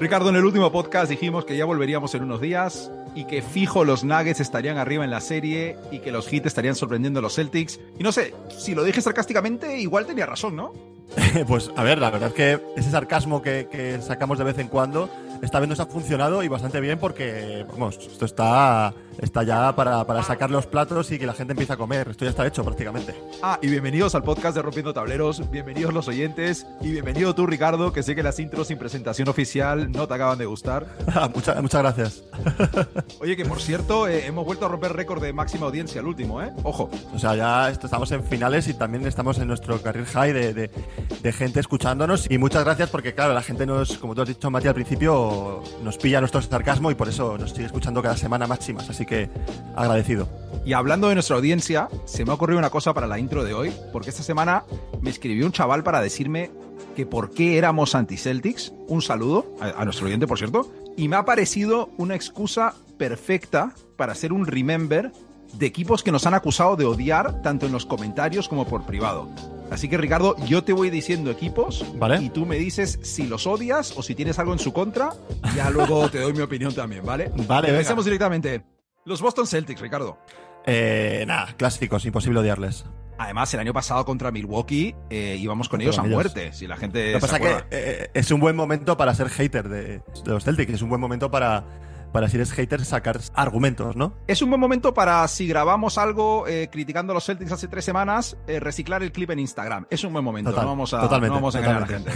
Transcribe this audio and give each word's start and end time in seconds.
Ricardo, 0.00 0.30
en 0.30 0.36
el 0.36 0.46
último 0.46 0.72
podcast 0.72 1.10
dijimos 1.10 1.44
que 1.44 1.58
ya 1.58 1.66
volveríamos 1.66 2.14
en 2.14 2.22
unos 2.22 2.40
días 2.40 2.90
y 3.14 3.24
que 3.24 3.42
fijo 3.42 3.84
los 3.84 4.02
Nuggets 4.02 4.40
estarían 4.40 4.78
arriba 4.78 5.04
en 5.04 5.10
la 5.10 5.20
serie 5.20 5.76
y 5.90 5.98
que 5.98 6.10
los 6.10 6.26
Heat 6.26 6.46
estarían 6.46 6.74
sorprendiendo 6.74 7.18
a 7.18 7.22
los 7.22 7.34
Celtics. 7.34 7.78
Y 7.98 8.02
no 8.02 8.10
sé, 8.10 8.32
si 8.48 8.74
lo 8.74 8.82
dije 8.82 9.02
sarcásticamente, 9.02 9.78
igual 9.78 10.06
tenía 10.06 10.24
razón, 10.24 10.56
¿no? 10.56 10.72
pues 11.46 11.70
a 11.76 11.82
ver, 11.82 11.98
la 11.98 12.08
verdad 12.08 12.30
es 12.30 12.34
que 12.34 12.60
ese 12.78 12.90
sarcasmo 12.90 13.42
que, 13.42 13.68
que 13.70 14.00
sacamos 14.00 14.38
de 14.38 14.44
vez 14.44 14.58
en 14.58 14.68
cuando 14.68 15.10
esta 15.42 15.60
vez 15.60 15.68
nos 15.68 15.80
ha 15.80 15.86
funcionado 15.86 16.42
y 16.42 16.48
bastante 16.48 16.80
bien 16.80 16.98
porque, 16.98 17.66
vamos, 17.70 17.98
esto 17.98 18.24
está 18.24 18.94
está 19.20 19.42
ya 19.42 19.74
para, 19.76 20.06
para, 20.06 20.22
sacar 20.22 20.50
los 20.50 20.66
platos 20.66 21.10
y 21.12 21.18
que 21.18 21.26
la 21.26 21.32
gente 21.32 21.52
empiece 21.52 21.72
a 21.72 21.76
comer. 21.76 22.08
Esto 22.08 22.24
ya 22.24 22.30
está 22.30 22.46
hecho 22.46 22.64
prácticamente. 22.64 23.14
Ah, 23.42 23.58
y 23.62 23.68
bienvenidos 23.68 24.14
al 24.14 24.22
podcast 24.22 24.56
de 24.56 24.62
Rompiendo 24.62 24.92
Tableros, 24.92 25.50
bienvenidos 25.50 25.92
los 25.92 26.08
oyentes 26.08 26.66
y 26.80 26.90
bienvenido 26.90 27.34
tú, 27.34 27.46
Ricardo, 27.46 27.92
que 27.92 28.02
sé 28.02 28.14
que 28.14 28.22
las 28.22 28.38
intros 28.38 28.68
sin 28.68 28.78
presentación 28.78 29.28
oficial 29.28 29.90
no 29.92 30.06
te 30.08 30.14
acaban 30.14 30.38
de 30.38 30.46
gustar. 30.46 30.86
Muchas, 31.34 31.60
muchas 31.62 31.82
gracias. 31.82 32.24
Oye, 33.20 33.36
que 33.36 33.44
por 33.44 33.60
cierto, 33.60 34.08
eh, 34.08 34.26
hemos 34.26 34.44
vuelto 34.44 34.66
a 34.66 34.68
romper 34.68 34.92
récord 34.92 35.22
de 35.22 35.32
máxima 35.32 35.66
audiencia 35.66 36.00
al 36.00 36.06
último, 36.06 36.42
¿eh? 36.42 36.52
Ojo. 36.62 36.90
O 37.14 37.18
sea, 37.18 37.34
ya 37.34 37.70
estamos 37.70 38.10
en 38.12 38.24
finales 38.24 38.68
y 38.68 38.74
también 38.74 39.06
estamos 39.06 39.38
en 39.38 39.48
nuestro 39.48 39.80
career 39.80 40.06
high 40.06 40.32
de, 40.32 40.54
de, 40.54 40.70
de 41.22 41.32
gente 41.32 41.60
escuchándonos 41.60 42.30
y 42.30 42.38
muchas 42.38 42.64
gracias 42.64 42.90
porque, 42.90 43.14
claro, 43.14 43.34
la 43.34 43.42
gente 43.42 43.66
nos, 43.66 43.98
como 43.98 44.14
tú 44.14 44.22
has 44.22 44.28
dicho, 44.28 44.50
Mati, 44.50 44.68
al 44.68 44.74
principio, 44.74 45.62
nos 45.82 45.98
pilla 45.98 46.20
nuestro 46.20 46.40
sarcasmo 46.42 46.90
y 46.90 46.94
por 46.94 47.08
eso 47.08 47.36
nos 47.38 47.50
sigue 47.50 47.66
escuchando 47.66 48.02
cada 48.02 48.16
semana 48.16 48.46
máximas. 48.46 48.88
Así 48.88 49.06
que 49.06 49.09
agradecido. 49.76 50.28
Y 50.64 50.74
hablando 50.74 51.08
de 51.08 51.14
nuestra 51.14 51.36
audiencia, 51.36 51.88
se 52.04 52.24
me 52.24 52.32
ha 52.32 52.34
ocurrido 52.34 52.58
una 52.58 52.70
cosa 52.70 52.92
para 52.92 53.06
la 53.06 53.18
intro 53.18 53.44
de 53.44 53.54
hoy, 53.54 53.72
porque 53.92 54.10
esta 54.10 54.22
semana 54.22 54.64
me 55.00 55.10
escribió 55.10 55.46
un 55.46 55.52
chaval 55.52 55.82
para 55.82 56.00
decirme 56.00 56.50
que 56.96 57.06
por 57.06 57.30
qué 57.30 57.56
éramos 57.56 57.94
anti-Celtics. 57.94 58.72
Un 58.88 59.00
saludo 59.00 59.54
a, 59.60 59.80
a 59.80 59.84
nuestro 59.84 60.06
oyente, 60.06 60.26
por 60.26 60.38
cierto. 60.38 60.70
Y 60.96 61.08
me 61.08 61.16
ha 61.16 61.24
parecido 61.24 61.90
una 61.96 62.14
excusa 62.14 62.74
perfecta 62.98 63.72
para 63.96 64.12
hacer 64.12 64.32
un 64.32 64.46
remember 64.46 65.12
de 65.54 65.66
equipos 65.66 66.02
que 66.02 66.12
nos 66.12 66.26
han 66.26 66.34
acusado 66.34 66.76
de 66.76 66.84
odiar 66.84 67.42
tanto 67.42 67.66
en 67.66 67.72
los 67.72 67.86
comentarios 67.86 68.48
como 68.48 68.66
por 68.66 68.84
privado. 68.84 69.28
Así 69.70 69.88
que 69.88 69.96
Ricardo, 69.96 70.36
yo 70.46 70.64
te 70.64 70.72
voy 70.72 70.90
diciendo 70.90 71.30
equipos 71.30 71.84
¿Vale? 71.94 72.20
y 72.20 72.30
tú 72.30 72.44
me 72.44 72.56
dices 72.56 72.98
si 73.02 73.26
los 73.26 73.46
odias 73.46 73.96
o 73.96 74.02
si 74.02 74.14
tienes 74.16 74.38
algo 74.38 74.52
en 74.52 74.58
su 74.58 74.72
contra. 74.72 75.10
Ya 75.54 75.70
luego 75.70 76.08
te 76.10 76.18
doy 76.18 76.32
mi 76.32 76.40
opinión 76.40 76.74
también, 76.74 77.04
¿vale? 77.06 77.30
Vale, 77.46 77.70
Empecemos 77.70 78.04
directamente. 78.04 78.62
Los 79.04 79.22
Boston 79.22 79.46
Celtics, 79.46 79.80
Ricardo. 79.80 80.18
Eh, 80.66 81.24
nada, 81.26 81.54
clásicos, 81.56 82.04
imposible 82.04 82.40
odiarles. 82.40 82.84
Además, 83.18 83.52
el 83.54 83.60
año 83.60 83.72
pasado 83.72 84.04
contra 84.04 84.30
Milwaukee 84.30 84.94
eh, 85.10 85.36
íbamos 85.38 85.68
con 85.68 85.80
ellos 85.80 85.98
a 85.98 86.02
muerte. 86.02 86.52
Si 86.52 86.66
la 86.66 86.76
gente. 86.76 87.12
Lo 87.12 87.18
que 87.18 87.20
pasa 87.20 87.36
es 87.36 87.42
que 87.42 87.64
eh, 87.70 88.10
es 88.14 88.30
un 88.30 88.40
buen 88.40 88.56
momento 88.56 88.96
para 88.96 89.14
ser 89.14 89.28
hater 89.28 89.68
de, 89.68 89.98
de 89.98 90.02
los 90.24 90.44
Celtics, 90.44 90.74
es 90.74 90.82
un 90.82 90.90
buen 90.90 91.00
momento 91.00 91.30
para, 91.30 91.64
para 92.12 92.28
si 92.28 92.36
eres 92.36 92.52
hater 92.52 92.84
sacar 92.84 93.20
argumentos, 93.34 93.96
¿no? 93.96 94.14
Es 94.26 94.42
un 94.42 94.50
buen 94.50 94.60
momento 94.60 94.94
para, 94.94 95.26
si 95.28 95.46
grabamos 95.46 95.98
algo 95.98 96.46
eh, 96.46 96.68
criticando 96.70 97.12
a 97.12 97.14
los 97.14 97.24
Celtics 97.24 97.52
hace 97.52 97.68
tres 97.68 97.84
semanas, 97.84 98.36
reciclar 98.46 99.02
el 99.02 99.12
clip 99.12 99.30
en 99.30 99.38
Instagram. 99.38 99.86
Es 99.90 100.04
un 100.04 100.12
buen 100.12 100.24
momento. 100.24 100.50
Total, 100.50 100.64
no 100.64 100.70
vamos 100.70 100.94
a, 100.94 101.00
totalmente, 101.00 101.28
no 101.28 101.34
vamos 101.36 101.54
a 101.54 101.58
engañar 101.58 101.76
a 101.76 101.80
la 101.80 101.86
gente. 101.86 102.12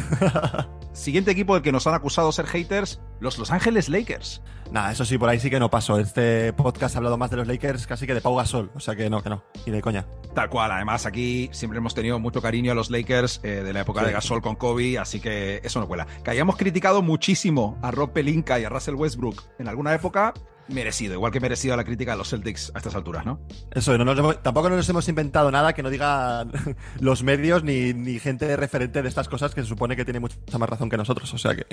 Siguiente 0.93 1.31
equipo 1.31 1.55
del 1.55 1.63
que 1.63 1.73
nos 1.73 1.87
han 1.87 1.95
acusado 1.95 2.29
de 2.29 2.35
ser 2.35 2.47
haters, 2.47 3.01
los 3.21 3.39
Los 3.39 3.51
Ángeles 3.51 3.89
Lakers. 3.89 4.43
Nada, 4.70 4.91
eso 4.91 5.05
sí, 5.05 5.19
por 5.19 5.29
ahí 5.29 5.39
sí 5.39 5.51
que 5.51 5.61
no 5.61 5.70
paso. 5.70 5.98
Este 6.01 6.53
podcast 6.53 6.97
ha 6.97 6.98
hablado 6.98 7.17
más 7.17 7.31
de 7.31 7.37
los 7.37 7.47
Lakers 7.47 7.87
casi 7.87 8.07
que 8.07 8.15
de 8.15 8.20
Pau 8.20 8.34
Gasol, 8.34 8.70
o 8.75 8.81
sea 8.81 8.97
que 8.97 9.09
no, 9.09 9.23
que 9.23 9.29
no, 9.31 9.45
y 9.65 9.70
de 9.70 9.81
coña. 9.81 10.05
Tal 10.34 10.48
cual, 10.51 10.73
además 10.73 11.07
aquí 11.07 11.48
siempre 11.53 11.79
hemos 11.79 11.95
tenido 11.95 12.19
mucho 12.19 12.43
cariño 12.43 12.73
a 12.73 12.75
los 12.75 12.91
Lakers 12.91 13.41
eh, 13.45 13.62
de 13.62 13.73
la 13.73 13.81
época 13.83 14.01
Sí. 14.01 14.07
de 14.07 14.12
Gasol 14.12 14.42
con 14.42 14.57
Kobe, 14.57 14.98
así 14.98 15.20
que 15.20 15.61
eso 15.62 15.79
no 15.79 15.87
cuela. 15.87 16.07
Que 16.25 16.31
hayamos 16.33 16.57
criticado 16.57 17.03
muchísimo 17.03 17.79
a 17.83 17.91
Rob 17.92 18.11
Pelinka 18.12 18.59
y 18.59 18.65
a 18.65 18.69
Russell 18.69 18.95
Westbrook 18.97 19.42
en 19.61 19.69
alguna 19.69 19.95
época, 19.95 20.35
merecido, 20.69 21.15
igual 21.15 21.31
que 21.33 21.41
merecido 21.41 21.77
la 21.77 21.84
crítica 21.84 22.12
de 22.12 22.19
los 22.19 22.31
Celtics 22.31 22.73
a 22.75 22.79
estas 22.79 22.95
alturas, 22.95 23.25
¿no? 23.27 23.41
Eso, 23.73 23.97
no 23.98 24.05
nos 24.05 24.19
hemos- 24.19 24.43
tampoco 24.43 24.70
nos 24.70 24.89
hemos 24.89 25.09
inventado 25.09 25.51
nada 25.51 25.73
que 25.73 25.83
no 25.83 25.91
digan 25.91 26.51
los 27.01 27.23
medios 27.23 27.63
ni, 27.64 27.92
ni 27.92 28.19
gente 28.19 28.57
referente 28.57 29.02
de 29.02 29.08
estas 29.08 29.29
cosas 29.29 29.55
que 29.55 29.63
se 29.63 29.69
supone 29.69 29.97
que 29.97 30.05
tiene 30.05 30.20
mucha 30.20 30.36
más 30.58 30.69
razón 30.69 30.89
que 30.89 30.97
nosotros, 30.97 31.33
o 31.35 31.39
sea 31.39 31.55
que... 31.55 31.67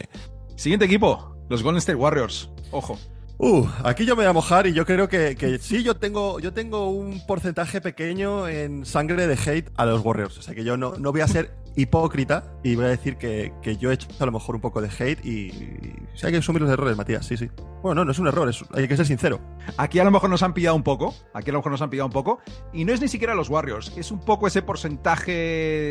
Siguiente 0.55 0.85
equipo, 0.85 1.35
los 1.49 1.63
Golden 1.63 1.77
State 1.79 1.95
Warriors. 1.95 2.49
Ojo. 2.71 2.99
Uh, 3.43 3.65
aquí 3.83 4.05
yo 4.05 4.15
me 4.15 4.21
voy 4.23 4.29
a 4.29 4.33
mojar 4.33 4.67
y 4.67 4.73
yo 4.73 4.85
creo 4.85 5.09
que, 5.09 5.35
que 5.35 5.57
sí, 5.57 5.81
yo 5.81 5.95
tengo, 5.95 6.39
yo 6.39 6.53
tengo 6.53 6.91
un 6.91 7.25
porcentaje 7.25 7.81
pequeño 7.81 8.47
en 8.47 8.85
sangre 8.85 9.25
de 9.25 9.33
hate 9.33 9.71
a 9.77 9.85
los 9.87 10.05
Warriors. 10.05 10.37
O 10.37 10.41
sea 10.43 10.53
que 10.53 10.63
yo 10.63 10.77
no, 10.77 10.93
no 10.99 11.11
voy 11.11 11.21
a 11.21 11.27
ser 11.27 11.51
hipócrita 11.75 12.53
y 12.63 12.75
voy 12.75 12.85
a 12.85 12.89
decir 12.89 13.17
que, 13.17 13.51
que 13.63 13.77
yo 13.77 13.89
he 13.89 13.95
hecho 13.95 14.07
a 14.19 14.25
lo 14.27 14.31
mejor 14.31 14.53
un 14.53 14.61
poco 14.61 14.79
de 14.79 14.89
hate 14.89 15.25
y, 15.25 15.47
y 15.47 15.95
hay 16.21 16.31
que 16.33 16.37
asumir 16.37 16.61
los 16.61 16.69
errores, 16.69 16.95
Matías, 16.95 17.25
sí, 17.25 17.35
sí. 17.35 17.49
Bueno, 17.81 18.01
no, 18.01 18.05
no 18.05 18.11
es 18.11 18.19
un 18.19 18.27
error, 18.27 18.47
es- 18.49 18.63
hay 18.73 18.87
que 18.87 18.95
ser 18.95 19.05
sincero. 19.05 19.39
Aquí 19.77 19.97
a 19.99 20.03
lo 20.03 20.11
mejor 20.11 20.29
nos 20.29 20.43
han 20.43 20.53
pillado 20.53 20.75
un 20.75 20.83
poco, 20.83 21.15
aquí 21.33 21.49
a 21.49 21.53
lo 21.53 21.59
mejor 21.59 21.71
nos 21.71 21.81
han 21.81 21.89
pillado 21.89 22.05
un 22.07 22.13
poco, 22.13 22.39
y 22.73 22.85
no 22.85 22.93
es 22.93 23.01
ni 23.01 23.07
siquiera 23.07 23.33
los 23.35 23.49
Warriors, 23.49 23.91
es 23.97 24.11
un 24.11 24.19
poco 24.19 24.47
ese 24.47 24.61
porcentaje 24.61 25.31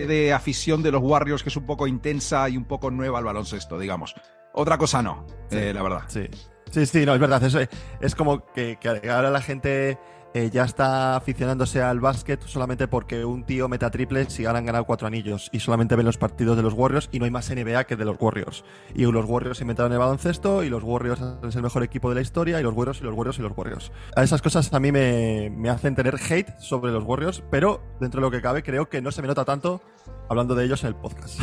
de 0.06 0.33
afición 0.33 0.83
de 0.83 0.93
los 0.93 1.03
Warriors 1.03 1.43
que 1.43 1.49
es 1.49 1.56
un 1.56 1.67
poco 1.67 1.87
intensa 1.87 2.49
y 2.49 2.56
un 2.56 2.65
poco 2.65 2.91
nueva 2.91 3.19
al 3.19 3.25
baloncesto, 3.25 3.79
digamos. 3.79 4.15
Otra 4.53 4.79
cosa 4.79 5.03
no, 5.03 5.27
Sí. 5.49 5.59
eh, 5.59 5.73
la 5.75 5.83
verdad. 5.83 6.03
Sí, 6.09 6.27
sí, 6.71 6.87
sí, 6.87 7.06
no, 7.06 7.15
es 7.15 7.21
verdad. 7.21 7.43
Es, 7.45 7.69
es 8.00 8.15
como 8.15 8.45
que, 8.53 8.79
que 8.81 8.89
ahora 9.11 9.31
la 9.31 9.41
gente 9.41 9.99
eh, 10.33 10.51
ya 10.53 10.65
está 10.65 11.17
aficionándose 11.17 11.83
al 11.83 11.99
básquet 11.99 12.41
solamente 12.47 12.87
porque 12.87 13.25
un 13.25 13.45
tío 13.45 13.69
meta 13.69 13.91
triples 13.91 14.39
y 14.39 14.47
ahora 14.47 14.61
han 14.61 14.67
ganado 14.67 14.85
cuatro 14.85 15.09
anillos 15.09 15.49
y 15.53 15.59
solamente 15.59 15.97
ven 15.97 16.07
los 16.07 16.19
partidos 16.19 16.57
de 16.57 16.63
los 16.63 16.75
Warriors 16.75 17.09
y 17.11 17.19
no 17.19 17.25
hay 17.25 17.33
más 17.33 17.51
NBA 17.51 17.85
que 17.85 17.97
de 17.97 18.05
los 18.05 18.17
Warriors. 18.21 18.65
Y 18.95 19.05
los 19.05 19.25
Warriors 19.25 19.61
inventaron 19.61 19.93
el 19.93 19.99
baloncesto 19.99 20.63
y 20.63 20.69
los 20.69 20.85
Warriors 20.85 21.21
es 21.43 21.57
el 21.57 21.63
mejor 21.63 21.83
equipo 21.83 22.09
de 22.11 22.15
la 22.15 22.21
historia 22.21 22.61
y 22.61 22.63
los 22.63 22.75
Warriors 22.75 23.01
y 23.01 23.05
los 23.05 23.15
Warriors 23.15 23.39
y 23.39 23.43
los 23.43 23.53
Warriors. 23.57 23.93
A 24.15 24.23
esas 24.23 24.41
cosas 24.41 24.73
a 24.73 24.79
mí 24.79 24.93
me, 24.93 25.51
me 25.51 25.69
hacen 25.69 25.97
tener 25.97 26.15
hate 26.15 26.59
sobre 26.61 26.93
los 26.93 27.05
Warriors, 27.05 27.43
pero 27.51 27.83
dentro 28.01 28.21
de 28.21 28.27
lo 28.27 28.31
que 28.31 28.41
cabe 28.41 28.62
creo 28.62 28.89
que 28.89 29.03
no 29.03 29.11
se 29.11 29.23
me 29.23 29.29
nota 29.29 29.45
tanto 29.45 29.83
hablando 30.29 30.55
de 30.55 30.65
ellos 30.65 30.83
en 30.85 30.89
el 30.89 30.95
podcast. 30.95 31.41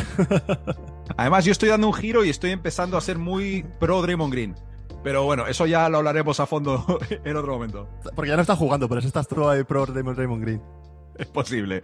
Además, 1.18 1.44
yo 1.44 1.52
estoy 1.52 1.68
dando 1.68 1.88
un 1.88 1.92
giro 1.92 2.24
y 2.24 2.30
estoy 2.30 2.52
empezando 2.52 2.96
a 2.96 3.02
ser 3.02 3.18
muy 3.18 3.66
pro 3.78 4.00
Draymond 4.00 4.32
Green. 4.32 4.67
Pero 5.02 5.24
bueno, 5.24 5.46
eso 5.46 5.66
ya 5.66 5.88
lo 5.88 5.98
hablaremos 5.98 6.40
a 6.40 6.46
fondo 6.46 6.84
en 7.24 7.36
otro 7.36 7.52
momento. 7.52 7.88
porque 8.14 8.30
ya 8.30 8.36
no 8.36 8.42
está 8.42 8.56
jugando, 8.56 8.88
pero 8.88 9.00
si 9.00 9.06
estás 9.06 9.28
tú 9.28 9.48
ahí 9.48 9.64
pro 9.64 9.86
de 9.86 10.02
Raymond 10.02 10.42
Green. 10.42 10.62
Es 11.18 11.26
posible. 11.26 11.80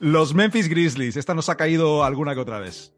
Los 0.00 0.34
Memphis 0.34 0.68
Grizzlies, 0.68 1.16
esta 1.16 1.34
nos 1.34 1.48
ha 1.48 1.56
caído 1.56 2.04
alguna 2.04 2.34
que 2.34 2.40
otra 2.40 2.58
vez. 2.58 2.94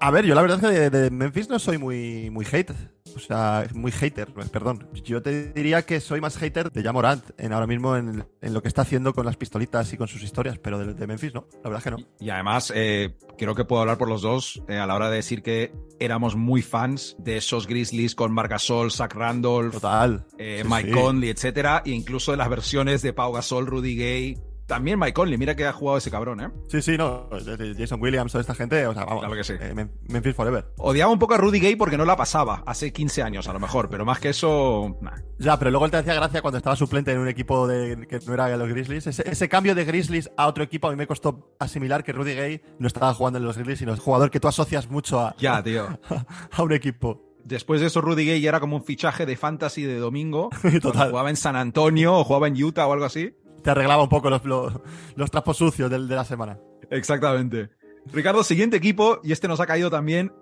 A 0.00 0.10
ver, 0.10 0.24
yo 0.26 0.34
la 0.34 0.42
verdad 0.42 0.62
es 0.62 0.70
que 0.70 0.78
de, 0.78 0.90
de 0.90 1.10
Memphis 1.10 1.48
no 1.48 1.58
soy 1.58 1.78
muy, 1.78 2.30
muy 2.30 2.46
hate. 2.50 2.72
O 3.16 3.18
sea, 3.18 3.66
muy 3.74 3.90
hater, 3.90 4.28
perdón. 4.52 4.86
Yo 5.04 5.20
te 5.20 5.52
diría 5.52 5.82
que 5.82 6.00
soy 6.00 6.20
más 6.20 6.36
hater 6.38 6.70
de 6.70 6.82
Jamorant 6.82 7.24
en 7.38 7.52
ahora 7.52 7.66
mismo 7.66 7.96
en, 7.96 8.24
en 8.40 8.54
lo 8.54 8.62
que 8.62 8.68
está 8.68 8.82
haciendo 8.82 9.12
con 9.12 9.26
las 9.26 9.36
pistolitas 9.36 9.92
y 9.92 9.96
con 9.96 10.06
sus 10.06 10.22
historias, 10.22 10.58
pero 10.58 10.78
de, 10.78 10.94
de 10.94 11.06
Memphis 11.08 11.34
no, 11.34 11.46
la 11.64 11.70
verdad 11.70 11.78
es 11.78 11.84
que 11.84 11.90
no. 11.90 12.08
Y 12.20 12.30
además, 12.30 12.72
eh, 12.74 13.16
creo 13.36 13.56
que 13.56 13.64
puedo 13.64 13.80
hablar 13.82 13.98
por 13.98 14.08
los 14.08 14.22
dos 14.22 14.62
eh, 14.68 14.76
a 14.78 14.86
la 14.86 14.94
hora 14.94 15.10
de 15.10 15.16
decir 15.16 15.42
que 15.42 15.72
éramos 15.98 16.36
muy 16.36 16.62
fans 16.62 17.16
de 17.18 17.38
esos 17.38 17.66
Grizzlies 17.66 18.14
con 18.14 18.32
Marc 18.32 18.50
Gasol, 18.50 18.92
Zach 18.92 19.12
Randolph, 19.14 19.72
Total. 19.72 20.24
eh, 20.38 20.60
Sí, 20.62 20.68
Mike 20.70 20.88
sí. 20.90 20.94
Conley, 20.94 21.30
etcétera, 21.30 21.82
e 21.84 21.90
incluso 21.90 22.30
de 22.30 22.36
las 22.36 22.48
versiones 22.48 23.02
de 23.02 23.12
Pau 23.12 23.32
Gasol, 23.32 23.66
Rudy 23.66 23.96
Gay. 23.96 24.38
También 24.70 24.98
Mike 25.00 25.12
Conley, 25.14 25.36
mira 25.36 25.56
que 25.56 25.66
ha 25.66 25.72
jugado 25.72 25.98
ese 25.98 26.10
cabrón, 26.12 26.40
¿eh? 26.40 26.48
Sí, 26.68 26.80
sí, 26.80 26.96
no. 26.96 27.28
Jason 27.76 28.00
Williams, 28.00 28.30
toda 28.30 28.40
esta 28.40 28.54
gente, 28.54 28.86
o 28.86 28.94
sea, 28.94 29.04
vamos. 29.04 29.20
Claro 29.20 29.34
que 29.34 29.42
sí. 29.44 29.54
eh, 29.60 29.72
Mem- 29.74 29.90
Memphis 30.08 30.34
Forever. 30.34 30.64
Odiaba 30.78 31.12
un 31.12 31.18
poco 31.18 31.34
a 31.34 31.38
Rudy 31.38 31.58
Gay 31.58 31.74
porque 31.74 31.98
no 31.98 32.04
la 32.04 32.16
pasaba 32.16 32.62
hace 32.64 32.92
15 32.92 33.22
años, 33.24 33.48
a 33.48 33.52
lo 33.52 33.58
mejor, 33.58 33.88
pero 33.90 34.04
más 34.04 34.20
que 34.20 34.28
eso, 34.28 34.96
nah. 35.00 35.10
Ya, 35.40 35.58
pero 35.58 35.70
luego 35.72 35.86
él 35.86 35.90
te 35.90 35.96
hacía 35.96 36.14
gracia 36.14 36.40
cuando 36.40 36.58
estaba 36.58 36.76
suplente 36.76 37.10
en 37.12 37.18
un 37.18 37.26
equipo 37.28 37.66
de, 37.66 38.06
que 38.08 38.20
no 38.26 38.34
era 38.34 38.46
de 38.46 38.56
los 38.56 38.68
Grizzlies. 38.68 39.06
Ese, 39.08 39.28
ese 39.28 39.48
cambio 39.48 39.74
de 39.74 39.84
Grizzlies 39.84 40.30
a 40.36 40.46
otro 40.46 40.62
equipo 40.62 40.86
a 40.86 40.90
mí 40.90 40.96
me 40.96 41.06
costó 41.08 41.54
asimilar 41.58 42.04
que 42.04 42.12
Rudy 42.12 42.34
Gay 42.34 42.62
no 42.78 42.86
estaba 42.86 43.12
jugando 43.12 43.38
en 43.40 43.44
los 43.44 43.56
Grizzlies, 43.56 43.80
sino 43.80 43.92
es 43.92 44.00
jugador 44.00 44.30
que 44.30 44.38
tú 44.38 44.46
asocias 44.48 44.88
mucho 44.88 45.18
a, 45.20 45.34
Ya, 45.38 45.62
tío. 45.62 45.86
a 46.52 46.62
un 46.62 46.72
equipo. 46.72 47.26
Después 47.42 47.80
de 47.80 47.86
eso, 47.88 48.00
Rudy 48.02 48.26
Gay 48.26 48.40
ya 48.40 48.50
era 48.50 48.60
como 48.60 48.76
un 48.76 48.84
fichaje 48.84 49.24
de 49.26 49.34
fantasy 49.36 49.82
de 49.82 49.96
domingo. 49.98 50.50
Total. 50.82 51.08
Jugaba 51.10 51.30
en 51.30 51.36
San 51.36 51.56
Antonio 51.56 52.14
o 52.18 52.22
jugaba 52.24 52.46
en 52.48 52.62
Utah 52.62 52.86
o 52.86 52.92
algo 52.92 53.06
así. 53.06 53.34
Te 53.62 53.70
arreglaba 53.70 54.02
un 54.02 54.08
poco 54.08 54.30
los, 54.30 54.44
los, 54.44 54.72
los 55.16 55.30
trapos 55.30 55.56
sucios 55.56 55.90
de, 55.90 55.98
la 55.98 56.24
semana. 56.24 56.58
Exactamente. 56.90 57.70
Ricardo, 58.12 58.42
siguiente 58.42 58.76
equipo, 58.76 59.20
y 59.22 59.32
este 59.32 59.48
nos 59.48 59.60
ha 59.60 59.66
caído 59.66 59.90
también, 59.90 60.32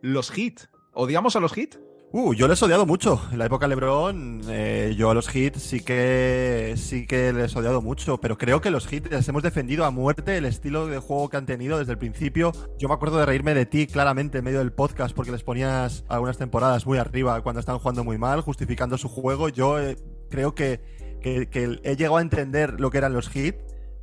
los 0.00 0.30
Heat. 0.30 0.68
¿Odiamos 0.92 1.36
a 1.36 1.40
los 1.40 1.52
Heat? 1.52 1.76
Uh, 2.10 2.32
yo 2.32 2.48
les 2.48 2.62
he 2.62 2.64
odiado 2.64 2.86
mucho. 2.86 3.20
En 3.30 3.38
la 3.38 3.44
época 3.44 3.68
LeBron, 3.68 4.40
eh, 4.48 4.94
yo 4.96 5.10
a 5.10 5.14
los 5.14 5.28
Heat 5.28 5.56
sí 5.56 5.80
que 5.80 6.72
sí 6.78 7.06
que 7.06 7.34
les 7.34 7.54
he 7.54 7.58
odiado 7.58 7.82
mucho, 7.82 8.18
pero 8.18 8.38
creo 8.38 8.62
que 8.62 8.70
los 8.70 8.86
Heat 8.86 9.08
les 9.10 9.28
hemos 9.28 9.42
defendido 9.42 9.84
a 9.84 9.90
muerte 9.90 10.38
el 10.38 10.46
estilo 10.46 10.86
de 10.86 10.98
juego 11.00 11.28
que 11.28 11.36
han 11.36 11.44
tenido 11.44 11.78
desde 11.78 11.92
el 11.92 11.98
principio. 11.98 12.52
Yo 12.78 12.88
me 12.88 12.94
acuerdo 12.94 13.18
de 13.18 13.26
reírme 13.26 13.52
de 13.52 13.66
ti 13.66 13.86
claramente 13.86 14.38
en 14.38 14.44
medio 14.44 14.60
del 14.60 14.72
podcast 14.72 15.14
porque 15.14 15.32
les 15.32 15.42
ponías 15.42 16.06
algunas 16.08 16.38
temporadas 16.38 16.86
muy 16.86 16.96
arriba 16.96 17.42
cuando 17.42 17.60
estaban 17.60 17.78
jugando 17.78 18.04
muy 18.04 18.16
mal, 18.16 18.40
justificando 18.40 18.96
su 18.96 19.10
juego. 19.10 19.50
Yo 19.50 19.78
eh, 19.78 19.98
creo 20.30 20.54
que, 20.54 20.80
que- 21.20 21.48
he 21.82 21.96
llegado 21.96 22.16
a 22.18 22.22
entender 22.22 22.80
lo 22.80 22.90
que 22.90 22.98
eran 22.98 23.12
los 23.12 23.28
Heat 23.28 23.56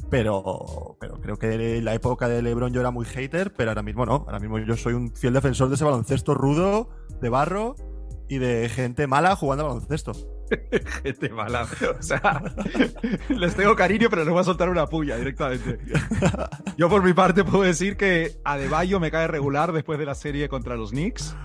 Pero, 0.09 0.97
pero 0.99 1.19
creo 1.19 1.37
que 1.37 1.77
en 1.77 1.85
la 1.85 1.93
época 1.95 2.27
de 2.27 2.41
LeBron 2.41 2.71
yo 2.73 2.79
era 2.81 2.91
muy 2.91 3.05
hater, 3.05 3.53
pero 3.53 3.71
ahora 3.71 3.81
mismo 3.83 4.05
no. 4.05 4.25
Ahora 4.27 4.39
mismo 4.39 4.59
yo 4.59 4.75
soy 4.77 4.93
un 4.93 5.11
fiel 5.15 5.33
defensor 5.33 5.69
de 5.69 5.75
ese 5.75 5.83
baloncesto 5.83 6.33
rudo, 6.35 6.89
de 7.21 7.29
barro 7.29 7.75
y 8.29 8.37
de 8.37 8.69
gente 8.69 9.07
mala 9.07 9.35
jugando 9.35 9.65
baloncesto. 9.65 10.11
gente 11.03 11.29
mala. 11.29 11.63
O 11.97 12.01
sea, 12.03 12.43
les 13.29 13.55
tengo 13.55 13.75
cariño, 13.75 14.09
pero 14.11 14.23
les 14.23 14.31
voy 14.31 14.41
a 14.41 14.43
soltar 14.43 14.69
una 14.69 14.85
puya 14.85 15.15
directamente. 15.17 15.79
Yo 16.77 16.87
por 16.87 17.01
mi 17.03 17.13
parte 17.13 17.43
puedo 17.43 17.63
decir 17.63 17.97
que 17.97 18.35
Adebayo 18.43 18.99
me 18.99 19.09
cae 19.09 19.27
regular 19.27 19.71
después 19.73 19.97
de 19.97 20.05
la 20.05 20.13
serie 20.15 20.47
contra 20.49 20.75
los 20.75 20.91
Knicks. 20.91 21.35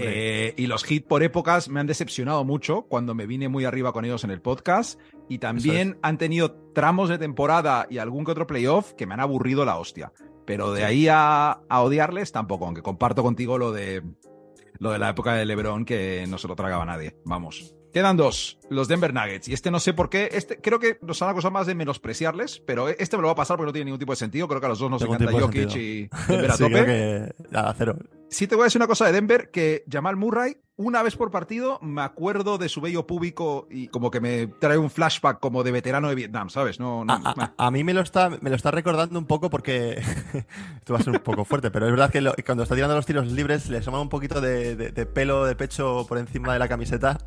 Eh, 0.00 0.54
y 0.56 0.66
los 0.66 0.90
hits 0.90 1.06
por 1.06 1.22
épocas 1.22 1.68
me 1.68 1.80
han 1.80 1.86
decepcionado 1.86 2.44
mucho 2.44 2.82
cuando 2.82 3.14
me 3.14 3.26
vine 3.26 3.48
muy 3.48 3.64
arriba 3.64 3.92
con 3.92 4.04
ellos 4.04 4.24
en 4.24 4.30
el 4.30 4.40
podcast. 4.40 5.00
Y 5.28 5.38
también 5.38 5.98
han 6.02 6.18
tenido 6.18 6.52
tramos 6.74 7.08
de 7.08 7.18
temporada 7.18 7.86
y 7.90 7.98
algún 7.98 8.24
que 8.24 8.32
otro 8.32 8.46
playoff 8.46 8.92
que 8.94 9.06
me 9.06 9.14
han 9.14 9.20
aburrido 9.20 9.64
la 9.64 9.78
hostia. 9.78 10.12
Pero 10.46 10.72
de 10.72 10.84
ahí 10.84 11.08
a, 11.08 11.60
a 11.68 11.82
odiarles 11.82 12.32
tampoco, 12.32 12.64
aunque 12.64 12.82
comparto 12.82 13.22
contigo 13.22 13.58
lo 13.58 13.72
de, 13.72 14.02
lo 14.78 14.92
de 14.92 14.98
la 14.98 15.10
época 15.10 15.34
de 15.34 15.44
LeBron 15.44 15.84
que 15.84 16.24
no 16.28 16.38
se 16.38 16.48
lo 16.48 16.56
tragaba 16.56 16.84
nadie. 16.84 17.16
Vamos. 17.24 17.74
Quedan 17.92 18.16
dos, 18.16 18.58
los 18.68 18.86
Denver 18.86 19.14
Nuggets. 19.14 19.48
Y 19.48 19.54
este 19.54 19.70
no 19.70 19.80
sé 19.80 19.94
por 19.94 20.10
qué. 20.10 20.28
Este 20.32 20.60
creo 20.60 20.78
que 20.78 20.98
nos 21.02 21.22
han 21.22 21.30
acusado 21.30 21.52
más 21.52 21.66
de 21.66 21.74
menospreciarles, 21.74 22.60
pero 22.60 22.88
este 22.88 23.16
me 23.16 23.22
lo 23.22 23.28
va 23.28 23.32
a 23.32 23.36
pasar 23.36 23.56
porque 23.56 23.68
no 23.68 23.72
tiene 23.72 23.86
ningún 23.86 23.98
tipo 23.98 24.12
de 24.12 24.16
sentido. 24.16 24.46
Creo 24.46 24.60
que 24.60 24.66
a 24.66 24.70
los 24.70 24.78
dos 24.78 24.90
nos 24.90 25.02
encanta 25.02 25.32
Jokic 25.32 25.74
y 25.76 26.08
Denver 26.28 26.50
a 26.50 26.56
tope. 26.58 26.84
Que, 26.84 27.34
a 27.54 27.74
cero. 27.76 27.96
Sí, 28.30 28.46
te 28.46 28.54
voy 28.54 28.62
a 28.62 28.66
decir 28.66 28.78
una 28.78 28.86
cosa 28.86 29.06
de 29.06 29.12
Denver: 29.12 29.50
que 29.50 29.84
Jamal 29.90 30.16
Murray 30.16 30.56
una 30.78 31.02
vez 31.02 31.16
por 31.16 31.32
partido 31.32 31.80
me 31.82 32.02
acuerdo 32.02 32.56
de 32.56 32.68
su 32.68 32.80
bello 32.80 33.04
público 33.04 33.66
y 33.68 33.88
como 33.88 34.12
que 34.12 34.20
me 34.20 34.46
trae 34.46 34.78
un 34.78 34.90
flashback 34.90 35.40
como 35.40 35.64
de 35.64 35.72
veterano 35.72 36.08
de 36.08 36.14
Vietnam, 36.14 36.50
¿sabes? 36.50 36.78
No, 36.78 37.04
a, 37.08 37.70
mí 37.72 37.82
me 37.82 37.92
lo, 37.92 38.00
está, 38.00 38.30
me 38.30 38.48
lo 38.48 38.54
está 38.54 38.70
recordando 38.70 39.18
un 39.18 39.26
poco 39.26 39.50
porque 39.50 39.98
esto 40.78 40.92
va 40.92 41.00
a 41.00 41.02
ser 41.02 41.14
un 41.14 41.18
poco 41.18 41.44
fuerte, 41.44 41.72
pero 41.72 41.86
es 41.86 41.90
verdad 41.90 42.10
que 42.12 42.44
cuando 42.44 42.62
está 42.62 42.76
tirando 42.76 42.94
los 42.94 43.06
tiros 43.06 43.26
libres 43.26 43.68
le 43.68 43.78
asoma 43.78 44.00
un 44.00 44.08
poquito 44.08 44.40
de, 44.40 44.92
pelo 45.12 45.44
de 45.46 45.56
pecho 45.56 46.06
por 46.08 46.16
encima 46.16 46.52
de 46.52 46.60
la 46.60 46.68
camiseta 46.68 47.18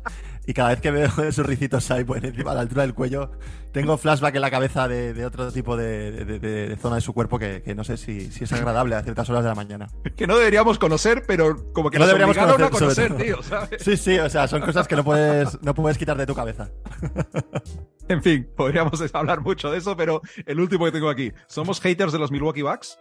y 0.46 0.54
cada 0.54 0.70
vez 0.70 0.80
que 0.80 0.90
veo 0.90 1.10
esos 1.28 1.44
ricitos 1.44 1.90
ahí 1.90 2.04
por 2.04 2.24
encima 2.24 2.52
a 2.52 2.54
la 2.54 2.62
altura 2.62 2.82
del 2.82 2.94
cuello 2.94 3.32
tengo 3.72 3.96
flashback 3.96 4.34
en 4.34 4.40
la 4.42 4.50
cabeza 4.50 4.86
de, 4.86 5.24
otro 5.24 5.50
tipo 5.50 5.76
de, 5.76 6.76
zona 6.80 6.96
de 6.96 7.00
su 7.00 7.12
cuerpo 7.12 7.38
que, 7.38 7.62
no 7.74 7.84
sé 7.84 7.96
si, 7.96 8.30
es 8.38 8.52
agradable 8.52 8.94
a 8.94 9.02
ciertas 9.02 9.28
horas 9.30 9.42
de 9.42 9.48
la 9.48 9.54
mañana. 9.54 9.88
Que 10.14 10.26
no 10.26 10.36
deberíamos 10.36 10.78
conocer, 10.78 11.24
pero 11.26 11.72
como 11.72 11.90
que, 11.90 11.98
no 11.98 12.06
deberíamos 12.06 12.36
conocer, 12.36 12.64
a 12.66 12.70
conocer, 12.70 13.16
tío. 13.16 13.41
Sí, 13.78 13.96
sí, 13.96 14.18
o 14.18 14.28
sea, 14.28 14.46
son 14.48 14.60
cosas 14.60 14.86
que 14.88 14.96
no 14.96 15.04
puedes, 15.04 15.60
no 15.62 15.74
puedes 15.74 15.98
quitar 15.98 16.16
de 16.16 16.26
tu 16.26 16.34
cabeza. 16.34 16.70
En 18.08 18.22
fin, 18.22 18.48
podríamos 18.56 19.00
hablar 19.14 19.40
mucho 19.40 19.70
de 19.70 19.78
eso, 19.78 19.96
pero 19.96 20.20
el 20.44 20.60
último 20.60 20.84
que 20.84 20.92
tengo 20.92 21.08
aquí. 21.08 21.32
¿Somos 21.46 21.80
haters 21.80 22.12
de 22.12 22.18
los 22.18 22.30
Milwaukee 22.30 22.62
Bucks? 22.62 22.98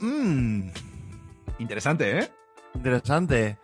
Mmm. 0.00 0.68
Interesante, 1.58 2.18
¿eh? 2.18 2.28
Interesante. 2.74 3.58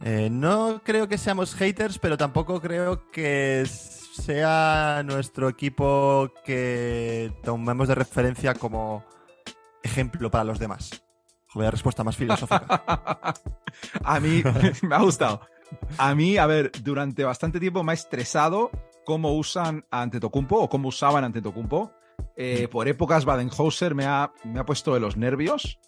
Eh, 0.00 0.28
no 0.30 0.80
creo 0.84 1.06
que 1.06 1.16
seamos 1.16 1.54
haters, 1.54 1.98
pero 1.98 2.16
tampoco 2.16 2.60
creo 2.60 3.10
que 3.10 3.64
sea 3.66 5.02
nuestro 5.04 5.48
equipo 5.48 6.32
que 6.44 7.32
tomemos 7.44 7.86
de 7.86 7.94
referencia 7.94 8.54
como 8.54 9.04
ejemplo 9.82 10.30
para 10.30 10.44
los 10.44 10.58
demás. 10.58 11.03
Joder, 11.54 11.70
respuesta 11.70 12.02
más 12.02 12.16
filosófica. 12.16 12.82
a 14.04 14.20
mí 14.20 14.42
me 14.82 14.94
ha 14.94 15.00
gustado. 15.00 15.40
A 15.98 16.14
mí, 16.14 16.36
a 16.36 16.46
ver, 16.46 16.72
durante 16.82 17.22
bastante 17.22 17.60
tiempo 17.60 17.84
me 17.84 17.92
ha 17.92 17.94
estresado 17.94 18.70
cómo 19.04 19.34
usan 19.36 19.86
a 19.90 20.02
Antetokounmpo 20.02 20.58
o 20.58 20.68
cómo 20.68 20.88
usaban 20.88 21.22
a 21.22 21.28
Antetokounmpo. 21.28 21.92
Eh, 22.36 22.66
por 22.68 22.88
épocas, 22.88 23.24
Badenhauser 23.24 23.94
me 23.94 24.04
ha, 24.04 24.32
me 24.44 24.58
ha 24.58 24.66
puesto 24.66 24.94
de 24.94 25.00
los 25.00 25.16
nervios. 25.16 25.78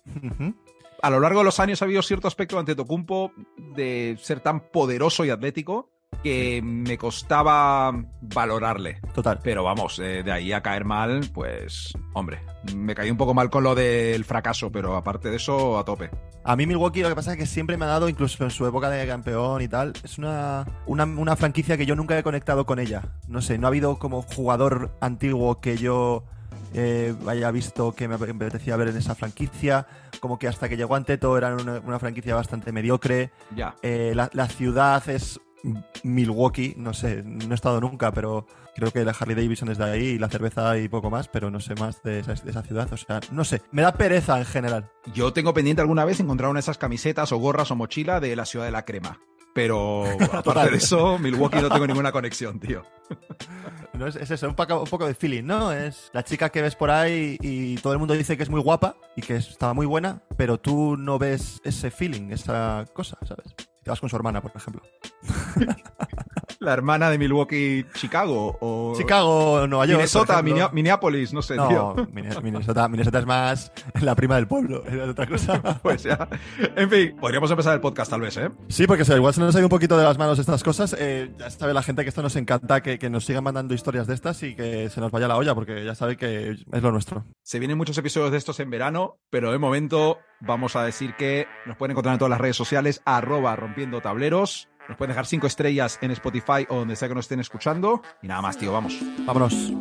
A 1.03 1.11
lo 1.11 1.19
largo 1.19 1.41
de 1.41 1.45
los 1.45 1.59
años 1.59 1.83
ha 1.83 1.85
habido 1.85 2.03
cierto 2.03 2.29
aspecto 2.29 2.55
de 2.57 2.61
Antetokounmpo 2.61 3.33
de 3.75 4.17
ser 4.21 4.41
tan 4.41 4.71
poderoso 4.71 5.25
y 5.25 5.31
atlético 5.31 5.91
que 6.23 6.61
me 6.63 6.99
costaba 6.99 7.93
valorarle. 8.21 9.01
Total. 9.15 9.39
Pero 9.43 9.65
vamos, 9.65 9.99
eh, 9.99 10.23
de 10.23 10.33
ahí 10.33 10.53
a 10.53 10.63
caer 10.63 10.85
mal, 10.85 11.29
pues, 11.33 11.93
hombre, 12.15 12.41
me 12.75 12.95
caí 12.95 13.11
un 13.11 13.17
poco 13.17 13.35
mal 13.35 13.51
con 13.51 13.65
lo 13.65 13.75
del 13.75 14.25
fracaso, 14.25 14.71
pero 14.71 14.97
aparte 14.97 15.31
de 15.31 15.37
eso, 15.37 15.79
a 15.79 15.85
tope. 15.85 16.11
A 16.45 16.55
mí 16.55 16.67
Milwaukee 16.67 17.03
lo 17.03 17.09
que 17.09 17.17
pasa 17.17 17.33
es 17.33 17.39
que 17.39 17.47
siempre 17.47 17.77
me 17.77 17.87
ha 17.87 17.89
dado, 17.89 18.09
incluso 18.09 18.45
en 18.45 18.51
su 18.51 18.67
época 18.67 18.89
de 18.89 19.05
campeón 19.07 19.63
y 19.63 19.69
tal, 19.69 19.93
es 20.05 20.17
una, 20.17 20.65
una, 20.87 21.37
franquicia 21.37 21.77
que 21.77 21.87
yo 21.87 21.97
nunca 21.97 22.17
he 22.17 22.23
conectado 22.23 22.67
con 22.67 22.79
ella. 22.79 23.03
No 23.27 23.43
sé, 23.43 23.59
no 23.59 23.67
ha 23.67 23.69
habido 23.69 23.99
como 23.99 24.23
jugador 24.23 24.97
antiguo 25.01 25.61
que 25.61 25.77
yo 25.77 26.25
eh, 26.73 27.15
haya 27.27 27.51
visto 27.51 27.97
que 27.97 28.07
me 28.07 28.15
apetecía 28.15 28.77
ver 28.77 28.89
en 28.89 28.97
esa 28.97 29.17
franquicia. 29.17 29.89
Como 30.21 30.39
que 30.39 30.47
hasta 30.47 30.69
que 30.69 30.77
llegó 30.77 30.95
Anteto 30.95 31.37
era 31.37 31.55
una, 31.55 31.99
franquicia 31.99 32.37
bastante 32.37 32.71
mediocre. 32.71 33.33
Ya. 33.55 33.75
Eh, 33.83 34.13
la, 34.15 34.31
la, 34.33 34.47
ciudad 34.47 35.03
es 35.09 35.41
Milwaukee, 36.03 36.75
no 36.77 36.95
sé, 36.95 37.23
no 37.25 37.53
he 37.53 37.55
estado 37.55 37.81
nunca, 37.81 38.13
pero 38.13 38.47
creo 38.75 38.93
que 38.93 39.05
la 39.05 39.13
Harley 39.13 39.35
Davidson 39.35 39.71
es 39.71 39.79
de 39.79 39.85
ahí 39.85 40.05
y 40.05 40.19
la 40.19 40.29
cerveza 40.29 40.79
y 40.79 40.89
poco 40.89 41.11
más, 41.11 41.29
pero 41.29 41.51
no 41.51 41.61
sé 41.61 41.75
más 41.75 42.03
de 42.03 42.21
esa, 42.21 42.63
ciudad. 42.63 42.93
O 42.93 42.97
sea, 42.97 43.21
no 43.33 43.45
sé, 43.45 43.63
me 43.73 43.83
da 43.83 43.93
pereza 43.93 44.39
en 44.39 44.45
general. 44.45 44.91
Yo 45.15 45.33
tengo 45.33 45.55
pendiente 45.55 45.83
alguna 45.83 46.05
vez 46.05 46.21
encontrar 46.21 46.51
una 46.51 46.59
de 46.59 46.63
esas 46.63 46.79
camisetas 46.79 47.33
o 47.33 47.39
gorras 47.39 47.71
o 47.71 47.77
mochila 47.77 48.21
de 48.21 48.37
la 48.37 48.45
ciudad 48.45 48.67
de 48.67 48.73
la 48.73 48.85
crema. 48.85 49.19
Pero 49.55 50.05
aparte 50.33 50.71
de 50.71 50.77
eso, 50.77 51.19
Milwaukee 51.19 51.63
no 51.63 51.71
tengo 51.71 51.87
ninguna 51.87 52.13
conexión, 52.13 52.61
tío. 52.61 52.85
No, 53.95 54.07
es, 54.07 54.17
eso, 54.17 54.49
un 54.49 54.55
poco, 54.55 54.83
un 54.83 54.89
poco 54.89 55.07
de 55.07 55.15
feeling, 55.15 55.45
¿no? 55.45 55.73
Es 55.73 56.11
la 56.13 56.23
chica 56.23 56.51
que 56.51 56.61
ves 56.61 56.77
por 56.77 56.91
ahí 56.91 57.39
y 57.41 57.77
todo 57.77 57.95
el 57.95 57.99
mundo 57.99 58.13
dice 58.13 58.37
que 58.37 58.43
es 58.43 58.51
muy 58.51 58.61
guapa 58.61 58.97
y 59.17 59.23
que 59.23 59.37
está 59.37 59.73
muy 59.73 59.87
buena, 59.87 60.23
pero 60.37 60.61
tú 60.61 60.99
no 60.99 61.19
ves 61.19 61.63
ese 61.65 61.91
feeling, 61.91 62.31
esa 62.31 62.85
cosa, 62.93 63.17
¿sabes? 63.25 63.55
Te 63.87 63.91
vas 63.91 64.01
con 64.01 64.11
su 64.11 64.17
hermana, 64.17 64.43
por 64.43 64.51
ejemplo. 64.53 64.83
La 66.59 66.73
hermana 66.73 67.09
de 67.09 67.19
Milwaukee, 67.19 67.87
Chicago 67.95 68.59
o 68.61 68.95
Chicago, 68.97 69.69
Nueva 69.69 69.87
York. 69.87 69.99
Minnesota, 69.99 70.43
Minneapolis, 70.43 71.33
no 71.33 71.41
sé, 71.41 71.55
no, 71.55 71.95
Minnesota, 72.11 72.89
Minnesota 72.89 73.19
es 73.21 73.27
más 73.27 73.73
la 74.01 74.17
prima 74.17 74.37
del 74.37 74.49
pueblo, 74.49 74.85
es 74.87 75.11
otra 75.11 75.29
cosa. 75.29 75.63
pues 75.83 76.03
ya. 76.03 76.29
En 76.75 76.91
fin, 76.91 77.15
podríamos 77.21 77.49
empezar 77.49 77.75
el 77.75 77.81
podcast 77.81 78.11
tal 78.11 78.23
vez, 78.23 78.37
¿eh? 78.39 78.51
Sí, 78.69 78.89
porque 78.89 79.05
igual 79.15 79.35
se 79.35 79.41
nos 79.41 79.55
ha 79.55 79.59
ido 79.59 79.67
un 79.67 79.71
poquito 79.71 79.97
de 79.97 80.03
las 80.03 80.19
manos 80.19 80.41
estas 80.41 80.65
cosas. 80.65 80.97
Eh, 80.99 81.31
ya 81.39 81.49
sabe 81.51 81.73
la 81.73 81.83
gente 81.83 82.03
que 82.03 82.09
esto 82.09 82.23
nos 82.23 82.35
encanta, 82.35 82.83
que, 82.83 82.99
que 82.99 83.09
nos 83.09 83.25
sigan 83.25 83.45
mandando 83.45 83.73
historias 83.73 84.09
de 84.09 84.15
estas 84.15 84.43
y 84.43 84.57
que 84.57 84.91
se 84.91 85.01
nos 85.01 85.13
vaya 85.13 85.29
la 85.29 85.37
olla, 85.37 85.55
porque 85.55 85.85
ya 85.85 85.95
sabe 85.95 86.17
que 86.17 86.51
es 86.51 86.83
lo 86.83 86.91
nuestro. 86.91 87.25
Se 87.43 87.61
vienen 87.61 87.79
muchos 87.79 87.97
episodios 87.99 88.33
de 88.33 88.39
estos 88.39 88.59
en 88.59 88.71
verano, 88.71 89.21
pero 89.31 89.53
de 89.53 89.59
momento 89.59 90.19
vamos 90.41 90.77
a 90.77 90.85
decir 90.85 91.15
que 91.15 91.47
nos 91.67 91.77
pueden 91.77 91.93
encontrar 91.93 92.15
en 92.15 92.19
todas 92.19 92.31
las 92.31 92.41
redes 92.41 92.57
sociales, 92.57 93.03
arroba 93.05 93.57
rompiendo 93.57 94.01
tableros. 94.01 94.69
Nos 94.89 94.97
pueden 94.97 95.11
dejar 95.11 95.27
cinco 95.27 95.47
estrellas 95.47 95.99
en 96.01 96.13
Spotify 96.13 96.67
o 96.69 96.77
donde 96.77 96.97
sea 96.97 97.09
que 97.09 97.15
nos 97.15 97.25
estén 97.25 97.41
escuchando. 97.41 98.03
Y 98.23 98.29
nada 98.29 98.41
más, 98.43 98.57
tío, 98.57 98.73
vamos. 98.73 98.99
Vámonos. 99.27 99.73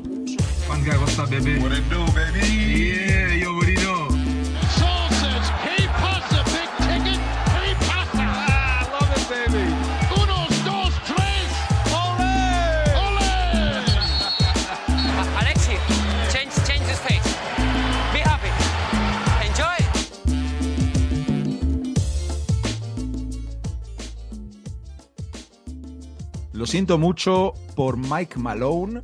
Lo 26.66 26.72
siento 26.72 26.98
mucho 26.98 27.54
por 27.76 27.96
Mike 27.96 28.40
Malone, 28.40 29.00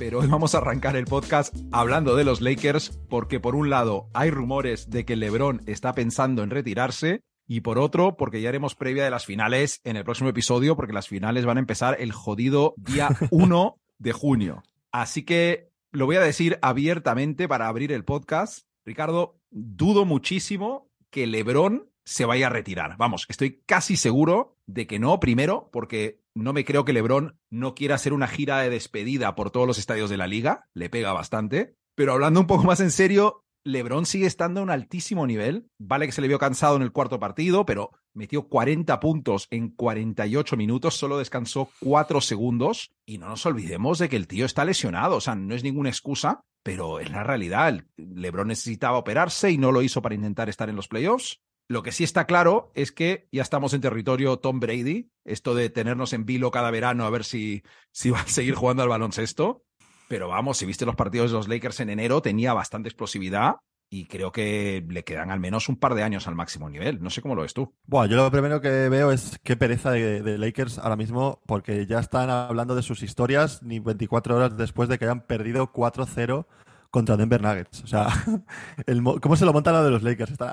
pero 0.00 0.18
hoy 0.18 0.26
vamos 0.26 0.52
a 0.52 0.58
arrancar 0.58 0.96
el 0.96 1.04
podcast 1.04 1.54
hablando 1.70 2.16
de 2.16 2.24
los 2.24 2.40
Lakers 2.40 2.98
porque 3.08 3.38
por 3.38 3.54
un 3.54 3.70
lado 3.70 4.08
hay 4.14 4.30
rumores 4.30 4.90
de 4.90 5.04
que 5.04 5.14
LeBron 5.14 5.62
está 5.66 5.92
pensando 5.92 6.42
en 6.42 6.50
retirarse 6.50 7.20
y 7.46 7.60
por 7.60 7.78
otro 7.78 8.16
porque 8.16 8.40
ya 8.40 8.48
haremos 8.48 8.74
previa 8.74 9.04
de 9.04 9.12
las 9.12 9.26
finales 9.26 9.80
en 9.84 9.94
el 9.94 10.02
próximo 10.02 10.28
episodio 10.28 10.74
porque 10.74 10.92
las 10.92 11.06
finales 11.06 11.46
van 11.46 11.58
a 11.58 11.60
empezar 11.60 11.96
el 12.00 12.10
jodido 12.10 12.74
día 12.78 13.10
1 13.30 13.76
de 13.98 14.12
junio. 14.12 14.64
Así 14.90 15.22
que 15.22 15.70
lo 15.92 16.06
voy 16.06 16.16
a 16.16 16.20
decir 16.20 16.58
abiertamente 16.62 17.46
para 17.46 17.68
abrir 17.68 17.92
el 17.92 18.04
podcast. 18.04 18.66
Ricardo, 18.84 19.38
dudo 19.50 20.04
muchísimo 20.04 20.90
que 21.10 21.28
LeBron 21.28 21.88
se 22.04 22.24
vaya 22.24 22.46
a 22.46 22.50
retirar. 22.50 22.96
Vamos, 22.98 23.26
estoy 23.28 23.62
casi 23.66 23.96
seguro 23.96 24.56
de 24.66 24.86
que 24.86 24.98
no, 24.98 25.20
primero, 25.20 25.70
porque 25.72 26.20
no 26.34 26.52
me 26.52 26.64
creo 26.64 26.84
que 26.84 26.92
LeBron 26.92 27.38
no 27.50 27.74
quiera 27.74 27.94
hacer 27.94 28.12
una 28.12 28.28
gira 28.28 28.60
de 28.60 28.70
despedida 28.70 29.34
por 29.34 29.50
todos 29.50 29.66
los 29.66 29.78
estadios 29.78 30.10
de 30.10 30.16
la 30.16 30.26
liga, 30.26 30.66
le 30.74 30.90
pega 30.90 31.12
bastante. 31.12 31.76
Pero 31.94 32.12
hablando 32.12 32.40
un 32.40 32.46
poco 32.46 32.64
más 32.64 32.80
en 32.80 32.90
serio, 32.90 33.44
LeBron 33.64 34.04
sigue 34.04 34.26
estando 34.26 34.60
a 34.60 34.62
un 34.62 34.70
altísimo 34.70 35.26
nivel. 35.26 35.68
Vale 35.78 36.06
que 36.06 36.12
se 36.12 36.20
le 36.20 36.28
vio 36.28 36.38
cansado 36.38 36.76
en 36.76 36.82
el 36.82 36.92
cuarto 36.92 37.18
partido, 37.18 37.64
pero 37.64 37.90
metió 38.12 38.48
40 38.48 39.00
puntos 39.00 39.46
en 39.50 39.70
48 39.70 40.56
minutos, 40.56 40.94
solo 40.94 41.18
descansó 41.18 41.70
4 41.80 42.20
segundos. 42.20 42.90
Y 43.06 43.18
no 43.18 43.28
nos 43.28 43.46
olvidemos 43.46 43.98
de 43.98 44.08
que 44.08 44.16
el 44.16 44.26
tío 44.26 44.44
está 44.44 44.64
lesionado, 44.64 45.16
o 45.16 45.20
sea, 45.20 45.34
no 45.34 45.54
es 45.54 45.64
ninguna 45.64 45.88
excusa, 45.88 46.40
pero 46.62 47.00
es 47.00 47.10
la 47.10 47.22
realidad. 47.22 47.84
LeBron 47.96 48.48
necesitaba 48.48 48.98
operarse 48.98 49.50
y 49.50 49.58
no 49.58 49.72
lo 49.72 49.82
hizo 49.82 50.02
para 50.02 50.14
intentar 50.14 50.48
estar 50.48 50.68
en 50.68 50.76
los 50.76 50.88
playoffs. 50.88 51.40
Lo 51.66 51.82
que 51.82 51.92
sí 51.92 52.04
está 52.04 52.26
claro 52.26 52.70
es 52.74 52.92
que 52.92 53.28
ya 53.32 53.42
estamos 53.42 53.72
en 53.72 53.80
territorio 53.80 54.38
Tom 54.38 54.60
Brady, 54.60 55.10
esto 55.24 55.54
de 55.54 55.70
tenernos 55.70 56.12
en 56.12 56.26
vilo 56.26 56.50
cada 56.50 56.70
verano 56.70 57.06
a 57.06 57.10
ver 57.10 57.24
si, 57.24 57.62
si 57.90 58.10
va 58.10 58.20
a 58.20 58.26
seguir 58.26 58.54
jugando 58.54 58.82
al 58.82 58.88
baloncesto. 58.88 59.64
Pero 60.08 60.28
vamos, 60.28 60.58
si 60.58 60.66
viste 60.66 60.84
los 60.84 60.96
partidos 60.96 61.30
de 61.30 61.38
los 61.38 61.48
Lakers 61.48 61.80
en 61.80 61.88
enero, 61.88 62.20
tenía 62.20 62.52
bastante 62.52 62.88
explosividad 62.88 63.56
y 63.88 64.06
creo 64.06 64.32
que 64.32 64.84
le 64.88 65.04
quedan 65.04 65.30
al 65.30 65.40
menos 65.40 65.68
un 65.68 65.76
par 65.76 65.94
de 65.94 66.02
años 66.02 66.26
al 66.26 66.34
máximo 66.34 66.68
nivel. 66.68 67.02
No 67.02 67.08
sé 67.08 67.22
cómo 67.22 67.34
lo 67.34 67.42
ves 67.42 67.54
tú. 67.54 67.74
Bueno, 67.86 68.06
yo 68.06 68.16
lo 68.16 68.30
primero 68.30 68.60
que 68.60 68.88
veo 68.90 69.10
es 69.10 69.38
qué 69.42 69.56
pereza 69.56 69.92
de, 69.92 70.20
de, 70.20 70.36
Lakers 70.36 70.78
ahora 70.78 70.96
mismo, 70.96 71.40
porque 71.46 71.86
ya 71.86 72.00
están 72.00 72.28
hablando 72.28 72.74
de 72.74 72.82
sus 72.82 73.02
historias 73.02 73.62
ni 73.62 73.78
24 73.78 74.36
horas 74.36 74.56
después 74.56 74.88
de 74.88 74.98
que 74.98 75.06
hayan 75.06 75.26
perdido 75.26 75.72
4-0 75.72 76.46
contra 76.94 77.16
Denver 77.16 77.42
Nuggets. 77.42 77.82
O 77.82 77.88
sea, 77.88 78.06
¿cómo 79.20 79.34
se 79.34 79.44
lo 79.44 79.52
montan 79.52 79.74
lo 79.74 79.82
de 79.82 79.90
los 79.90 80.04
Lakers? 80.04 80.30
están 80.30 80.46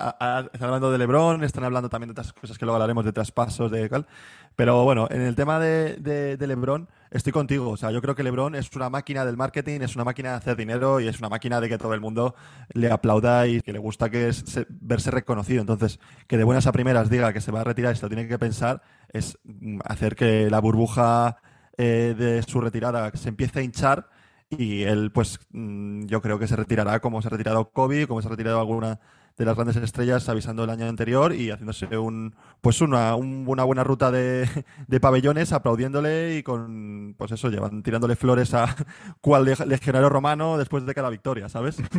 hablando 0.59 0.91
de 0.91 0.97
LeBron, 0.97 1.43
están 1.43 1.65
hablando 1.65 1.87
también 1.87 2.07
de 2.07 2.13
otras 2.13 2.33
cosas 2.33 2.57
que 2.57 2.65
luego 2.65 2.77
hablaremos 2.77 3.05
de 3.05 3.13
traspasos, 3.13 3.69
de 3.69 3.87
tal. 3.87 4.07
Pero 4.55 4.83
bueno, 4.83 5.07
en 5.11 5.21
el 5.21 5.35
tema 5.35 5.59
de, 5.59 6.37
LeBron, 6.39 6.89
estoy 7.11 7.31
contigo. 7.31 7.69
O 7.69 7.77
sea, 7.77 7.91
yo 7.91 8.01
creo 8.01 8.15
que 8.15 8.23
LeBron 8.23 8.55
es 8.55 8.75
una 8.75 8.89
máquina 8.89 9.23
del 9.23 9.37
marketing, 9.37 9.81
es 9.81 9.93
una 9.93 10.03
máquina 10.03 10.31
de 10.31 10.35
hacer 10.37 10.57
dinero 10.57 10.99
y 10.99 11.07
es 11.07 11.19
una 11.19 11.29
máquina 11.29 11.61
de 11.61 11.69
que 11.69 11.77
todo 11.77 11.93
el 11.93 12.01
mundo 12.01 12.33
le 12.73 12.89
aplauda 12.89 13.45
y 13.45 13.61
que 13.61 13.71
le 13.71 13.77
gusta 13.77 14.09
que 14.09 14.29
es, 14.29 14.43
verse 14.67 15.11
reconocido. 15.11 15.61
Entonces, 15.61 15.99
que 16.25 16.37
de 16.37 16.43
buenas 16.43 16.65
a 16.65 16.71
primeras 16.71 17.11
diga 17.11 17.33
que 17.33 17.41
se 17.41 17.51
va 17.51 17.61
a 17.61 17.65
retirar 17.65 17.93
y 17.93 17.97
se 17.97 18.01
lo 18.01 18.09
tiene 18.09 18.27
que 18.27 18.39
pensar, 18.39 18.81
es 19.13 19.37
hacer 19.85 20.15
que 20.15 20.49
la 20.49 20.59
burbuja 20.59 21.37
eh, 21.77 22.15
de 22.17 22.41
su 22.41 22.59
retirada 22.61 23.11
se 23.13 23.29
empiece 23.29 23.59
a 23.59 23.61
hinchar 23.61 24.09
y 24.51 24.83
él, 24.83 25.11
pues, 25.11 25.39
mm, 25.51 26.05
yo 26.05 26.21
creo 26.21 26.39
que 26.39 26.47
se 26.47 26.55
retirará 26.55 26.99
como 26.99 27.21
se 27.21 27.27
ha 27.27 27.31
retirado 27.31 27.71
Kobe, 27.71 28.07
como 28.07 28.21
se 28.21 28.27
ha 28.27 28.31
retirado 28.31 28.59
alguna 28.59 28.99
de 29.37 29.45
las 29.45 29.55
grandes 29.55 29.77
estrellas 29.77 30.27
avisando 30.29 30.63
el 30.63 30.69
año 30.69 30.85
anterior 30.87 31.33
y 31.33 31.49
haciéndose 31.49 31.97
un 31.97 32.35
pues 32.59 32.81
una, 32.81 33.15
una 33.15 33.63
buena 33.63 33.83
ruta 33.83 34.11
de, 34.11 34.47
de, 34.87 34.99
pabellones 34.99 35.53
aplaudiéndole 35.53 36.37
y 36.37 36.43
con 36.43 37.15
pues 37.17 37.31
eso 37.31 37.49
llevan 37.49 37.81
tirándole 37.81 38.15
flores 38.15 38.53
a 38.53 38.75
cual 39.21 39.45
legionario 39.45 40.09
romano 40.09 40.57
después 40.57 40.85
de 40.85 40.93
cada 40.93 41.09
victoria, 41.09 41.49
¿sabes? 41.49 41.77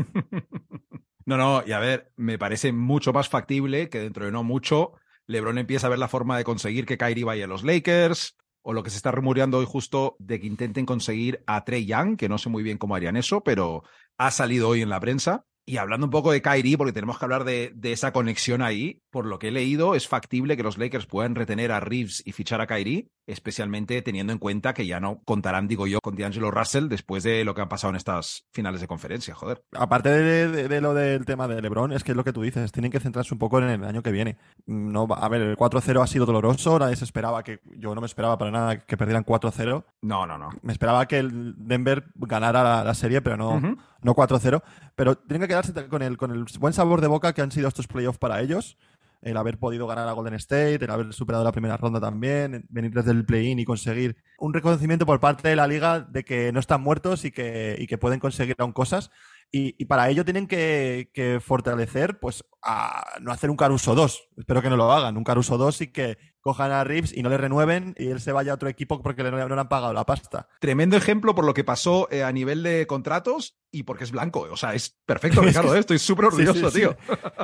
No, 1.24 1.36
no, 1.36 1.62
y 1.64 1.70
a 1.70 1.78
ver, 1.78 2.12
me 2.16 2.36
parece 2.36 2.72
mucho 2.72 3.12
más 3.12 3.28
factible 3.28 3.88
que 3.88 4.00
dentro 4.00 4.24
de 4.24 4.32
no 4.32 4.42
mucho 4.42 4.94
LeBron 5.28 5.56
empieza 5.58 5.86
a 5.86 5.90
ver 5.90 6.00
la 6.00 6.08
forma 6.08 6.36
de 6.36 6.42
conseguir 6.42 6.84
que 6.84 6.98
Kyrie 6.98 7.24
vaya 7.24 7.44
a 7.44 7.48
los 7.48 7.62
Lakers, 7.62 8.36
o 8.62 8.72
lo 8.72 8.82
que 8.82 8.90
se 8.90 8.96
está 8.96 9.10
rumoreando 9.10 9.58
hoy 9.58 9.66
justo 9.66 10.16
de 10.18 10.40
que 10.40 10.46
intenten 10.46 10.86
conseguir 10.86 11.42
a 11.46 11.64
Trey 11.64 11.84
Young, 11.84 12.16
que 12.16 12.28
no 12.28 12.38
sé 12.38 12.48
muy 12.48 12.62
bien 12.62 12.78
cómo 12.78 12.94
harían 12.94 13.16
eso, 13.16 13.42
pero 13.42 13.84
ha 14.18 14.30
salido 14.30 14.68
hoy 14.68 14.82
en 14.82 14.88
la 14.88 15.00
prensa. 15.00 15.44
Y 15.64 15.76
hablando 15.76 16.06
un 16.06 16.10
poco 16.10 16.32
de 16.32 16.42
Kyrie, 16.42 16.76
porque 16.76 16.92
tenemos 16.92 17.18
que 17.18 17.24
hablar 17.24 17.44
de, 17.44 17.72
de, 17.76 17.92
esa 17.92 18.12
conexión 18.12 18.62
ahí, 18.62 19.00
por 19.10 19.26
lo 19.26 19.38
que 19.38 19.48
he 19.48 19.52
leído, 19.52 19.94
es 19.94 20.08
factible 20.08 20.56
que 20.56 20.64
los 20.64 20.76
Lakers 20.76 21.06
puedan 21.06 21.36
retener 21.36 21.70
a 21.70 21.78
Reeves 21.78 22.20
y 22.26 22.32
fichar 22.32 22.60
a 22.60 22.66
Kyrie, 22.66 23.08
especialmente 23.26 24.02
teniendo 24.02 24.32
en 24.32 24.38
cuenta 24.38 24.74
que 24.74 24.86
ya 24.86 25.00
no 25.00 25.20
contarán, 25.24 25.68
digo 25.68 25.86
yo, 25.86 26.00
con 26.00 26.16
D'Angelo 26.16 26.50
Russell 26.50 26.88
después 26.88 27.22
de 27.22 27.44
lo 27.44 27.54
que 27.54 27.62
ha 27.62 27.68
pasado 27.68 27.90
en 27.90 27.96
estas 27.96 28.46
finales 28.52 28.80
de 28.80 28.88
conferencia, 28.88 29.34
joder. 29.34 29.64
Aparte 29.72 30.10
de, 30.10 30.68
de, 30.68 30.80
lo 30.80 30.94
del 30.94 31.24
tema 31.24 31.48
de 31.48 31.60
LeBron, 31.62 31.92
es 31.92 32.04
que 32.04 32.12
es 32.12 32.16
lo 32.16 32.24
que 32.24 32.32
tú 32.32 32.42
dices, 32.42 32.72
tienen 32.72 32.90
que 32.90 33.00
centrarse 33.00 33.34
un 33.34 33.38
poco 33.38 33.58
en 33.58 33.68
el 33.68 33.84
año 33.84 34.02
que 34.02 34.12
viene. 34.12 34.36
No, 34.66 35.06
a 35.10 35.28
ver, 35.28 35.42
el 35.42 35.56
4-0 35.56 36.02
ha 36.02 36.06
sido 36.06 36.26
doloroso, 36.26 36.78
nadie 36.78 36.96
se 36.96 37.04
esperaba 37.04 37.42
que, 37.42 37.60
yo 37.76 37.94
no 37.94 38.00
me 38.00 38.06
esperaba 38.06 38.38
para 38.38 38.50
nada 38.50 38.78
que 38.78 38.96
perdieran 38.96 39.24
4-0. 39.24 39.84
No, 40.02 40.26
no, 40.26 40.38
no. 40.38 40.50
Me 40.62 40.72
esperaba 40.72 41.06
que 41.06 41.18
el 41.18 41.54
Denver 41.56 42.04
ganara 42.16 42.84
la, 42.84 42.94
serie, 42.94 43.22
pero 43.22 43.36
no, 43.36 43.60
no 43.60 44.14
4-0. 44.14 44.62
Pero 44.94 45.16
tienen 45.16 45.42
que 45.42 45.48
quedarse 45.48 45.72
con 45.88 46.02
el, 46.02 46.16
con 46.16 46.30
el 46.30 46.44
buen 46.58 46.72
sabor 46.72 47.00
de 47.00 47.06
boca 47.06 47.32
que 47.32 47.42
han 47.42 47.52
sido 47.52 47.68
estos 47.68 47.86
playoffs 47.86 48.18
para 48.18 48.40
ellos 48.40 48.76
el 49.22 49.36
haber 49.36 49.58
podido 49.58 49.86
ganar 49.86 50.08
a 50.08 50.12
Golden 50.12 50.34
State, 50.34 50.84
el 50.84 50.90
haber 50.90 51.12
superado 51.12 51.44
la 51.44 51.52
primera 51.52 51.76
ronda 51.76 52.00
también, 52.00 52.66
venir 52.68 52.92
desde 52.92 53.12
el 53.12 53.24
play-in 53.24 53.60
y 53.60 53.64
conseguir 53.64 54.16
un 54.38 54.52
reconocimiento 54.52 55.06
por 55.06 55.20
parte 55.20 55.48
de 55.48 55.56
la 55.56 55.68
liga 55.68 56.00
de 56.00 56.24
que 56.24 56.52
no 56.52 56.60
están 56.60 56.82
muertos 56.82 57.24
y 57.24 57.30
que, 57.30 57.76
y 57.78 57.86
que 57.86 57.98
pueden 57.98 58.20
conseguir 58.20 58.56
aún 58.58 58.72
cosas. 58.72 59.10
Y, 59.54 59.84
para 59.84 60.08
ello 60.08 60.24
tienen 60.24 60.46
que, 60.46 61.10
que, 61.12 61.38
fortalecer, 61.38 62.18
pues, 62.18 62.42
a 62.62 63.18
no 63.20 63.32
hacer 63.32 63.50
un 63.50 63.56
Caruso 63.56 63.94
2. 63.94 64.30
Espero 64.38 64.62
que 64.62 64.70
no 64.70 64.78
lo 64.78 64.90
hagan. 64.90 65.18
Un 65.18 65.24
Caruso 65.24 65.58
2 65.58 65.82
y 65.82 65.86
que 65.88 66.16
cojan 66.42 66.72
a 66.72 66.84
Reeves 66.84 67.16
y 67.16 67.22
no 67.22 67.30
le 67.30 67.38
renueven 67.38 67.94
y 67.96 68.08
él 68.08 68.20
se 68.20 68.32
vaya 68.32 68.52
a 68.52 68.54
otro 68.56 68.68
equipo 68.68 69.00
porque 69.00 69.22
no, 69.22 69.30
le 69.30 69.60
han 69.60 69.68
pagado 69.68 69.92
la 69.92 70.04
pasta. 70.04 70.48
Tremendo 70.60 70.96
ejemplo 70.96 71.34
por 71.34 71.46
lo 71.46 71.54
que 71.54 71.64
pasó 71.64 72.08
eh, 72.10 72.22
a 72.22 72.32
nivel 72.32 72.62
de 72.62 72.86
contratos 72.86 73.56
y 73.74 73.84
porque 73.84 74.04
es 74.04 74.10
blanco. 74.10 74.46
O 74.50 74.56
sea, 74.56 74.74
es 74.74 74.94
perfecto, 75.06 75.40
Ricardo. 75.42 75.74
¿eh? 75.74 75.78
Estoy 75.78 75.98
súper 75.98 76.26
orgulloso, 76.26 76.70
tío. 76.70 76.94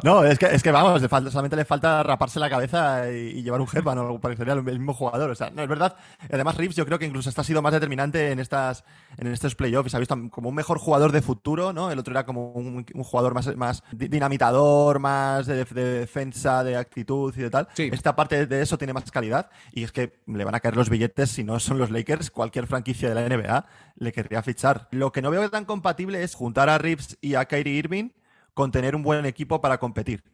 No, 0.02 0.24
es 0.24 0.38
que, 0.38 0.46
es 0.46 0.62
que 0.62 0.70
vamos, 0.70 1.02
solamente 1.30 1.56
le 1.56 1.64
falta 1.64 2.02
raparse 2.02 2.38
la 2.38 2.50
cabeza 2.50 3.10
y, 3.10 3.42
llevar 3.42 3.60
un 3.60 3.68
headband 3.72 4.00
o 4.00 4.20
para 4.20 4.34
que 4.34 4.38
sería 4.38 4.52
el 4.52 4.62
mismo 4.62 4.92
jugador. 4.92 5.30
O 5.30 5.34
sea, 5.34 5.50
no, 5.50 5.62
es 5.62 5.68
verdad. 5.68 5.96
Además, 6.30 6.56
Reeves 6.56 6.76
yo 6.76 6.84
creo 6.84 6.98
que 6.98 7.06
incluso 7.06 7.30
ha 7.34 7.44
sido 7.44 7.62
más 7.62 7.72
determinante 7.72 8.30
en 8.30 8.40
estas 8.40 8.84
en 9.16 9.28
estos 9.28 9.54
playoffs. 9.54 9.94
Ha 9.94 9.98
visto 9.98 10.16
como 10.30 10.50
un 10.50 10.54
mejor 10.54 10.78
jugador 10.78 11.12
de 11.12 11.22
futuro, 11.22 11.72
¿no? 11.72 11.90
El 11.90 11.98
otro 11.98 12.12
era 12.12 12.26
como 12.26 12.52
un, 12.52 12.84
jugador 12.84 13.32
más, 13.32 13.56
más 13.56 13.82
dinamitador, 13.92 14.98
más 14.98 15.46
de, 15.46 15.64
defensa, 15.64 16.62
de 16.62 16.76
actitud 16.76 17.34
y 17.36 17.42
de 17.42 17.50
tal. 17.50 17.68
Esta 17.76 18.14
parte 18.14 18.46
de 18.46 18.62
eso 18.62 18.76
tiene 18.76 18.87
más 18.92 19.10
calidad 19.10 19.50
y 19.72 19.84
es 19.84 19.92
que 19.92 20.12
le 20.26 20.44
van 20.44 20.54
a 20.54 20.60
caer 20.60 20.76
los 20.76 20.90
billetes 20.90 21.30
si 21.30 21.44
no 21.44 21.60
son 21.60 21.78
los 21.78 21.90
Lakers. 21.90 22.30
Cualquier 22.30 22.66
franquicia 22.66 23.08
de 23.08 23.14
la 23.14 23.28
NBA 23.28 23.66
le 23.96 24.12
querría 24.12 24.42
fichar. 24.42 24.88
Lo 24.90 25.12
que 25.12 25.22
no 25.22 25.30
veo 25.30 25.48
tan 25.50 25.64
compatible 25.64 26.22
es 26.22 26.34
juntar 26.34 26.68
a 26.68 26.78
Reeves 26.78 27.18
y 27.20 27.34
a 27.34 27.44
Kyrie 27.46 27.74
Irving 27.74 28.10
con 28.54 28.72
tener 28.72 28.96
un 28.96 29.02
buen 29.02 29.24
equipo 29.26 29.60
para 29.60 29.78
competir. 29.78 30.24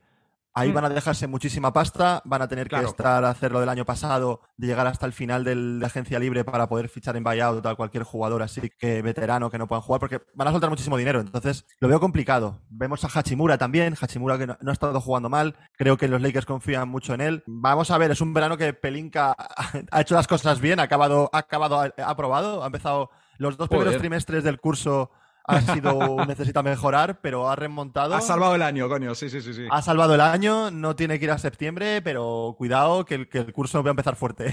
Ahí 0.56 0.70
mm. 0.70 0.74
van 0.74 0.84
a 0.84 0.88
dejarse 0.88 1.26
muchísima 1.26 1.72
pasta, 1.72 2.22
van 2.24 2.42
a 2.42 2.48
tener 2.48 2.68
que 2.68 2.80
estar 2.80 3.24
a 3.24 3.30
hacer 3.30 3.50
lo 3.50 3.58
del 3.58 3.68
año 3.68 3.84
pasado, 3.84 4.40
de 4.56 4.68
llegar 4.68 4.86
hasta 4.86 5.04
el 5.04 5.12
final 5.12 5.42
de 5.42 5.56
la 5.56 5.88
agencia 5.88 6.20
libre 6.20 6.44
para 6.44 6.68
poder 6.68 6.88
fichar 6.88 7.16
en 7.16 7.24
buyout 7.24 7.66
a 7.66 7.74
cualquier 7.74 8.04
jugador 8.04 8.40
así 8.42 8.70
que 8.78 9.02
veterano 9.02 9.50
que 9.50 9.58
no 9.58 9.66
puedan 9.66 9.82
jugar, 9.82 9.98
porque 9.98 10.20
van 10.34 10.46
a 10.46 10.52
soltar 10.52 10.70
muchísimo 10.70 10.96
dinero. 10.96 11.20
Entonces, 11.20 11.66
lo 11.80 11.88
veo 11.88 11.98
complicado. 11.98 12.60
Vemos 12.68 13.04
a 13.04 13.08
Hachimura 13.08 13.58
también, 13.58 13.96
Hachimura 14.00 14.38
que 14.38 14.46
no, 14.46 14.56
ha 14.64 14.72
estado 14.72 15.00
jugando 15.00 15.28
mal, 15.28 15.56
creo 15.76 15.96
que 15.96 16.06
los 16.06 16.22
Lakers 16.22 16.46
confían 16.46 16.88
mucho 16.88 17.14
en 17.14 17.20
él. 17.20 17.42
Vamos 17.46 17.90
a 17.90 17.98
ver, 17.98 18.12
es 18.12 18.20
un 18.20 18.32
verano 18.32 18.56
que 18.56 18.72
Pelinka 18.72 19.34
ha 19.90 20.00
hecho 20.00 20.14
las 20.14 20.28
cosas 20.28 20.60
bien, 20.60 20.78
ha 20.78 20.84
acabado, 20.84 21.30
ha 21.32 21.38
acabado, 21.38 21.80
ha 21.80 21.90
aprobado, 21.98 22.62
ha 22.62 22.66
empezado 22.66 23.10
los 23.38 23.56
dos 23.56 23.68
primeros 23.68 23.98
trimestres 23.98 24.44
del 24.44 24.60
curso 24.60 25.10
ha 25.44 25.60
sido 25.60 26.24
necesita 26.26 26.62
mejorar, 26.62 27.20
pero 27.20 27.48
ha 27.48 27.56
remontado. 27.56 28.14
Ha 28.14 28.20
salvado 28.20 28.54
el 28.54 28.62
año, 28.62 28.88
coño, 28.88 29.14
sí, 29.14 29.28
sí, 29.28 29.40
sí, 29.40 29.52
sí. 29.54 29.66
Ha 29.70 29.82
salvado 29.82 30.14
el 30.14 30.20
año, 30.20 30.70
no 30.70 30.96
tiene 30.96 31.18
que 31.18 31.26
ir 31.26 31.30
a 31.30 31.38
septiembre, 31.38 32.02
pero 32.02 32.54
cuidado 32.56 33.04
que 33.04 33.14
el, 33.14 33.28
que 33.28 33.38
el 33.38 33.52
curso 33.52 33.82
va 33.82 33.90
a 33.90 33.92
empezar 33.92 34.16
fuerte. 34.16 34.52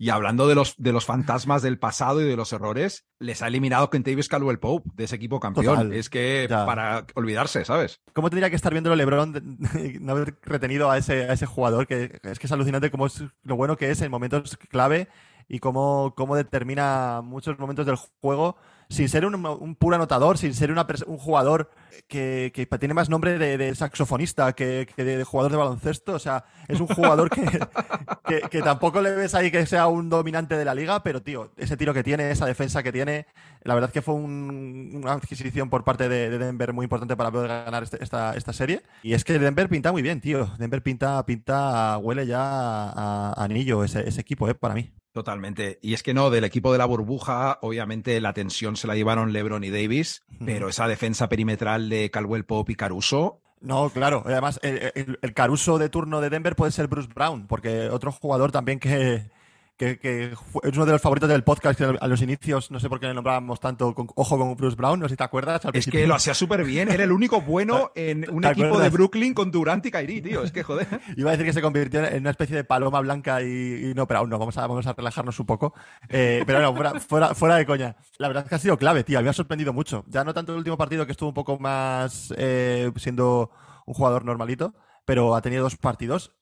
Y 0.00 0.10
hablando 0.10 0.46
de 0.46 0.54
los, 0.54 0.76
de 0.78 0.92
los 0.92 1.04
fantasmas 1.04 1.60
del 1.60 1.80
pasado 1.80 2.20
y 2.20 2.24
de 2.24 2.36
los 2.36 2.52
errores, 2.52 3.08
les 3.18 3.42
ha 3.42 3.48
eliminado 3.48 3.90
Kentavious 3.90 4.28
Caldwell 4.28 4.60
Pope 4.60 4.88
de 4.94 5.02
ese 5.02 5.16
equipo 5.16 5.40
campeón. 5.40 5.92
es 5.92 6.08
que 6.08 6.46
para 6.48 7.04
olvidarse, 7.16 7.64
¿sabes? 7.64 8.00
¿Cómo 8.12 8.30
tendría 8.30 8.48
que 8.48 8.54
estar 8.54 8.72
viendo 8.72 8.94
LeBron 8.94 9.58
no 10.00 10.12
haber 10.12 10.38
retenido 10.42 10.88
a 10.88 10.98
ese, 10.98 11.24
a 11.28 11.32
ese 11.32 11.46
jugador? 11.46 11.88
Que 11.88 12.20
es 12.22 12.38
que 12.38 12.46
es 12.46 12.52
alucinante 12.52 12.92
cómo 12.92 13.06
es 13.06 13.24
lo 13.42 13.56
bueno 13.56 13.76
que 13.76 13.90
es 13.90 14.00
en 14.00 14.12
momentos 14.12 14.56
clave 14.56 15.08
y 15.48 15.58
cómo, 15.58 16.14
cómo 16.16 16.36
determina 16.36 17.20
muchos 17.24 17.58
momentos 17.58 17.84
del 17.84 17.96
juego 17.96 18.56
sin 18.88 19.08
ser 19.08 19.26
un, 19.26 19.76
puro 19.76 19.96
anotador, 19.96 20.38
sin 20.38 20.54
ser 20.54 20.72
un 20.72 21.18
jugador 21.18 21.70
que, 22.06 22.68
tiene 22.78 22.94
más 22.94 23.10
nombre 23.10 23.38
de, 23.38 23.74
saxofonista 23.74 24.54
que, 24.54 24.88
de, 24.96 25.24
jugador 25.24 25.52
de 25.52 25.58
baloncesto. 25.58 26.14
O 26.14 26.18
sea, 26.18 26.44
es 26.68 26.80
un 26.80 26.86
jugador 26.86 27.28
que, 28.50 28.62
tampoco 28.62 29.02
le 29.02 29.10
ves 29.14 29.34
ahí 29.34 29.50
que 29.50 29.66
sea 29.66 29.88
un 29.88 30.08
dominante 30.08 30.56
de 30.56 30.64
la 30.64 30.74
liga, 30.74 31.02
pero 31.02 31.22
tío, 31.22 31.52
ese 31.58 31.76
tiro 31.76 31.92
que 31.92 32.02
tiene, 32.02 32.30
esa 32.30 32.46
defensa 32.46 32.82
que 32.82 32.92
tiene, 32.92 33.26
la 33.62 33.74
verdad 33.74 33.90
que 33.90 34.00
fue 34.00 34.14
una 34.14 35.12
adquisición 35.12 35.68
por 35.68 35.84
parte 35.84 36.08
de, 36.08 36.38
Denver 36.38 36.72
muy 36.72 36.84
importante 36.84 37.16
para 37.16 37.30
poder 37.30 37.48
ganar 37.48 37.82
este, 37.82 38.02
esta, 38.02 38.34
esta, 38.34 38.52
serie. 38.54 38.82
Y 39.02 39.12
es 39.12 39.24
que 39.24 39.38
Denver 39.38 39.68
pinta 39.68 39.92
muy 39.92 40.00
bien, 40.00 40.20
tío. 40.20 40.50
Denver 40.58 40.82
pinta, 40.82 41.24
pinta 41.26 41.98
huele 41.98 42.26
ya 42.26 42.40
a, 42.40 43.34
anillo 43.36 43.84
ese, 43.84 44.08
ese 44.08 44.20
equipo, 44.22 44.48
eh, 44.48 44.54
para 44.54 44.74
mí. 44.74 44.90
Totalmente. 45.12 45.78
Y 45.82 45.94
es 45.94 46.02
que 46.02 46.14
no, 46.14 46.30
del 46.30 46.44
equipo 46.44 46.72
de 46.72 46.78
la 46.78 46.84
burbuja, 46.84 47.58
obviamente 47.62 48.20
la 48.20 48.34
tensión 48.34 48.76
se 48.76 48.86
la 48.86 48.94
llevaron 48.94 49.32
LeBron 49.32 49.64
y 49.64 49.70
Davis, 49.70 50.22
pero 50.44 50.68
esa 50.68 50.86
defensa 50.86 51.28
perimetral 51.28 51.88
de 51.88 52.10
Caldwell 52.10 52.44
Pope 52.44 52.72
y 52.72 52.76
Caruso. 52.76 53.40
No, 53.60 53.90
claro. 53.90 54.22
Además, 54.24 54.60
el, 54.62 55.34
Caruso 55.34 55.78
de 55.78 55.88
turno 55.88 56.20
de 56.20 56.30
Denver 56.30 56.54
puede 56.54 56.72
ser 56.72 56.86
Bruce 56.86 57.08
Brown, 57.12 57.46
porque 57.46 57.88
otro 57.88 58.12
jugador 58.12 58.52
también 58.52 58.78
que, 58.78 59.30
que, 59.78 60.32
es 60.32 60.76
uno 60.76 60.86
de 60.86 60.92
los 60.92 61.00
favoritos 61.00 61.28
del 61.28 61.44
podcast 61.44 61.80
a 61.80 62.06
los 62.08 62.20
inicios, 62.20 62.70
no 62.70 62.80
sé 62.80 62.88
por 62.88 62.98
qué 62.98 63.06
le 63.06 63.14
nombrábamos 63.14 63.60
tanto 63.60 63.94
con, 63.94 64.08
ojo 64.16 64.36
con 64.36 64.56
Bruce 64.56 64.76
Brown, 64.76 64.98
no 64.98 65.06
sé 65.06 65.12
si 65.12 65.16
te 65.16 65.24
acuerdas. 65.24 65.62
es 65.72 65.86
que 65.86 66.06
lo 66.06 66.16
hacía 66.16 66.34
súper 66.34 66.64
bien, 66.64 66.90
era 66.90 67.04
el 67.04 67.12
único 67.12 67.40
bueno 67.40 67.92
en 67.94 68.28
un 68.28 68.44
equipo 68.44 68.78
de 68.80 68.90
Brooklyn 68.90 69.34
con 69.34 69.50
Durant 69.50 69.86
y 69.86 69.90
Kyrie, 69.90 70.20
tío, 70.20 70.42
es 70.42 70.50
que 70.50 70.64
joder. 70.64 70.88
Iba 71.16 71.30
a 71.30 71.32
decir 71.32 71.46
que 71.46 71.52
se 71.52 71.62
convirtió 71.62 72.04
en 72.04 72.20
una 72.20 72.30
especie 72.30 72.56
de 72.56 72.64
paloma 72.64 73.00
blanca 73.00 73.40
y, 73.42 73.92
no, 73.94 74.06
pero 74.08 74.20
aún 74.20 74.30
no, 74.30 74.38
vamos 74.38 74.58
a, 74.58 74.66
vamos 74.66 74.86
a 74.86 74.92
relajarnos 74.92 75.38
un 75.38 75.46
poco. 75.46 75.74
Eh, 76.08 76.42
pero 76.44 76.60
no, 76.60 76.74
fuera, 77.00 77.34
fuera, 77.34 77.56
de 77.56 77.64
coña. 77.64 77.96
La 78.18 78.28
verdad 78.28 78.44
es 78.44 78.48
que 78.48 78.54
ha 78.56 78.58
sido 78.58 78.76
clave, 78.76 79.04
tío, 79.04 79.22
me 79.22 79.30
ha 79.30 79.32
sorprendido 79.32 79.72
mucho. 79.72 80.04
Ya 80.08 80.24
no 80.24 80.34
tanto 80.34 80.52
el 80.52 80.58
último 80.58 80.76
partido 80.76 81.06
que 81.06 81.12
estuvo 81.12 81.28
un 81.28 81.34
poco 81.34 81.58
más 81.58 82.34
eh, 82.36 82.90
siendo 82.96 83.52
un 83.86 83.94
jugador 83.94 84.24
normalito, 84.24 84.74
pero 85.04 85.36
ha 85.36 85.40
tenido 85.40 85.62
dos 85.62 85.76
partidos 85.76 86.32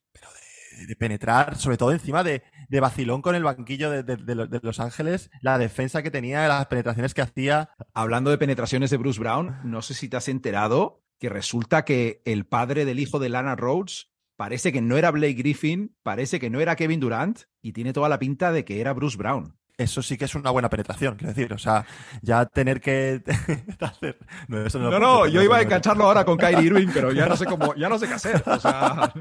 de 0.87 0.97
penetrar, 0.97 1.57
sobre 1.57 1.77
todo 1.77 1.93
encima 1.93 2.23
de, 2.23 2.43
de 2.69 2.81
vacilón 2.81 3.23
con 3.23 3.35
el 3.35 3.45
banquillo 3.45 3.91
de, 3.91 4.61
Los 4.63 4.81
Ángeles, 4.81 5.31
la 5.41 5.59
defensa 5.59 6.03
que 6.03 6.11
tenía, 6.11 6.47
las 6.49 6.67
penetraciones 6.67 7.15
que 7.15 7.23
hacía. 7.23 7.71
Hablando 7.95 8.31
de 8.31 8.39
penetraciones 8.39 8.91
de 8.91 8.97
Bruce 8.97 9.21
Brown, 9.21 9.59
no 9.65 9.83
sé 9.83 9.95
si 9.95 10.09
te 10.09 10.17
has 10.17 10.29
enterado 10.29 11.03
que 11.19 11.29
resulta 11.29 11.85
que 11.85 12.23
el 12.25 12.47
padre 12.47 12.85
del 12.85 13.01
hijo 13.01 13.19
de 13.19 13.31
Lana 13.31 13.57
Rhodes 13.57 14.11
parece 14.37 14.73
que 14.73 14.83
no 14.83 14.99
era 14.99 15.11
Blake 15.11 15.35
Griffin, 15.35 15.97
parece 16.03 16.39
que 16.39 16.51
no 16.51 16.61
era 16.61 16.77
Kevin 16.77 17.01
Durant 17.01 17.41
y 17.63 17.73
tiene 17.73 17.93
toda 17.93 18.09
la 18.09 18.19
pinta 18.19 18.53
de 18.53 18.65
que 18.65 18.81
era 18.81 18.93
Bruce 18.93 19.17
Brown 19.17 19.57
eso 19.79 20.03
sí 20.03 20.17
que 20.17 20.25
es 20.25 20.35
una 20.35 20.51
buena 20.51 20.71
penetración, 20.71 21.17
quiero 21.17 21.35
decir. 21.35 21.53
O 21.53 21.59
sea, 21.59 21.85
ya 22.23 22.47
tener 22.47 22.81
que 22.81 23.23
No, 24.49 24.99
no, 24.99 25.27
yo 25.27 25.43
iba 25.43 25.59
a 25.59 25.63
engancharlo 25.63 26.05
ahora 26.05 26.25
con 26.25 26.39
Kyrie 26.39 26.67
Irving, 26.67 26.89
pero 26.93 27.13
ya 27.13 27.27
no 27.27 27.37
sé 27.37 27.47
cómo, 27.47 27.75
ya 27.75 27.89
no 27.89 27.99
sé 27.99 28.07
qué 28.07 28.15
hacer. 28.15 28.43
O 28.47 28.59
sea. 28.59 29.13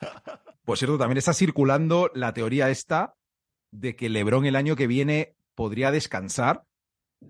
Por 0.66 0.76
cierto, 0.76 0.98
también 0.98 1.18
está 1.18 1.32
circulando 1.32 2.10
la 2.12 2.34
teoría 2.34 2.70
esta 2.70 3.14
de 3.70 3.94
que 3.94 4.08
LeBron 4.08 4.46
el 4.46 4.56
año 4.56 4.74
que 4.74 4.88
viene 4.88 5.36
podría 5.54 5.92
descansar 5.92 6.66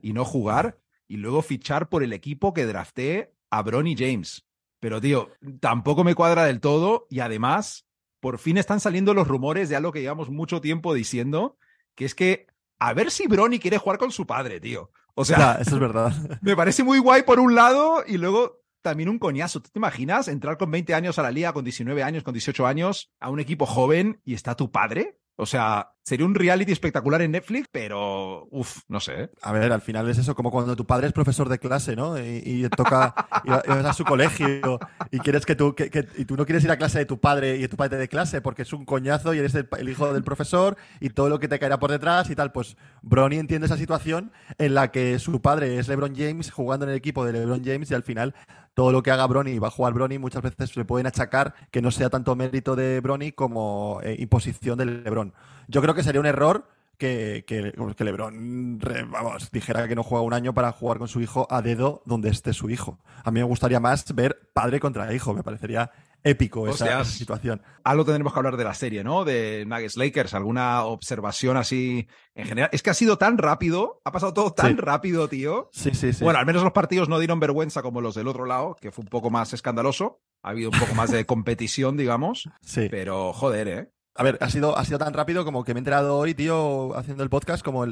y 0.00 0.14
no 0.14 0.24
jugar 0.24 0.80
y 1.06 1.18
luego 1.18 1.42
fichar 1.42 1.90
por 1.90 2.02
el 2.02 2.14
equipo 2.14 2.54
que 2.54 2.64
draftee 2.64 3.34
a 3.50 3.62
Bronny 3.62 3.94
James. 3.94 4.46
Pero, 4.80 5.02
tío, 5.02 5.28
tampoco 5.60 6.02
me 6.02 6.14
cuadra 6.14 6.46
del 6.46 6.60
todo 6.60 7.06
y 7.10 7.20
además, 7.20 7.86
por 8.20 8.38
fin 8.38 8.56
están 8.56 8.80
saliendo 8.80 9.12
los 9.12 9.28
rumores 9.28 9.68
de 9.68 9.76
algo 9.76 9.92
que 9.92 10.00
llevamos 10.00 10.30
mucho 10.30 10.62
tiempo 10.62 10.94
diciendo, 10.94 11.58
que 11.94 12.06
es 12.06 12.14
que 12.14 12.46
a 12.78 12.94
ver 12.94 13.10
si 13.10 13.26
Bronny 13.26 13.58
quiere 13.58 13.76
jugar 13.76 13.98
con 13.98 14.12
su 14.12 14.26
padre, 14.26 14.60
tío. 14.60 14.90
O 15.14 15.26
sea, 15.26 15.58
eso 15.60 15.74
es 15.74 15.80
verdad. 15.80 16.12
Me 16.40 16.56
parece 16.56 16.82
muy 16.84 17.00
guay 17.00 17.22
por 17.22 17.38
un 17.38 17.54
lado 17.54 18.02
y 18.06 18.16
luego 18.16 18.62
también 18.86 19.08
un 19.08 19.18
coñazo. 19.18 19.60
¿Tú 19.60 19.68
te 19.70 19.80
imaginas 19.80 20.28
entrar 20.28 20.56
con 20.58 20.70
20 20.70 20.94
años 20.94 21.18
a 21.18 21.22
la 21.22 21.32
liga, 21.32 21.52
con 21.52 21.64
19 21.64 22.04
años, 22.04 22.22
con 22.22 22.32
18 22.32 22.68
años, 22.68 23.10
a 23.18 23.30
un 23.30 23.40
equipo 23.40 23.66
joven 23.66 24.20
y 24.24 24.34
está 24.34 24.54
tu 24.54 24.70
padre? 24.70 25.18
O 25.34 25.44
sea, 25.44 25.95
sería 26.06 26.24
un 26.24 26.36
reality 26.36 26.70
espectacular 26.70 27.20
en 27.20 27.32
Netflix, 27.32 27.68
pero 27.72 28.46
uff, 28.52 28.82
no 28.86 29.00
sé. 29.00 29.24
¿eh? 29.24 29.30
A 29.42 29.50
ver, 29.50 29.72
al 29.72 29.80
final 29.80 30.08
es 30.08 30.18
eso, 30.18 30.36
como 30.36 30.52
cuando 30.52 30.76
tu 30.76 30.86
padre 30.86 31.08
es 31.08 31.12
profesor 31.12 31.48
de 31.48 31.58
clase, 31.58 31.96
¿no? 31.96 32.16
Y, 32.16 32.68
toca, 32.76 33.12
y 33.44 33.50
vas 33.50 33.84
a 33.84 33.92
su 33.92 34.04
colegio 34.04 34.78
y 35.10 35.18
quieres 35.18 35.44
que 35.44 35.56
tú, 35.56 35.74
que, 35.74 36.06
y 36.16 36.24
tú 36.24 36.36
no 36.36 36.46
quieres 36.46 36.62
ir 36.62 36.70
a 36.70 36.78
clase 36.78 37.00
de 37.00 37.06
tu 37.06 37.18
padre 37.18 37.56
y 37.56 37.66
tu 37.66 37.76
padre 37.76 37.96
de 37.96 38.06
clase 38.06 38.40
porque 38.40 38.62
es 38.62 38.72
un 38.72 38.84
coñazo 38.84 39.34
y 39.34 39.40
eres 39.40 39.56
el, 39.56 39.88
hijo 39.88 40.12
del 40.12 40.22
profesor 40.22 40.76
y 41.00 41.10
todo 41.10 41.28
lo 41.28 41.40
que 41.40 41.48
te 41.48 41.58
caerá 41.58 41.80
por 41.80 41.90
detrás 41.90 42.30
y 42.30 42.36
tal. 42.36 42.52
Pues 42.52 42.76
Bronny 43.02 43.38
entiende 43.38 43.66
esa 43.66 43.76
situación 43.76 44.30
en 44.58 44.74
la 44.74 44.92
que 44.92 45.18
su 45.18 45.42
padre 45.42 45.76
es 45.78 45.88
LeBron 45.88 46.14
James 46.14 46.52
jugando 46.52 46.86
en 46.86 46.90
el 46.90 46.96
equipo 46.96 47.24
de 47.24 47.32
LeBron 47.32 47.64
James 47.64 47.90
y 47.90 47.94
al 47.94 48.04
final 48.04 48.32
todo 48.74 48.92
lo 48.92 49.02
que 49.02 49.10
haga 49.10 49.26
Bronny 49.26 49.52
y 49.52 49.58
va 49.58 49.68
a 49.68 49.72
jugar 49.72 49.92
Bronny 49.92 50.18
muchas 50.18 50.42
veces 50.42 50.76
le 50.76 50.84
pueden 50.84 51.08
achacar 51.08 51.54
que 51.72 51.82
no 51.82 51.90
sea 51.90 52.10
tanto 52.10 52.36
mérito 52.36 52.76
de 52.76 53.00
Bronny 53.00 53.32
como 53.32 53.98
eh, 54.04 54.14
imposición 54.20 54.78
de 54.78 54.84
LeBron. 54.84 55.32
Yo 55.68 55.82
creo 55.82 55.94
que 55.94 56.02
sería 56.02 56.20
un 56.20 56.26
error 56.26 56.68
que, 56.98 57.44
que, 57.46 57.74
que 57.96 58.04
LeBron 58.04 58.78
vamos, 59.10 59.50
dijera 59.50 59.86
que 59.86 59.94
no 59.94 60.02
juega 60.02 60.24
un 60.24 60.32
año 60.32 60.54
para 60.54 60.72
jugar 60.72 60.98
con 60.98 61.08
su 61.08 61.20
hijo 61.20 61.46
a 61.50 61.62
dedo 61.62 62.02
donde 62.06 62.30
esté 62.30 62.52
su 62.52 62.70
hijo. 62.70 62.98
A 63.24 63.30
mí 63.30 63.40
me 63.40 63.46
gustaría 63.46 63.80
más 63.80 64.14
ver 64.14 64.50
padre 64.52 64.80
contra 64.80 65.12
hijo, 65.12 65.34
me 65.34 65.42
parecería 65.42 65.90
épico 66.26 66.66
esa, 66.68 67.04
situación. 67.04 67.62
Algo 67.84 68.04
tendremos 68.04 68.32
que 68.32 68.38
hablar 68.38 68.56
de 68.56 68.64
la 68.64 68.74
serie, 68.74 69.04
¿no? 69.04 69.24
De 69.24 69.64
Nuggets 69.66 69.96
Lakers, 69.96 70.34
alguna 70.34 70.84
observación 70.84 71.56
así 71.56 72.08
en 72.34 72.46
general. 72.46 72.70
Es 72.72 72.82
que 72.82 72.90
ha 72.90 72.94
sido 72.94 73.16
tan 73.16 73.38
rápido, 73.38 74.00
ha 74.04 74.10
pasado 74.10 74.34
todo 74.34 74.52
tan 74.52 74.76
rápido, 74.76 75.28
tío. 75.28 75.70
Sí, 75.72 75.90
sí, 75.94 76.12
sí. 76.12 76.24
Bueno, 76.24 76.40
al 76.40 76.46
menos 76.46 76.62
los 76.62 76.72
partidos 76.72 77.08
no 77.08 77.18
dieron 77.18 77.38
vergüenza 77.38 77.82
como 77.82 78.00
los 78.00 78.14
del 78.14 78.28
otro 78.28 78.44
lado, 78.44 78.76
que 78.80 78.90
fue 78.90 79.02
un 79.02 79.08
poco 79.08 79.30
más 79.30 79.52
escandaloso. 79.52 80.20
Ha 80.42 80.50
habido 80.50 80.70
un 80.70 80.78
poco 80.78 80.94
más 80.94 81.10
de 81.10 81.26
competición, 81.26 81.96
digamos. 81.96 82.48
Sí. 82.60 82.88
Pero 82.90 83.32
joder, 83.32 83.68
¿eh? 83.68 83.92
A 84.18 84.22
ver, 84.22 84.38
ha 84.40 84.50
sido, 84.50 84.76
ha 84.78 84.84
sido 84.84 84.98
tan 84.98 85.12
rápido 85.12 85.44
como 85.44 85.64
que 85.64 85.74
me 85.74 85.78
he 85.78 85.80
enterado 85.80 86.16
hoy, 86.16 86.34
tío, 86.34 86.96
haciendo 86.96 87.22
el 87.22 87.30
podcast, 87.30 87.64
como 87.64 87.84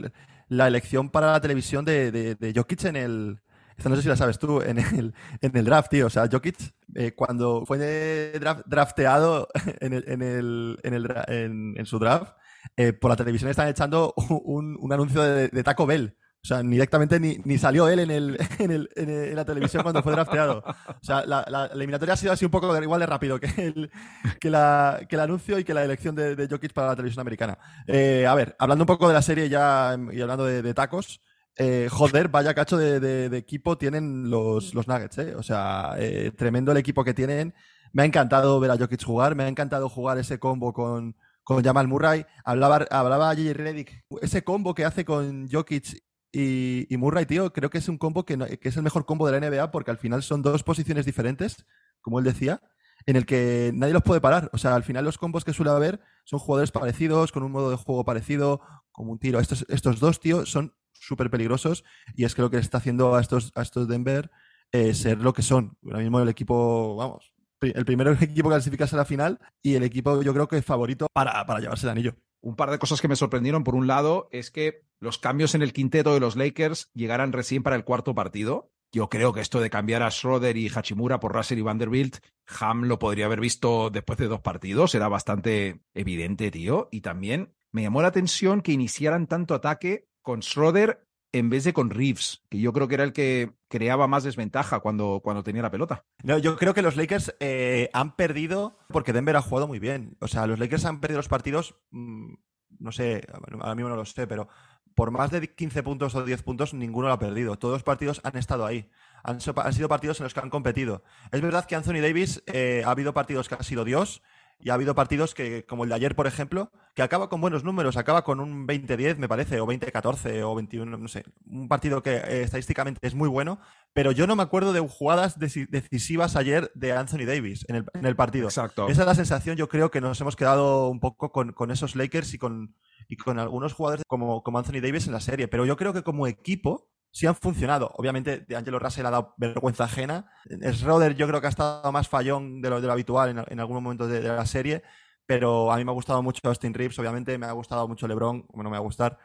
la 0.49 0.67
elección 0.67 1.11
para 1.11 1.33
la 1.33 1.41
televisión 1.41 1.85
de, 1.85 2.11
de, 2.13 2.53
Jokic 2.55 2.85
en 2.85 2.97
el, 2.97 3.41
esta 3.77 3.89
no 3.89 3.97
sé 3.97 4.03
si 4.03 4.09
la 4.09 4.17
sabes 4.17 4.39
tú, 4.39 4.61
en 4.63 4.79
el, 4.79 5.15
en 5.41 5.57
el 5.57 5.65
draft, 5.65 5.91
tío. 5.91 6.07
O 6.07 6.11
sea, 6.11 6.29
Jokic, 6.31 6.57
eh, 6.95 7.13
cuando 7.15 7.65
fue 7.67 8.39
drafteado 8.67 9.49
en, 9.81 9.93
el, 9.93 10.05
en, 10.07 10.23
el, 10.23 10.79
en, 10.83 10.95
el, 10.95 11.75
en, 11.77 11.87
su 11.87 11.99
draft, 11.99 12.35
eh, 12.77 12.93
por 12.93 13.11
la 13.11 13.17
televisión 13.17 13.51
están 13.51 13.69
echando 13.69 14.15
un, 14.45 14.77
un 14.81 14.93
anuncio 14.93 15.23
de, 15.23 15.63
Taco 15.63 15.87
Bell. 15.87 16.17
O 16.45 16.47
sea, 16.47 16.63
directamente 16.63 17.19
ni, 17.19 17.39
ni 17.45 17.57
salió 17.57 17.89
él 17.89 17.99
en, 18.01 18.11
el, 18.11 18.39
en, 18.59 18.71
el, 18.71 18.91
en, 18.95 19.35
la 19.35 19.45
televisión 19.45 19.83
cuando 19.83 20.03
fue 20.03 20.13
drafteado. 20.13 20.63
O 20.63 21.05
sea, 21.05 21.25
la, 21.25 21.45
la, 21.49 21.67
eliminatoria 21.67 22.15
ha 22.15 22.19
sido 22.19 22.33
así 22.33 22.45
un 22.45 22.51
poco 22.51 22.81
igual 22.81 23.01
de 23.01 23.07
rápido 23.07 23.41
que 23.41 23.47
el, 23.57 23.91
que 24.39 24.51
la, 24.51 25.01
que 25.09 25.17
el 25.17 25.21
anuncio 25.21 25.59
y 25.59 25.65
que 25.65 25.75
la 25.75 25.85
elección 25.85 26.15
de, 26.15 26.37
de 26.37 26.47
Jokic 26.47 26.73
para 26.73 26.89
la 26.89 26.97
televisión 26.97 27.23
americana. 27.23 27.59
Eh, 27.87 28.27
a 28.27 28.35
ver, 28.35 28.55
hablando 28.59 28.83
un 28.83 28.87
poco 28.87 29.09
de 29.09 29.15
la 29.15 29.23
serie 29.23 29.49
ya 29.49 29.97
y 30.13 30.21
hablando 30.21 30.45
de 30.45 30.75
tacos, 30.75 31.21
eh, 31.57 31.89
joder, 31.91 32.29
vaya 32.29 32.53
cacho 32.55 32.77
de, 32.77 33.27
equipo 33.37 33.79
tienen 33.79 34.29
los, 34.29 34.75
los 34.75 34.89
Nuggets, 34.89 35.19
¿eh? 35.19 35.35
O 35.37 35.43
sea, 35.43 35.95
eh, 35.99 36.33
tremendo 36.37 36.73
el 36.73 36.79
equipo 36.79 37.05
que 37.05 37.15
tienen. 37.15 37.55
Me 37.93 38.03
ha 38.03 38.07
encantado 38.07 38.59
ver 38.59 38.73
a 38.73 38.77
Jokic 38.77 39.05
jugar, 39.05 39.37
me 39.37 39.45
ha 39.45 39.49
encantado 39.49 39.89
jugar 39.89 40.19
ese 40.19 40.39
combo 40.41 40.73
con, 40.73 41.17
con 41.45 41.63
Jamal 41.63 41.87
Murray. 41.87 42.27
Hablaba, 42.45 42.87
hablaba 42.91 43.29
J.J. 43.29 43.53
Reddick, 43.55 44.05
ese 44.21 44.43
combo 44.43 44.75
que 44.75 44.85
hace 44.85 45.05
con 45.05 45.49
Jokic 45.49 46.03
y, 46.37 46.97
Murray, 46.97 47.27
tío, 47.27 47.53
creo 47.53 47.71
que 47.71 47.79
es 47.79 47.89
un 47.89 47.99
combo 47.99 48.25
que, 48.25 48.37
que, 48.61 48.69
es 48.69 48.77
el 48.77 48.83
mejor 48.83 49.07
combo 49.07 49.27
de 49.27 49.39
la 49.39 49.49
NBA 49.49 49.71
porque 49.71 49.93
al 49.93 49.99
final 49.99 50.23
son 50.23 50.43
dos 50.43 50.65
posiciones 50.65 51.07
diferentes, 51.07 51.65
como 52.01 52.19
él 52.19 52.25
decía, 52.25 52.61
en 53.07 53.17
el 53.17 53.25
que 53.25 53.71
nadie 53.75 53.93
los 53.93 54.03
puede 54.03 54.21
parar. 54.21 54.51
O 54.53 54.59
sea, 54.59 54.75
al 54.75 54.83
final 54.83 55.05
los 55.05 55.19
combos 55.19 55.45
que 55.45 55.53
suele 55.53 55.71
haber 55.71 56.01
son 56.25 56.41
jugadores 56.41 56.73
parecidos, 56.73 57.31
con 57.31 57.43
un 57.43 57.53
modo 57.53 57.71
de 57.71 57.77
juego 57.77 58.05
parecido, 58.05 58.61
como 58.91 59.13
un 59.13 59.19
tiro. 59.19 59.39
Estos, 59.39 59.65
estos 59.69 60.01
dos, 60.01 60.21
tío, 60.21 60.45
son 60.45 60.75
súper 60.93 61.31
peligrosos 61.31 61.85
y 62.15 62.25
es 62.25 62.35
que 62.35 62.43
lo 62.43 62.51
que 62.51 62.59
está 62.59 62.79
haciendo 62.79 63.15
a 63.15 63.21
estos, 63.21 63.53
a 63.55 63.63
estos 63.63 63.87
Denver 63.89 64.31
eh, 64.73 64.95
ser 64.95 65.19
lo 65.19 65.33
que 65.33 65.43
son. 65.43 65.77
Ahora 65.85 65.99
mismo 65.99 66.21
el 66.21 66.29
equipo, 66.29 66.97
vamos, 66.97 67.33
el 67.61 67.85
primer 67.85 68.09
equipo 68.21 68.49
que 68.49 68.55
clasificase 68.55 68.97
a 68.97 68.99
la 68.99 69.05
final 69.05 69.39
y 69.63 69.75
el 69.75 69.83
equipo 69.83 70.23
yo 70.23 70.33
creo 70.33 70.49
que 70.49 70.63
favorito 70.63 71.07
para, 71.13 71.45
para 71.47 71.61
llevarse 71.61 71.87
el 71.87 71.91
anillo. 71.91 72.17
Un 72.45 72.57
par 72.57 72.71
de 72.71 72.79
cosas 72.79 73.01
que 73.01 73.09
me 73.09 73.17
sorprendieron. 73.17 73.65
Por 73.65 73.75
un 73.75 73.87
lado, 73.87 74.29
es 74.31 74.51
que 74.51 74.83
los 75.01 75.17
cambios 75.17 75.55
en 75.55 75.63
el 75.63 75.73
quinteto 75.73 76.13
de 76.13 76.21
los 76.21 76.37
Lakers 76.37 76.91
llegaran 76.93 77.33
recién 77.33 77.63
para 77.63 77.75
el 77.75 77.85
cuarto 77.85 78.15
partido. 78.15 78.71
Yo 78.93 79.09
creo 79.09 79.33
que 79.33 79.41
esto 79.41 79.61
de 79.61 79.71
cambiar 79.71 80.03
a 80.03 80.11
Schroeder 80.11 80.59
y 80.59 80.69
Hachimura 80.69 81.21
por 81.21 81.33
Russell 81.33 81.59
y 81.59 81.63
Vanderbilt, 81.63 82.19
Ham 82.61 82.83
lo 82.83 82.99
podría 82.99 83.25
haber 83.25 83.41
visto 83.41 83.89
después 83.89 84.19
de 84.19 84.29
dos 84.29 84.43
partidos. 84.43 84.95
Era 84.95 85.09
bastante 85.09 85.81
evidente, 85.95 86.51
tío. 86.51 86.89
Y 86.93 87.01
también 87.01 87.55
me 87.73 87.83
llamó 87.83 88.03
la 88.03 88.09
atención 88.09 88.61
que 88.61 88.73
iniciaran 88.73 89.27
tanto 89.27 89.55
ataque 89.55 90.07
con 90.21 90.43
Schroeder 90.43 91.04
en 91.35 91.51
vez 91.51 91.65
de 91.65 91.73
con 91.73 91.91
Reeves, 91.91 92.45
que 92.49 92.61
yo 92.61 92.73
creo 92.73 92.87
que 92.87 92.95
era 92.95 93.03
el 93.03 93.13
que 93.13 93.51
creaba 93.67 94.07
más 94.07 94.23
desventaja 94.23 94.79
cuando, 94.79 95.21
cuando 95.21 95.43
tenía 95.43 95.63
la 95.63 95.71
pelota. 95.73 96.05
No, 96.23 96.39
yo 96.39 96.57
creo 96.57 96.75
que 96.75 96.81
los 96.81 96.95
Lakers 96.95 97.35
eh, 97.41 97.91
han 97.93 98.15
perdido 98.15 98.79
porque 98.89 99.13
Denver 99.13 99.35
ha 99.35 99.43
jugado 99.43 99.67
muy 99.67 99.81
bien. 99.81 100.17
O 100.21 100.29
sea, 100.29 100.47
los 100.47 100.61
Lakers 100.61 100.85
han 100.85 101.01
perdido 101.01 101.19
los 101.19 101.27
partidos, 101.27 101.75
mm, 101.91 102.35
no 102.79 102.93
sé, 102.93 103.27
ahora 103.33 103.75
mismo 103.75 103.89
no 103.89 103.97
lo 103.97 104.05
sé, 104.05 104.29
pero 104.29 104.49
por 104.95 105.11
más 105.11 105.33
de 105.33 105.53
15 105.53 105.83
puntos 105.83 106.15
o 106.15 106.25
10 106.25 106.45
puntos, 106.45 106.73
ninguno 106.73 107.09
lo 107.09 107.15
ha 107.15 107.19
perdido. 107.19 107.59
Todos 107.59 107.75
los 107.75 107.83
partidos 107.83 108.21
han 108.23 108.37
estado 108.37 108.65
ahí. 108.65 108.89
Han, 109.25 109.41
sido 109.41 109.89
partidos 109.89 110.21
en 110.21 110.25
los 110.25 110.35
que 110.35 110.41
han 110.41 110.51
competido. 110.51 111.03
Es 111.33 111.41
verdad 111.41 111.65
que 111.65 111.75
Anthony 111.75 112.01
Davis 112.01 112.45
eh, 112.47 112.85
ha 112.87 112.91
habido 112.91 113.13
partidos 113.13 113.49
que 113.49 113.57
ha 113.57 113.63
sido 113.65 113.85
Dios 113.85 114.23
y 114.61 114.71
ha 114.71 114.75
habido 114.75 114.95
partidos 114.95 115.35
que, 115.35 115.65
como 115.67 115.85
el 115.85 115.91
de 115.91 115.97
ayer, 115.97 116.15
por 116.15 116.27
ejemplo, 116.27 116.71
que 116.95 117.03
acaba 117.03 117.29
con 117.29 117.41
buenos 117.41 117.65
números, 117.65 117.97
acaba 117.97 118.25
con 118.25 118.41
un 118.41 118.67
20-10, 118.67 119.17
me 119.17 119.29
parece, 119.29 119.61
o 119.61 119.67
20-14, 119.67 120.43
o 120.43 120.55
21, 120.55 120.97
no 120.97 121.09
sé. 121.09 121.25
Un 121.47 121.69
partido 121.69 122.03
que 122.03 122.17
eh, 122.17 122.43
estadísticamente 122.43 122.99
es 123.03 123.15
muy 123.15 123.29
bueno, 123.29 123.59
pero 123.93 124.13
yo 124.13 124.27
no 124.27 124.37
me 124.37 124.43
acuerdo 124.43 124.73
de 124.73 124.81
jugadas 124.81 125.39
decisivas 125.39 126.37
ayer 126.37 126.71
de 126.75 126.93
Anthony 126.93 127.27
Davis 127.27 127.67
en 127.69 127.85
el, 128.05 128.17
partido. 128.17 128.47
Exacto. 128.47 128.89
Esa 128.89 129.03
es 129.03 129.07
la 129.07 129.15
sensación, 129.15 129.57
yo 129.57 129.69
creo 129.69 129.91
que 129.91 130.01
nos 130.01 130.21
hemos 130.21 130.37
quedado 130.37 130.89
un 130.89 131.01
poco 131.01 131.33
con, 131.33 131.71
esos 131.71 131.97
Lakers 131.97 132.35
y 132.35 132.39
con, 132.39 132.75
y 133.09 133.17
con 133.17 133.39
algunos 133.39 133.73
jugadores 133.73 134.05
como, 134.07 134.43
como 134.43 134.59
Anthony 134.59 134.81
Davis 134.81 135.07
en 135.07 135.13
la 135.13 135.21
serie. 135.21 135.49
Pero 135.49 135.67
yo 135.67 135.77
creo 135.77 135.93
que 135.93 136.03
como 136.03 136.27
equipo, 136.27 136.91
sí 137.15 137.27
han 137.27 137.37
funcionado. 137.37 137.93
Obviamente, 137.97 138.41
de 138.41 138.57
Angelo 138.57 138.81
Russell 138.81 139.07
ha 139.07 139.11
dado 139.11 139.35
vergüenza 139.37 139.85
ajena. 139.85 140.27
Schroeder 140.73 141.15
yo 141.15 141.29
creo 141.29 141.41
que 141.41 141.47
ha 141.47 141.51
estado 141.51 141.93
más 141.93 142.09
fallón 142.09 142.61
de 142.61 142.71
lo, 142.71 142.81
de 142.81 142.89
lo 142.89 142.93
habitual 142.93 143.47
en, 143.49 143.61
algún 143.61 143.83
momento 143.83 144.09
de, 144.09 144.21
la 144.21 144.45
serie. 144.47 144.83
pero 145.25 145.71
a 145.71 145.77
mí 145.77 145.85
me 145.85 145.93
ha 145.93 145.95
gustado 145.95 146.23
mucho 146.25 146.41
Austin 146.43 146.75
Reeves, 146.75 146.99
obviamente, 146.99 147.39
me 147.39 147.47
ha 147.47 147.53
gustado 147.53 147.87
mucho 147.87 148.09
LeBron, 148.09 148.47
bueno, 148.53 148.69
me 148.69 148.75
va 148.75 148.79
a 148.79 148.81
gustar. 148.81 149.17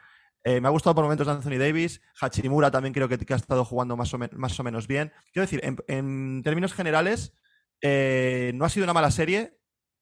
Eh, 0.43 0.62
me 0.62 0.67
ha 0.67 0.71
gustado 0.71 0.93
por 0.93 1.04
momentos 1.04 1.28
Anthony 1.28 1.58
Davis. 1.58 1.99
Hachimura 2.21 2.69
también 2.69 2.93
creo 2.93 3.10
que, 3.10 3.17
ha 3.34 3.36
estado 3.36 3.65
jugando 3.65 3.97
más 3.97 4.13
o, 4.13 4.19
más 4.19 4.60
o, 4.60 4.63
menos 4.63 4.88
bien. 4.88 5.12
Quiero 5.34 5.47
decir, 5.47 5.60
en, 5.88 6.43
términos 6.43 6.73
generales, 6.73 7.34
eh, 7.82 8.52
no 8.54 8.65
ha 8.65 8.69
sido 8.69 8.84
una 8.84 8.93
mala 8.93 9.10
serie 9.10 9.59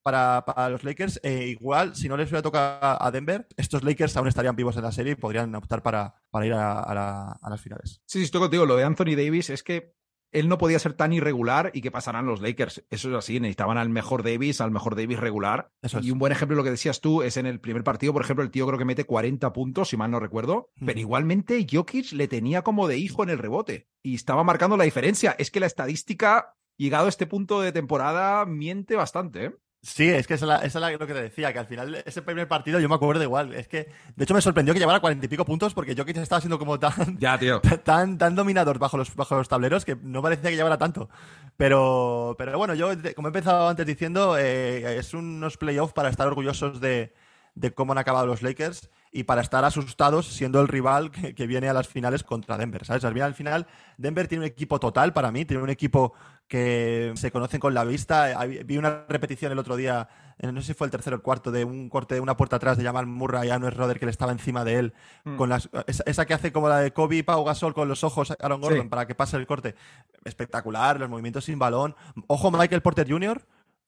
para, 0.07 0.69
los 0.69 0.83
Lakers. 0.83 1.19
Eh, 1.23 1.47
igual, 1.47 1.95
si 1.95 2.07
no 2.07 2.15
les 2.15 2.29
hubiera 2.29 2.41
tocado 2.41 3.01
a 3.01 3.11
Denver, 3.11 3.47
estos 3.57 3.83
Lakers 3.83 4.15
aún 4.15 4.27
estarían 4.27 4.55
vivos 4.55 4.77
en 4.77 4.83
la 4.83 4.91
serie 4.91 5.13
y 5.13 5.15
podrían 5.15 5.53
optar 5.55 5.81
para, 5.83 6.15
ir 6.43 6.53
a, 6.53 7.37
las 7.49 7.61
finales. 7.61 8.01
Sí, 8.05 8.19
sí, 8.19 8.25
estoy 8.25 8.41
contigo. 8.41 8.65
Lo 8.65 8.77
de 8.77 8.83
Anthony 8.83 9.15
Davis 9.15 9.49
es 9.49 9.63
que 9.63 9.95
él 10.31 10.49
no 10.49 10.57
podía 10.57 10.79
ser 10.79 10.93
tan 10.93 11.13
irregular 11.13 11.71
y 11.73 11.81
que 11.81 11.91
pasaran 11.91 12.25
los 12.25 12.41
Lakers. 12.41 12.85
Eso 12.89 13.09
es 13.09 13.15
así, 13.15 13.39
necesitaban 13.39 13.77
al 13.77 13.89
mejor 13.89 14.23
Davis, 14.23 14.61
al 14.61 14.71
mejor 14.71 14.95
Davis 14.95 15.19
regular. 15.19 15.71
Y 16.01 16.11
un 16.11 16.19
buen 16.19 16.31
ejemplo 16.31 16.55
de 16.55 16.59
lo 16.59 16.63
que 16.63 16.71
decías 16.71 17.01
tú 17.01 17.21
es 17.21 17.37
en 17.37 17.45
el 17.45 17.59
primer 17.59 17.83
partido, 17.83 18.13
por 18.13 18.21
ejemplo, 18.21 18.43
el 18.43 18.51
tío 18.51 18.67
creo 18.67 18.77
que 18.77 18.85
mete 18.85 19.05
40 19.05 19.51
puntos, 19.53 19.89
si 19.89 19.97
mal 19.97 20.11
no 20.11 20.19
recuerdo, 20.19 20.69
pero 20.85 20.99
igualmente 20.99 21.65
Jokic 21.69 22.11
le 22.13 22.27
tenía 22.27 22.61
como 22.61 22.87
de 22.87 22.97
hijo 22.97 23.23
en 23.23 23.29
el 23.29 23.37
rebote 23.37 23.87
y 24.03 24.15
estaba 24.15 24.43
marcando 24.43 24.77
la 24.77 24.83
diferencia. 24.83 25.35
Es 25.37 25.51
que 25.51 25.59
la 25.59 25.65
estadística, 25.65 26.55
llegado 26.77 27.07
a 27.07 27.09
este 27.09 27.25
punto 27.25 27.61
de 27.61 27.71
temporada, 27.71 28.45
miente 28.45 28.95
bastante. 28.95 29.45
¿eh? 29.45 29.55
Sí, 29.87 30.09
es 30.09 30.27
que 30.27 30.33
esa 30.33 30.57
es, 30.57 30.75
lo 30.75 30.99
que 30.99 31.13
te 31.13 31.21
decía, 31.21 31.53
que 31.53 31.59
al 31.59 31.65
final 31.65 32.03
ese 32.05 32.21
primer 32.21 32.45
partido 32.45 32.77
yo 32.77 32.89
me 32.89 32.95
acuerdo 32.95 33.23
igual. 33.23 33.53
Es 33.53 33.69
que, 33.69 33.89
de 34.17 34.23
hecho, 34.25 34.33
me 34.33 34.41
sorprendió 34.41 34.73
que 34.73 34.81
llevara 34.81 34.99
cuarenta 34.99 35.25
y 35.25 35.29
pico 35.29 35.45
puntos 35.45 35.73
porque 35.73 35.95
Jokic 35.95 36.17
estaba 36.17 36.41
siendo 36.41 36.59
como 36.59 36.77
tan, 36.77 37.17
ya, 37.17 37.39
tío. 37.39 37.61
tan, 37.85 38.17
tan 38.17 38.35
dominador 38.35 38.79
bajo 38.79 38.97
los, 38.97 39.15
bajo 39.15 39.35
los 39.35 39.47
tableros 39.47 39.85
que 39.85 39.95
no 39.95 40.21
parecía 40.21 40.49
que 40.49 40.57
llevara 40.57 40.77
tanto. 40.77 41.09
Pero, 41.55 42.35
pero 42.37 42.57
bueno, 42.57 42.75
yo, 42.75 42.89
como 43.15 43.29
he 43.29 43.29
empezado 43.29 43.69
antes 43.69 43.85
diciendo, 43.85 44.37
eh, 44.37 44.97
es 44.99 45.13
unos 45.13 45.55
playoffs 45.55 45.93
para 45.93 46.09
estar 46.09 46.27
orgullosos 46.27 46.81
de, 46.81 47.13
de 47.55 47.71
cómo 47.73 47.93
han 47.93 47.97
acabado 47.97 48.27
los 48.27 48.41
Lakers 48.41 48.89
y 49.11 49.23
para 49.23 49.41
estar 49.41 49.63
asustados 49.65 50.27
siendo 50.27 50.61
el 50.61 50.67
rival 50.67 51.11
que, 51.11 51.47
viene 51.47 51.69
a 51.69 51.73
las 51.73 51.87
finales 51.87 52.23
contra 52.23 52.57
Denver, 52.57 52.85
¿sabes? 52.85 53.03
Al 53.05 53.33
final, 53.33 53.67
Denver 53.97 54.27
tiene 54.27 54.45
un 54.45 54.51
equipo 54.51 54.79
total 54.79 55.13
para 55.13 55.31
mí, 55.31 55.45
tiene 55.45 55.63
un 55.63 55.69
equipo 55.69 56.13
que 56.47 57.13
se 57.15 57.31
conocen 57.31 57.59
con 57.59 57.73
la 57.73 57.83
vista. 57.83 58.45
Vi 58.45 58.77
una 58.77 59.05
repetición 59.09 59.51
el 59.51 59.59
otro 59.59 59.75
día, 59.75 60.07
no 60.41 60.61
sé 60.61 60.67
si 60.67 60.73
fue 60.73 60.87
el 60.87 60.91
tercero 60.91 61.15
o 61.15 61.17
el 61.17 61.23
cuarto, 61.23 61.51
de 61.51 61.63
un 61.63 61.89
corte 61.89 62.15
de 62.15 62.21
una 62.21 62.37
puerta 62.37 62.57
atrás 62.57 62.77
de 62.77 62.83
Jamal 62.83 63.05
Murray 63.05 63.49
a 63.49 63.59
Noel 63.59 63.73
Roder 63.73 63.99
que 63.99 64.05
le 64.05 64.11
estaba 64.11 64.31
encima 64.31 64.63
de 64.63 64.75
él, 64.75 64.93
mm. 65.23 65.35
con 65.35 65.49
las, 65.49 65.69
esa, 66.05 66.25
que 66.25 66.33
hace 66.33 66.51
como 66.51 66.69
la 66.69 66.79
de 66.79 66.91
Kobe 66.91 67.17
y 67.17 67.23
Pau 67.23 67.43
Gasol 67.43 67.73
con 67.73 67.87
los 67.87 68.03
ojos 68.03 68.33
Aaron 68.39 68.61
Gordon 68.61 68.89
para 68.89 69.07
que 69.07 69.15
pase 69.15 69.37
el 69.37 69.47
corte. 69.47 69.75
Espectacular, 70.23 70.99
los 70.99 71.09
movimientos 71.09 71.45
sin 71.45 71.59
balón. 71.59 71.95
Ojo 72.27 72.51
Michael 72.51 72.81
Porter 72.81 73.09
Jr., 73.09 73.41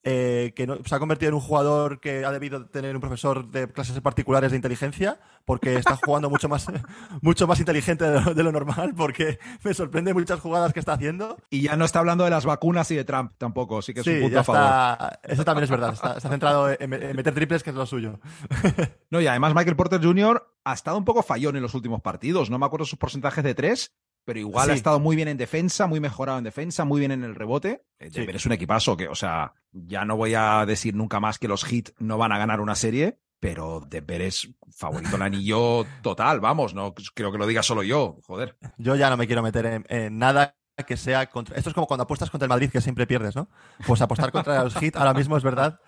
eh, 0.03 0.53
que 0.55 0.65
se 0.85 0.95
ha 0.95 0.99
convertido 0.99 1.29
en 1.29 1.35
un 1.35 1.41
jugador 1.41 1.99
que 1.99 2.23
ha 2.23 2.31
debido 2.31 2.65
tener 2.67 2.95
un 2.95 3.01
profesor 3.01 3.51
de 3.51 3.67
clases 3.67 3.99
particulares 3.99 4.51
de 4.51 4.55
inteligencia, 4.55 5.19
porque 5.43 5.75
está 5.75 5.97
jugando 5.97 6.29
mucho 6.29 6.47
más, 6.47 6.67
mucho 7.21 7.47
más 7.47 7.59
inteligente 7.59 8.05
de 8.05 8.43
lo, 8.43 8.51
normal, 8.53 8.93
porque 8.95 9.39
me 9.62 9.73
sorprende 9.73 10.13
muchas 10.13 10.39
jugadas 10.39 10.71
que 10.71 10.79
está 10.79 10.93
haciendo. 10.93 11.38
Y 11.49 11.63
ya 11.63 11.75
no 11.75 11.83
está 11.83 11.99
hablando 11.99 12.23
de 12.23 12.29
las 12.29 12.45
vacunas 12.45 12.89
y 12.91 12.95
de 12.95 13.03
Trump 13.03 13.33
tampoco, 13.38 13.81
sí 13.81 13.93
que 13.93 13.99
es 13.99 14.07
un 14.07 14.21
punto 14.21 14.39
a 14.39 14.43
favor. 14.43 15.19
eso 15.23 15.43
también 15.43 15.65
es 15.65 15.69
verdad, 15.69 15.93
está, 15.93 16.19
centrado 16.21 16.69
en, 16.69 16.89
meter 16.89 17.33
triples, 17.33 17.62
que 17.62 17.71
es 17.71 17.75
lo 17.75 17.85
suyo. 17.85 18.19
no, 19.09 19.19
y 19.19 19.27
además 19.27 19.53
Michael 19.53 19.75
Porter 19.75 20.01
Jr. 20.01 20.47
ha 20.63 20.73
estado 20.73 20.97
un 20.97 21.05
poco 21.05 21.23
fallón 21.23 21.57
en 21.57 21.62
los 21.62 21.73
últimos 21.73 22.01
partidos, 22.01 22.49
no 22.49 22.57
me 22.57 22.65
acuerdo 22.65 22.85
sus 22.85 22.97
porcentajes 22.97 23.43
de 23.43 23.53
tres, 23.53 23.93
pero 24.29 24.41
igual 24.41 24.69
ha 24.69 24.73
estado 24.75 24.99
muy 24.99 25.15
bien 25.15 25.27
en 25.27 25.37
defensa, 25.37 25.87
muy 25.87 25.99
mejorado 25.99 26.37
en 26.37 26.43
defensa, 26.43 26.85
muy 26.85 26.99
bien 26.99 27.11
en 27.11 27.23
el 27.23 27.33
rebote. 27.33 27.81
Eh, 27.97 28.11
Denver 28.11 28.35
es 28.35 28.45
un 28.45 28.51
equipazo 28.51 28.95
que, 28.95 29.07
o 29.07 29.15
sea, 29.15 29.55
ya 29.71 30.05
no 30.05 30.17
voy 30.17 30.35
a 30.35 30.67
decir 30.67 30.93
nunca 30.93 31.19
más 31.19 31.39
que 31.39 31.47
los 31.47 31.65
Heat 31.65 31.93
no 31.97 32.19
van 32.19 32.31
a 32.31 32.37
ganar 32.37 32.61
una 32.61 32.75
serie, 32.75 33.17
pero 33.39 33.81
Denver 33.89 34.21
es 34.21 34.47
favorito 34.71 35.15
el 35.15 35.23
anillo 35.23 35.83
total, 36.03 36.41
vamos, 36.41 36.75
no 36.75 36.93
creo 37.15 37.31
que 37.31 37.39
lo 37.39 37.47
diga 37.47 37.63
solo 37.63 37.81
yo, 37.81 38.19
joder. 38.27 38.55
Yo 38.77 38.95
ya 38.95 39.09
no 39.09 39.17
me 39.17 39.25
quiero 39.25 39.41
meter 39.41 39.83
en, 39.89 40.19
nada 40.19 40.55
que 40.85 40.95
sea 40.95 41.27
contra... 41.27 41.57
Esto 41.57 41.71
es 41.71 41.73
como 41.73 41.87
cuando 41.87 42.03
apuestas 42.03 42.29
contra 42.29 42.45
el 42.45 42.49
Madrid, 42.49 42.69
que 42.69 42.81
siempre 42.81 43.07
pierdes, 43.07 43.35
¿no? 43.35 43.49
Pues 43.87 43.99
apostar 43.99 44.31
contra 44.31 44.63
los 44.63 44.75
Heat 44.75 44.95
ahora 44.95 45.15
mismo 45.15 45.37
es 45.37 45.43
verdad 45.43 45.79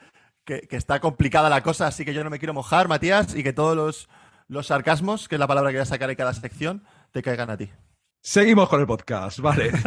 que, 0.46 0.68
está 0.72 1.00
complicada 1.00 1.48
la 1.48 1.62
cosa, 1.62 1.86
así 1.86 2.06
que 2.06 2.16
yo 2.16 2.24
no 2.24 2.32
me 2.32 2.40
quiero 2.40 2.56
mojar, 2.56 2.88
Matías, 2.88 3.36
y 3.36 3.44
que 3.44 3.54
todos 3.54 3.76
los, 3.76 4.10
los 4.48 4.66
sarcasmos, 4.66 5.28
que 5.28 5.36
es 5.36 5.40
la 5.40 5.46
palabra 5.46 5.70
que 5.70 5.78
voy 5.78 5.84
a 5.84 5.86
sacar 5.86 6.10
en 6.10 6.16
cada 6.16 6.34
sección, 6.34 6.84
te 7.12 7.22
caigan 7.22 7.52
a 7.52 7.58
ti. 7.58 7.70
Seguimos 8.24 8.70
con 8.70 8.80
el 8.80 8.86
podcast, 8.86 9.40
vale. 9.40 9.72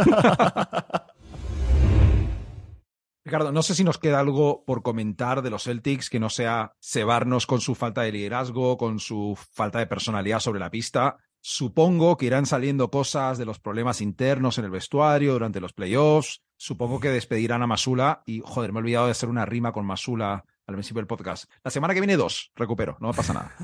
Ricardo, 3.25 3.53
no 3.53 3.63
sé 3.63 3.77
si 3.77 3.85
nos 3.85 3.99
queda 3.99 4.19
algo 4.19 4.65
por 4.67 4.83
comentar 4.83 5.41
de 5.41 5.51
los 5.51 5.63
Celtics 5.63 6.11
que 6.11 6.19
no 6.19 6.29
sea 6.29 6.75
cebarnos 6.83 7.47
con 7.47 7.61
su 7.61 7.77
falta 7.77 8.03
de 8.03 8.11
liderazgo, 8.11 8.77
con 8.77 8.99
su 8.99 9.39
falta 9.53 9.79
de 9.79 9.87
personalidad 9.87 10.41
sobre 10.41 10.59
la 10.59 10.69
pista. 10.71 11.17
Supongo 11.41 12.17
que 12.17 12.27
irán 12.27 12.45
saliendo 12.45 12.91
cosas 12.91 13.39
de 13.39 13.45
los 13.45 13.61
problemas 13.61 14.01
internos 14.01 14.59
en 14.59 14.65
el 14.65 14.73
vestuario 14.73 15.35
durante 15.35 15.61
los 15.61 15.73
playoffs. 15.73 16.43
Supongo 16.57 16.99
que 16.99 17.11
despedirán 17.11 17.63
a 17.63 17.69
Masula 17.69 18.25
y, 18.27 18.43
joder, 18.45 18.73
me 18.73 18.81
he 18.81 18.83
olvidado 18.83 19.07
de 19.07 19.13
hacer 19.13 19.29
una 19.29 19.47
rima 19.47 19.71
con 19.71 19.87
Masula 19.87 20.45
al 20.67 20.75
principio 20.75 21.01
del 21.01 21.07
podcast. 21.07 21.45
La 21.63 21.71
semana 21.71 21.95
que 21.95 22.01
viene 22.01 22.17
dos, 22.17 22.51
recupero, 22.57 22.97
no 23.01 23.13
pasa 23.13 23.33
nada. 23.33 23.55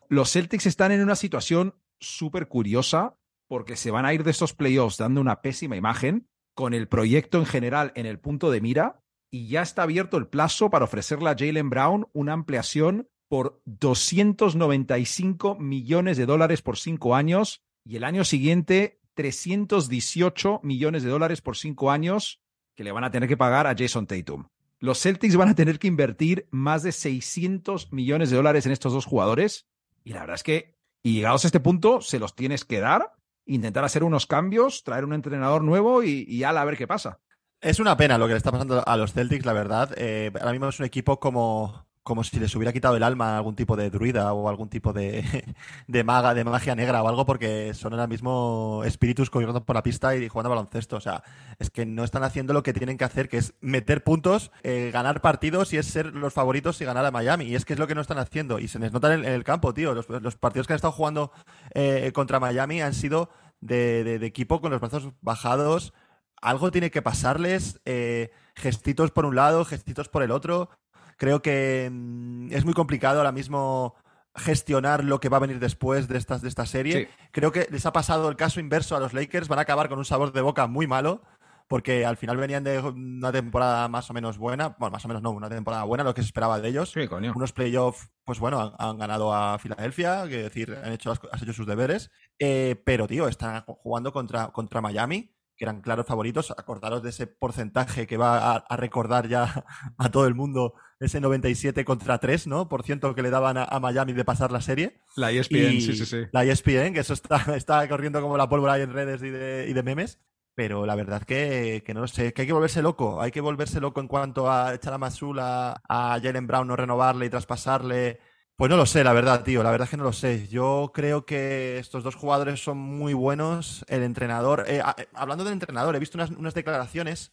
Los 0.08 0.32
Celtics 0.32 0.66
están 0.66 0.90
en 0.90 1.02
una 1.02 1.14
situación 1.14 1.76
súper 2.00 2.48
curiosa 2.48 3.14
porque 3.48 3.76
se 3.76 3.90
van 3.90 4.06
a 4.06 4.14
ir 4.14 4.24
de 4.24 4.30
estos 4.30 4.54
playoffs 4.54 4.98
dando 4.98 5.20
una 5.20 5.42
pésima 5.42 5.76
imagen, 5.76 6.28
con 6.54 6.72
el 6.72 6.88
proyecto 6.88 7.38
en 7.38 7.46
general 7.46 7.92
en 7.96 8.06
el 8.06 8.20
punto 8.20 8.50
de 8.50 8.60
mira, 8.60 9.00
y 9.30 9.48
ya 9.48 9.62
está 9.62 9.82
abierto 9.82 10.16
el 10.16 10.28
plazo 10.28 10.70
para 10.70 10.84
ofrecerle 10.84 11.30
a 11.30 11.36
Jalen 11.36 11.68
Brown 11.68 12.06
una 12.12 12.32
ampliación 12.32 13.08
por 13.28 13.60
295 13.64 15.56
millones 15.56 16.16
de 16.16 16.26
dólares 16.26 16.62
por 16.62 16.78
cinco 16.78 17.16
años 17.16 17.62
y 17.84 17.96
el 17.96 18.04
año 18.04 18.24
siguiente 18.24 19.00
318 19.14 20.60
millones 20.62 21.02
de 21.02 21.10
dólares 21.10 21.40
por 21.40 21.56
cinco 21.56 21.90
años 21.90 22.40
que 22.76 22.84
le 22.84 22.92
van 22.92 23.04
a 23.04 23.10
tener 23.10 23.28
que 23.28 23.36
pagar 23.36 23.66
a 23.66 23.74
Jason 23.76 24.06
Tatum. 24.06 24.46
Los 24.78 25.00
Celtics 25.00 25.36
van 25.36 25.48
a 25.48 25.54
tener 25.54 25.78
que 25.78 25.88
invertir 25.88 26.46
más 26.50 26.82
de 26.82 26.92
600 26.92 27.92
millones 27.92 28.30
de 28.30 28.36
dólares 28.36 28.66
en 28.66 28.72
estos 28.72 28.92
dos 28.92 29.06
jugadores 29.06 29.66
y 30.04 30.12
la 30.12 30.20
verdad 30.20 30.36
es 30.36 30.42
que, 30.42 30.76
y 31.02 31.14
llegados 31.14 31.44
a 31.44 31.48
este 31.48 31.60
punto, 31.60 32.00
se 32.00 32.18
los 32.18 32.36
tienes 32.36 32.64
que 32.64 32.80
dar 32.80 33.14
intentar 33.46 33.84
hacer 33.84 34.04
unos 34.04 34.26
cambios, 34.26 34.84
traer 34.84 35.04
un 35.04 35.12
entrenador 35.12 35.62
nuevo 35.62 36.02
y, 36.02 36.24
y 36.28 36.44
a 36.44 36.64
ver 36.64 36.76
qué 36.76 36.86
pasa. 36.86 37.20
Es 37.60 37.80
una 37.80 37.96
pena 37.96 38.18
lo 38.18 38.26
que 38.26 38.32
le 38.32 38.36
está 38.36 38.52
pasando 38.52 38.86
a 38.86 38.96
los 38.96 39.14
Celtics, 39.14 39.46
la 39.46 39.54
verdad. 39.54 39.94
Eh, 39.96 40.30
ahora 40.38 40.52
mismo 40.52 40.68
es 40.68 40.78
un 40.80 40.86
equipo 40.86 41.18
como, 41.18 41.83
como 42.04 42.22
si 42.22 42.38
les 42.38 42.54
hubiera 42.54 42.72
quitado 42.72 42.96
el 42.96 43.02
alma 43.02 43.30
a 43.30 43.38
algún 43.38 43.56
tipo 43.56 43.76
de 43.76 43.88
druida 43.88 44.34
o 44.34 44.50
algún 44.50 44.68
tipo 44.68 44.92
de, 44.92 45.24
de 45.88 46.04
maga, 46.04 46.34
de 46.34 46.44
magia 46.44 46.74
negra 46.74 47.02
o 47.02 47.08
algo, 47.08 47.24
porque 47.24 47.72
son 47.72 47.94
ahora 47.94 48.06
mismo 48.06 48.82
espíritus 48.84 49.30
corriendo 49.30 49.64
por 49.64 49.74
la 49.74 49.82
pista 49.82 50.14
y 50.14 50.28
jugando 50.28 50.50
baloncesto. 50.50 50.96
O 50.96 51.00
sea, 51.00 51.24
es 51.58 51.70
que 51.70 51.86
no 51.86 52.04
están 52.04 52.22
haciendo 52.22 52.52
lo 52.52 52.62
que 52.62 52.74
tienen 52.74 52.98
que 52.98 53.04
hacer, 53.04 53.30
que 53.30 53.38
es 53.38 53.54
meter 53.62 54.04
puntos, 54.04 54.52
eh, 54.62 54.90
ganar 54.92 55.22
partidos 55.22 55.72
y 55.72 55.78
es 55.78 55.86
ser 55.86 56.14
los 56.14 56.34
favoritos 56.34 56.78
y 56.82 56.84
ganar 56.84 57.06
a 57.06 57.10
Miami. 57.10 57.46
Y 57.46 57.54
es 57.54 57.64
que 57.64 57.72
es 57.72 57.78
lo 57.78 57.86
que 57.86 57.94
no 57.94 58.02
están 58.02 58.18
haciendo. 58.18 58.58
Y 58.58 58.68
se 58.68 58.78
les 58.78 58.92
nota 58.92 59.14
en 59.14 59.24
el, 59.24 59.42
campo, 59.42 59.72
tío. 59.72 59.94
Los, 59.94 60.36
partidos 60.36 60.66
que 60.66 60.74
han 60.74 60.76
estado 60.76 60.92
jugando 60.92 61.32
eh, 61.74 62.12
contra 62.14 62.38
Miami 62.38 62.82
han 62.82 62.92
sido 62.92 63.30
de, 63.62 64.16
equipo 64.26 64.60
con 64.60 64.70
los 64.70 64.80
brazos 64.80 65.08
bajados. 65.22 65.94
Algo 66.42 66.70
tiene 66.70 66.90
que 66.90 67.00
pasarles. 67.00 67.80
Eh, 67.86 68.30
gestitos 68.54 69.10
por 69.10 69.24
un 69.24 69.36
lado, 69.36 69.64
gestitos 69.64 70.10
por 70.10 70.22
el 70.22 70.30
otro 70.30 70.68
Creo 71.16 71.42
que 71.42 71.90
mm, 71.92 72.52
es 72.52 72.64
muy 72.64 72.74
complicado 72.74 73.18
ahora 73.18 73.32
mismo 73.32 73.94
gestionar 74.36 75.04
lo 75.04 75.20
que 75.20 75.28
va 75.28 75.36
a 75.36 75.40
venir 75.40 75.60
después 75.60 76.08
de, 76.08 76.18
estas, 76.18 76.42
de 76.42 76.48
esta 76.48 76.66
serie. 76.66 77.08
Creo 77.30 77.52
que 77.52 77.68
les 77.70 77.86
ha 77.86 77.92
pasado 77.92 78.28
el 78.28 78.36
caso 78.36 78.60
inverso 78.60 78.96
a 78.96 79.00
los 79.00 79.14
Lakers. 79.14 79.48
Van 79.48 79.58
a 79.58 79.62
acabar 79.62 79.88
con 79.88 79.98
un 79.98 80.04
sabor 80.04 80.32
de 80.32 80.40
boca 80.40 80.66
muy 80.66 80.86
malo 80.86 81.22
porque 81.68 82.04
al 82.04 82.16
final 82.16 82.36
venían 82.36 82.64
de 82.64 82.78
una 82.78 83.32
temporada 83.32 83.88
más 83.88 84.10
o 84.10 84.14
menos 84.14 84.38
buena, 84.38 84.76
bueno, 84.78 84.92
más 84.92 85.04
o 85.04 85.08
menos 85.08 85.22
no, 85.22 85.30
una 85.30 85.48
temporada 85.48 85.84
buena, 85.84 86.04
lo 86.04 86.14
que 86.14 86.22
se 86.22 86.26
esperaba 86.26 86.60
de 86.60 86.68
ellos. 86.68 86.90
Sí, 86.90 87.08
coño. 87.08 87.32
Unos 87.34 87.52
playoffs, 87.52 88.10
pues 88.24 88.38
bueno, 88.38 88.74
han, 88.78 88.98
ganado 88.98 89.32
a 89.32 89.58
Filadelfia, 89.58 90.28
que 90.28 90.42
decir, 90.42 90.76
han 90.82 90.92
hecho, 90.92 91.12
han 91.32 91.42
hecho 91.42 91.52
sus 91.52 91.66
deberes, 91.66 92.10
eh, 92.38 92.80
pero 92.84 93.06
tío, 93.06 93.28
están 93.28 93.62
jugando 93.62 94.12
contra, 94.12 94.48
contra 94.48 94.80
Miami, 94.80 95.34
que 95.56 95.64
eran 95.64 95.80
claros 95.80 96.06
favoritos. 96.06 96.50
Acordaros 96.50 97.02
de 97.02 97.10
ese 97.10 97.26
porcentaje 97.26 98.06
que 98.06 98.16
va 98.16 98.56
a, 98.56 98.76
recordar 98.76 99.28
ya 99.28 99.64
a 99.98 100.10
todo 100.10 100.26
el 100.26 100.34
mundo, 100.34 100.74
ese 101.04 101.20
97 101.20 101.84
contra 101.84 102.18
3, 102.18 102.46
¿no? 102.46 102.68
Por 102.68 102.82
ciento 102.82 103.14
que 103.14 103.22
le 103.22 103.30
daban 103.30 103.56
a, 103.58 103.80
Miami 103.80 104.12
de 104.12 104.24
pasar 104.24 104.50
la 104.50 104.60
serie. 104.60 105.00
La 105.16 105.30
ESPN, 105.30 105.80
sí, 105.80 105.96
sí, 105.96 106.06
sí. 106.06 106.22
La 106.32 106.44
ESPN, 106.44 106.92
que 106.94 107.00
eso 107.00 107.14
está, 107.14 107.36
está 107.56 107.88
corriendo 107.88 108.20
como 108.20 108.36
la 108.36 108.48
pólvora 108.48 108.74
ahí 108.74 108.82
en 108.82 108.92
redes 108.92 109.22
y 109.22 109.30
de, 109.30 109.66
y 109.68 109.72
de 109.72 109.82
memes. 109.82 110.18
Pero 110.54 110.86
la 110.86 110.94
verdad 110.94 111.22
que, 111.24 111.82
que, 111.84 111.94
no 111.94 112.02
lo 112.02 112.06
sé, 112.06 112.32
que 112.32 112.42
hay 112.42 112.46
que 112.46 112.52
volverse 112.52 112.80
loco. 112.80 113.20
Hay 113.20 113.32
que 113.32 113.40
volverse 113.40 113.80
loco 113.80 114.00
en 114.00 114.06
cuanto 114.06 114.50
a 114.50 114.74
echar 114.74 114.92
a 114.92 114.98
Masula, 114.98 115.82
a 115.88 116.20
Jalen 116.22 116.46
Brown 116.46 116.68
no 116.68 116.76
renovarle 116.76 117.26
y 117.26 117.30
traspasarle 117.30 118.20
pues 118.56 118.70
no 118.70 118.76
lo 118.76 118.86
sé, 118.86 119.02
la 119.02 119.12
verdad, 119.12 119.42
tío. 119.42 119.64
La 119.64 119.72
verdad 119.72 119.86
es 119.86 119.90
que 119.90 119.96
no 119.96 120.04
lo 120.04 120.12
sé. 120.12 120.46
Yo 120.46 120.92
creo 120.94 121.26
que 121.26 121.78
estos 121.78 122.04
dos 122.04 122.14
jugadores 122.14 122.62
son 122.62 122.78
muy 122.78 123.12
buenos. 123.12 123.84
El 123.88 124.04
entrenador. 124.04 124.64
Eh, 124.68 124.80
hablando 125.12 125.42
del 125.42 125.54
entrenador, 125.54 125.96
he 125.96 125.98
visto 125.98 126.18
unas, 126.18 126.54
declaraciones 126.54 127.32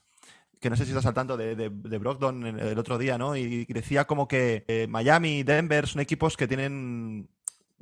que 0.62 0.70
no 0.70 0.78
sé 0.78 0.86
si 0.86 0.92
está 0.92 1.02
saltando 1.02 1.36
de, 1.36 1.56
de, 1.56 1.98
Brogdon 1.98 2.46
el 2.46 2.78
otro 2.78 2.98
día, 2.98 3.18
¿no? 3.18 3.36
Y 3.36 3.66
decía 3.66 4.06
como 4.06 4.28
que 4.28 4.64
eh, 4.68 4.86
Miami 4.88 5.40
y 5.40 5.44
Denver 5.44 5.88
son 5.88 6.02
equipos 6.02 6.38
que 6.38 6.48
tienen 6.48 7.28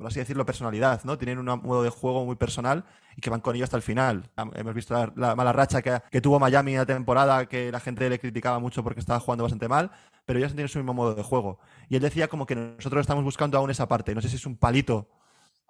por 0.00 0.06
así 0.06 0.18
decirlo, 0.18 0.46
personalidad, 0.46 1.04
¿no? 1.04 1.18
Tienen 1.18 1.38
un 1.38 1.44
modo 1.44 1.82
de 1.82 1.90
juego 1.90 2.24
muy 2.24 2.34
personal 2.34 2.86
y 3.18 3.20
que 3.20 3.28
van 3.28 3.42
con 3.42 3.54
ello 3.54 3.64
hasta 3.64 3.76
el 3.76 3.82
final. 3.82 4.30
Hemos 4.54 4.72
visto 4.72 4.94
la, 5.14 5.36
mala 5.36 5.52
racha 5.52 5.82
que, 5.82 6.20
tuvo 6.22 6.40
Miami 6.40 6.74
la 6.74 6.86
temporada, 6.86 7.44
que 7.44 7.70
la 7.70 7.80
gente 7.80 8.08
le 8.08 8.18
criticaba 8.18 8.58
mucho 8.58 8.82
porque 8.82 9.00
estaba 9.00 9.20
jugando 9.20 9.44
bastante 9.44 9.68
mal, 9.68 9.90
pero 10.24 10.38
ellos 10.38 10.52
tienen 10.52 10.70
su 10.70 10.78
mismo 10.78 10.94
modo 10.94 11.14
de 11.14 11.22
juego. 11.22 11.58
Y 11.90 11.96
él 11.96 12.00
decía 12.00 12.28
como 12.28 12.46
que 12.46 12.56
nosotros 12.56 13.02
estamos 13.02 13.24
buscando 13.24 13.58
aún 13.58 13.70
esa 13.70 13.88
parte. 13.88 14.14
No 14.14 14.22
sé 14.22 14.30
si 14.30 14.36
es 14.36 14.46
un 14.46 14.56
palito 14.56 15.06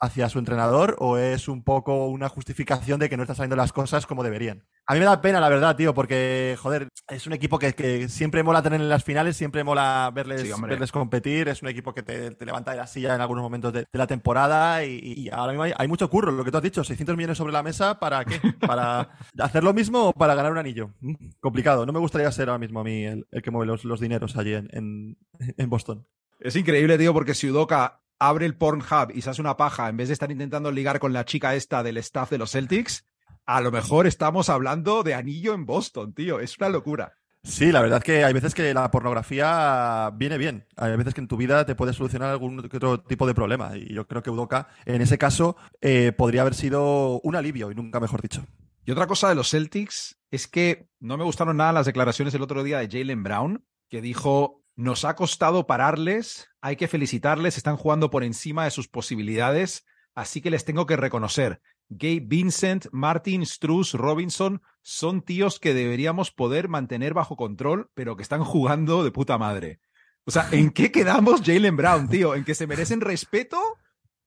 hacia 0.00 0.28
su 0.28 0.38
entrenador 0.38 0.96
o 0.98 1.18
es 1.18 1.46
un 1.46 1.62
poco 1.62 2.06
una 2.06 2.28
justificación 2.28 2.98
de 2.98 3.08
que 3.08 3.16
no 3.16 3.24
están 3.24 3.36
saliendo 3.36 3.56
las 3.56 3.72
cosas 3.72 4.06
como 4.06 4.22
deberían. 4.22 4.64
A 4.86 4.94
mí 4.94 4.98
me 4.98 5.04
da 5.04 5.20
pena, 5.20 5.40
la 5.40 5.48
verdad, 5.48 5.76
tío, 5.76 5.94
porque, 5.94 6.56
joder, 6.58 6.88
es 7.08 7.26
un 7.26 7.34
equipo 7.34 7.58
que, 7.58 8.08
siempre 8.08 8.42
mola 8.42 8.62
tener 8.62 8.80
en 8.80 8.88
las 8.88 9.04
finales, 9.04 9.36
siempre 9.36 9.62
mola 9.62 10.10
verles, 10.12 10.50
verles 10.62 10.90
competir, 10.90 11.48
es 11.48 11.62
un 11.62 11.68
equipo 11.68 11.94
que 11.94 12.02
te, 12.02 12.44
levanta 12.44 12.72
de 12.72 12.78
la 12.78 12.86
silla 12.86 13.14
en 13.14 13.20
algunos 13.20 13.42
momentos 13.42 13.72
de, 13.72 13.86
la 13.92 14.06
temporada 14.06 14.84
y, 14.84 15.28
ahora 15.30 15.52
mismo 15.52 15.74
hay, 15.76 15.88
mucho 15.88 16.08
curro, 16.08 16.32
lo 16.32 16.44
que 16.44 16.50
tú 16.50 16.56
has 16.56 16.62
dicho, 16.62 16.82
600 16.82 17.16
millones 17.16 17.38
sobre 17.38 17.52
la 17.52 17.62
mesa, 17.62 18.00
¿para 18.00 18.24
qué? 18.24 18.40
¿Para 18.66 19.10
hacer 19.38 19.62
lo 19.62 19.74
mismo 19.74 20.08
o 20.08 20.12
para 20.12 20.34
ganar 20.34 20.52
un 20.52 20.58
anillo? 20.58 20.90
Mm, 21.00 21.14
complicado, 21.40 21.84
no 21.84 21.92
me 21.92 21.98
gustaría 21.98 22.32
ser 22.32 22.48
ahora 22.48 22.58
mismo 22.58 22.80
a 22.80 22.84
mí 22.84 23.04
el, 23.04 23.26
que 23.42 23.50
mueve 23.50 23.76
los, 23.82 24.00
dineros 24.00 24.36
allí 24.36 24.54
en, 24.54 25.16
en, 25.56 25.70
Boston. 25.70 26.06
Es 26.40 26.56
increíble, 26.56 26.96
tío, 26.96 27.12
porque 27.12 27.34
si 27.34 27.50
Udoka 27.50 27.99
abre 28.20 28.46
el 28.46 28.54
Pornhub 28.54 29.10
y 29.12 29.22
se 29.22 29.30
hace 29.30 29.40
una 29.40 29.56
paja 29.56 29.88
en 29.88 29.96
vez 29.96 30.08
de 30.08 30.12
estar 30.12 30.30
intentando 30.30 30.70
ligar 30.70 31.00
con 31.00 31.12
la 31.12 31.24
chica 31.24 31.56
esta 31.56 31.82
del 31.82 31.96
staff 31.96 32.30
de 32.30 32.38
los 32.38 32.52
Celtics, 32.52 33.04
a 33.46 33.60
lo 33.60 33.72
mejor 33.72 34.06
estamos 34.06 34.48
hablando 34.48 35.02
de 35.02 35.14
anillo 35.14 35.54
en 35.54 35.66
Boston, 35.66 36.14
tío. 36.14 36.38
Es 36.38 36.56
una 36.58 36.68
locura. 36.68 37.14
Sí, 37.42 37.72
la 37.72 37.80
verdad 37.80 38.02
que 38.02 38.22
hay 38.22 38.34
veces 38.34 38.54
que 38.54 38.74
la 38.74 38.90
pornografía 38.90 40.10
viene 40.14 40.36
bien. 40.36 40.66
Hay 40.76 40.94
veces 40.96 41.14
que 41.14 41.22
en 41.22 41.28
tu 41.28 41.38
vida 41.38 41.64
te 41.64 41.74
puede 41.74 41.94
solucionar 41.94 42.28
algún 42.28 42.58
otro 42.58 43.00
tipo 43.00 43.26
de 43.26 43.34
problema. 43.34 43.76
Y 43.76 43.94
yo 43.94 44.06
creo 44.06 44.22
que 44.22 44.30
Udoka, 44.30 44.68
en 44.84 45.00
ese 45.00 45.16
caso, 45.16 45.56
eh, 45.80 46.12
podría 46.12 46.42
haber 46.42 46.54
sido 46.54 47.20
un 47.22 47.34
alivio, 47.36 47.70
y 47.70 47.74
nunca 47.74 47.98
mejor 47.98 48.20
dicho. 48.20 48.44
Y 48.84 48.90
otra 48.90 49.06
cosa 49.06 49.30
de 49.30 49.34
los 49.34 49.50
Celtics 49.50 50.18
es 50.30 50.46
que 50.46 50.88
no 51.00 51.16
me 51.16 51.24
gustaron 51.24 51.56
nada 51.56 51.72
las 51.72 51.86
declaraciones 51.86 52.34
el 52.34 52.42
otro 52.42 52.62
día 52.62 52.78
de 52.78 52.88
Jalen 52.88 53.22
Brown, 53.22 53.64
que 53.88 54.02
dijo 54.02 54.59
nos 54.80 55.04
ha 55.04 55.14
costado 55.14 55.66
pararles, 55.66 56.48
hay 56.62 56.76
que 56.76 56.88
felicitarles, 56.88 57.58
están 57.58 57.76
jugando 57.76 58.08
por 58.08 58.24
encima 58.24 58.64
de 58.64 58.70
sus 58.70 58.88
posibilidades, 58.88 59.84
así 60.14 60.40
que 60.40 60.50
les 60.50 60.64
tengo 60.64 60.86
que 60.86 60.96
reconocer. 60.96 61.60
Gabe 61.90 62.20
Vincent, 62.20 62.86
Martin, 62.90 63.44
Struz, 63.44 63.92
Robinson 63.92 64.62
son 64.80 65.20
tíos 65.20 65.60
que 65.60 65.74
deberíamos 65.74 66.30
poder 66.30 66.68
mantener 66.68 67.12
bajo 67.12 67.36
control, 67.36 67.90
pero 67.92 68.16
que 68.16 68.22
están 68.22 68.42
jugando 68.42 69.04
de 69.04 69.10
puta 69.10 69.36
madre. 69.36 69.80
O 70.24 70.30
sea, 70.30 70.48
¿en 70.50 70.70
qué 70.70 70.90
quedamos 70.90 71.42
Jalen 71.42 71.76
Brown, 71.76 72.08
tío? 72.08 72.34
¿En 72.34 72.44
que 72.44 72.54
se 72.54 72.66
merecen 72.66 73.02
respeto 73.02 73.60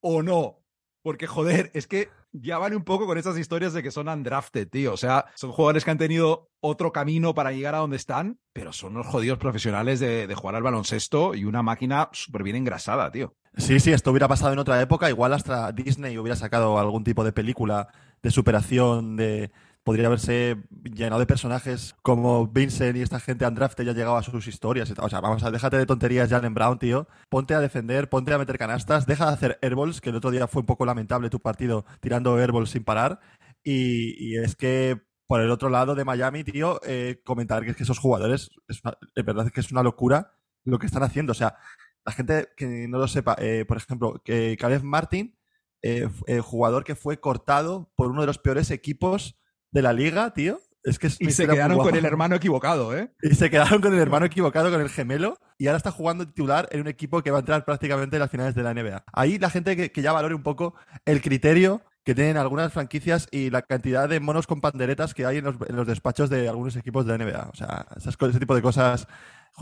o 0.01 0.21
no? 0.21 0.62
Porque, 1.03 1.27
joder, 1.27 1.69
es 1.73 1.85
que 1.85 2.09
ya 2.31 2.57
van 2.57 2.73
un 2.73 2.83
poco 2.83 3.05
con 3.05 3.17
esas 3.17 3.37
historias 3.37 3.73
de 3.73 3.83
que 3.83 3.91
son 3.91 4.07
undrafted, 4.07 4.67
tío. 4.69 4.93
O 4.93 4.97
sea, 4.97 5.25
son 5.35 5.51
jugadores 5.51 5.83
que 5.83 5.91
han 5.91 5.97
tenido 5.97 6.49
otro 6.61 6.93
camino 6.93 7.35
para 7.35 7.51
llegar 7.51 7.75
a 7.75 7.79
donde 7.79 7.97
están, 7.97 8.39
pero 8.53 8.71
son 8.71 8.93
los 8.93 9.05
jodidos 9.05 9.37
profesionales 9.37 9.99
de, 9.99 10.33
jugar 10.33 10.55
al 10.55 10.63
baloncesto 10.63 11.35
y 11.35 11.43
una 11.43 11.61
máquina 11.61 12.09
súper 12.13 12.43
bien 12.43 12.55
engrasada, 12.55 13.11
tío. 13.11 13.35
Sí, 13.57 13.79
sí, 13.81 13.91
esto 13.91 14.11
hubiera 14.11 14.29
pasado 14.29 14.53
en 14.53 14.59
otra 14.59 14.81
época. 14.81 15.09
Igual 15.09 15.33
hasta 15.33 15.71
Disney 15.73 16.17
hubiera 16.17 16.37
sacado 16.37 16.79
algún 16.79 17.03
tipo 17.03 17.23
de 17.23 17.33
película 17.33 17.89
de 18.23 18.31
superación, 18.31 19.17
de, 19.17 19.51
podría 19.84 20.08
haberse 20.08 20.58
llenado 20.84 21.19
de 21.19 21.26
personajes 21.26 21.96
como 22.02 22.48
Vincent 22.48 22.98
y 22.98 23.02
esta 23.02 23.19
gente 23.19 23.46
Andrafte 23.46 23.84
ya 23.84 23.93
llegado 23.93 24.17
a 24.17 24.24
sus 24.24 24.48
historias. 24.48 24.93
O 24.98 25.10
sea, 25.10 25.19
vamos 25.19 25.43
a 25.43 25.52
déjate 25.52 25.78
de 25.78 25.86
tonterías, 25.86 26.30
Jalen 26.30 26.54
Brown, 26.54 26.80
tío. 26.80 27.08
Ponte 27.30 27.54
a 27.54 27.60
defender, 27.60 28.10
ponte 28.10 28.34
a 28.34 28.38
meter 28.38 28.58
canastas, 28.58 29.06
deja 29.06 29.28
de 29.28 29.34
hacer 29.34 29.60
airballs, 29.62 30.02
que 30.02 30.10
el 30.10 30.15
otro 30.15 30.32
día 30.32 30.48
fue 30.48 30.62
un 30.62 30.65
poco 30.65 30.86
lamentable 30.86 31.30
tu 31.30 31.39
partido 31.39 31.86
tirando 32.00 32.38
airballs 32.38 32.69
sin 32.69 32.84
parar. 32.84 33.19
Y, 33.63 34.38
es 34.38 34.56
que 34.56 35.02
por 35.28 35.41
el 35.41 35.52
otro 35.52 35.69
lado 35.69 35.96
de 35.96 36.06
Miami, 36.06 36.43
tío, 36.43 36.80
eh, 36.86 37.22
comentar 37.24 37.63
que 37.63 37.72
es 37.72 37.78
que 37.78 37.84
esos 37.84 38.00
jugadores, 38.00 38.52
es, 38.67 38.82
verdad 39.26 39.50
que 39.52 39.62
es 39.62 39.72
una 39.72 39.84
locura 39.84 40.34
lo 40.65 40.80
que 40.80 40.86
están 40.86 41.04
haciendo. 41.04 41.32
O 41.32 41.36
sea, 41.36 41.58
la 42.06 42.12
gente 42.13 42.50
que 42.58 42.88
no 42.88 43.00
lo 43.00 43.08
sepa, 43.08 43.36
eh, 43.39 43.65
por 43.67 43.78
ejemplo, 43.78 44.22
que 44.24 44.58
Caleb 44.58 44.84
Martin, 44.84 45.38
eh, 45.82 46.08
jugador 46.41 46.86
que 46.86 46.96
fue 46.96 47.19
cortado 47.19 47.91
por 47.96 48.10
uno 48.10 48.22
de 48.22 48.28
los 48.28 48.38
peores 48.38 48.72
equipos 48.72 49.38
de 49.73 49.81
la 49.81 49.91
liga, 49.91 50.33
tío. 50.33 50.62
Es 50.83 50.99
que 50.99 51.07
y 51.07 51.31
se 51.31 51.47
quedaron 51.47 51.77
con 51.77 51.95
el 51.95 52.05
hermano 52.05 52.36
equivocado, 52.36 52.95
¿eh? 52.95 53.09
Y 53.21 53.36
se 53.36 53.49
quedaron 53.49 53.81
con 53.81 53.93
el 53.93 53.99
hermano 53.99 54.25
equivocado, 54.25 54.69
con 54.69 54.81
el 54.81 54.89
gemelo, 54.89 55.39
y 55.57 55.67
ahora 55.67 55.77
está 55.77 55.91
jugando 55.91 56.27
titular 56.27 56.67
en 56.71 56.81
un 56.81 56.88
equipo 56.88 57.23
que 57.23 57.31
va 57.31 57.38
a 57.38 57.39
entrar 57.39 57.63
prácticamente 57.63 58.17
en 58.17 58.19
las 58.19 58.29
finales 58.29 58.53
de 58.53 58.63
la 58.63 58.73
NBA. 58.73 59.05
Ahí 59.13 59.39
la 59.39 59.49
gente 59.49 59.89
que, 59.89 60.01
ya 60.01 60.12
valore 60.12 60.36
un 60.36 60.43
poco 60.43 60.75
el 61.05 61.21
criterio 61.21 61.81
que 62.03 62.13
tienen 62.13 62.36
algunas 62.36 62.73
franquicias 62.73 63.29
y 63.31 63.49
la 63.49 63.62
cantidad 63.62 64.09
de 64.09 64.19
monos 64.19 64.45
con 64.45 64.59
panderetas 64.59 65.13
que 65.13 65.25
hay 65.25 65.38
en 65.38 65.45
los, 65.45 65.88
despachos 65.88 66.29
de 66.29 66.49
algunos 66.49 66.75
equipos 66.75 67.05
de 67.05 67.17
la 67.17 67.23
NBA. 67.23 67.49
O 67.53 67.55
sea, 67.55 67.88
ese 67.95 68.39
tipo 68.39 68.55
de 68.55 68.62
cosas. 68.62 69.07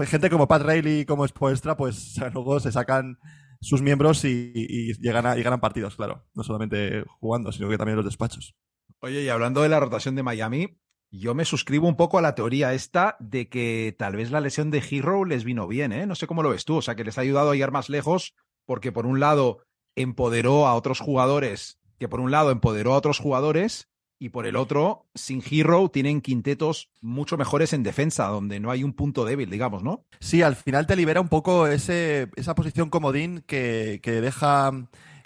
Gente 0.06 0.30
como 0.30 0.47
Pat 0.47 0.63
Riley 0.63 1.02
y 1.02 1.06
como 1.06 1.28
Spoelstra, 1.28 1.78
pues 1.78 2.19
luego 2.34 2.60
se 2.60 2.71
sacan 2.71 3.19
sus 3.60 3.84
miembros 3.84 4.26
y, 4.26 4.93
llegan 5.00 5.28
a, 5.28 5.38
y 5.38 5.43
ganan 5.43 5.62
partidos, 5.62 5.95
claro. 5.95 6.26
No 6.34 6.41
solamente 6.41 7.04
jugando, 7.19 7.52
sino 7.52 7.69
que 7.69 7.78
también 7.78 7.93
en 7.93 7.97
los 7.97 8.06
despachos. 8.06 8.56
Oye, 9.04 9.24
y 9.24 9.30
hablando 9.30 9.64
de 9.64 9.70
la 9.70 9.80
rotación 9.80 10.14
de 10.14 10.22
Miami, 10.22 10.78
yo 11.10 11.34
me 11.34 11.44
suscribo 11.44 11.88
un 11.88 11.96
poco 11.96 12.20
a 12.20 12.22
la 12.22 12.36
teoría 12.36 12.76
esta 12.76 13.18
de 13.20 13.50
que 13.50 13.96
tal 13.98 14.16
vez 14.16 14.30
la 14.30 14.42
lesión 14.42 14.70
de 14.70 14.84
Hero 14.88 15.26
les 15.26 15.44
vino 15.44 15.68
bien, 15.68 15.92
¿eh? 15.92 16.06
No 16.06 16.14
sé 16.14 16.28
cómo 16.28 16.44
lo 16.44 16.52
ves 16.52 16.66
tú, 16.66 16.78
o 16.78 16.82
sea, 16.84 16.96
que 16.96 17.04
les 17.04 17.18
ha 17.18 17.22
ayudado 17.22 17.50
a 17.50 17.54
llegar 17.56 17.72
más 17.72 17.90
lejos 17.90 18.36
porque 18.68 18.92
por 18.92 19.08
un 19.08 19.20
lado 19.20 19.64
empoderó 19.96 20.68
a 20.68 20.76
otros 20.76 21.00
jugadores, 21.00 21.80
que 21.98 22.08
por 22.08 22.20
un 22.20 22.30
lado 22.30 22.52
empoderó 22.52 22.94
a 22.94 22.98
otros 22.98 23.18
jugadores 23.18 23.90
y 24.20 24.30
por 24.30 24.46
el 24.46 24.56
otro, 24.56 25.08
sin 25.16 25.42
Hero 25.50 25.90
tienen 25.90 26.22
quintetos 26.22 26.92
mucho 27.02 27.38
mejores 27.38 27.74
en 27.74 27.82
defensa, 27.82 28.28
donde 28.28 28.60
no 28.60 28.70
hay 28.70 28.84
un 28.84 28.94
punto 28.94 29.26
débil, 29.26 29.50
digamos, 29.50 29.82
¿no? 29.82 30.06
Sí, 30.20 30.44
al 30.44 30.56
final 30.56 30.86
te 30.86 30.96
libera 30.96 31.22
un 31.22 31.28
poco 31.28 31.66
esa 31.66 32.56
posición 32.56 32.92
comodín 32.92 33.44
que, 33.48 34.00
que 34.04 34.22
deja 34.22 34.72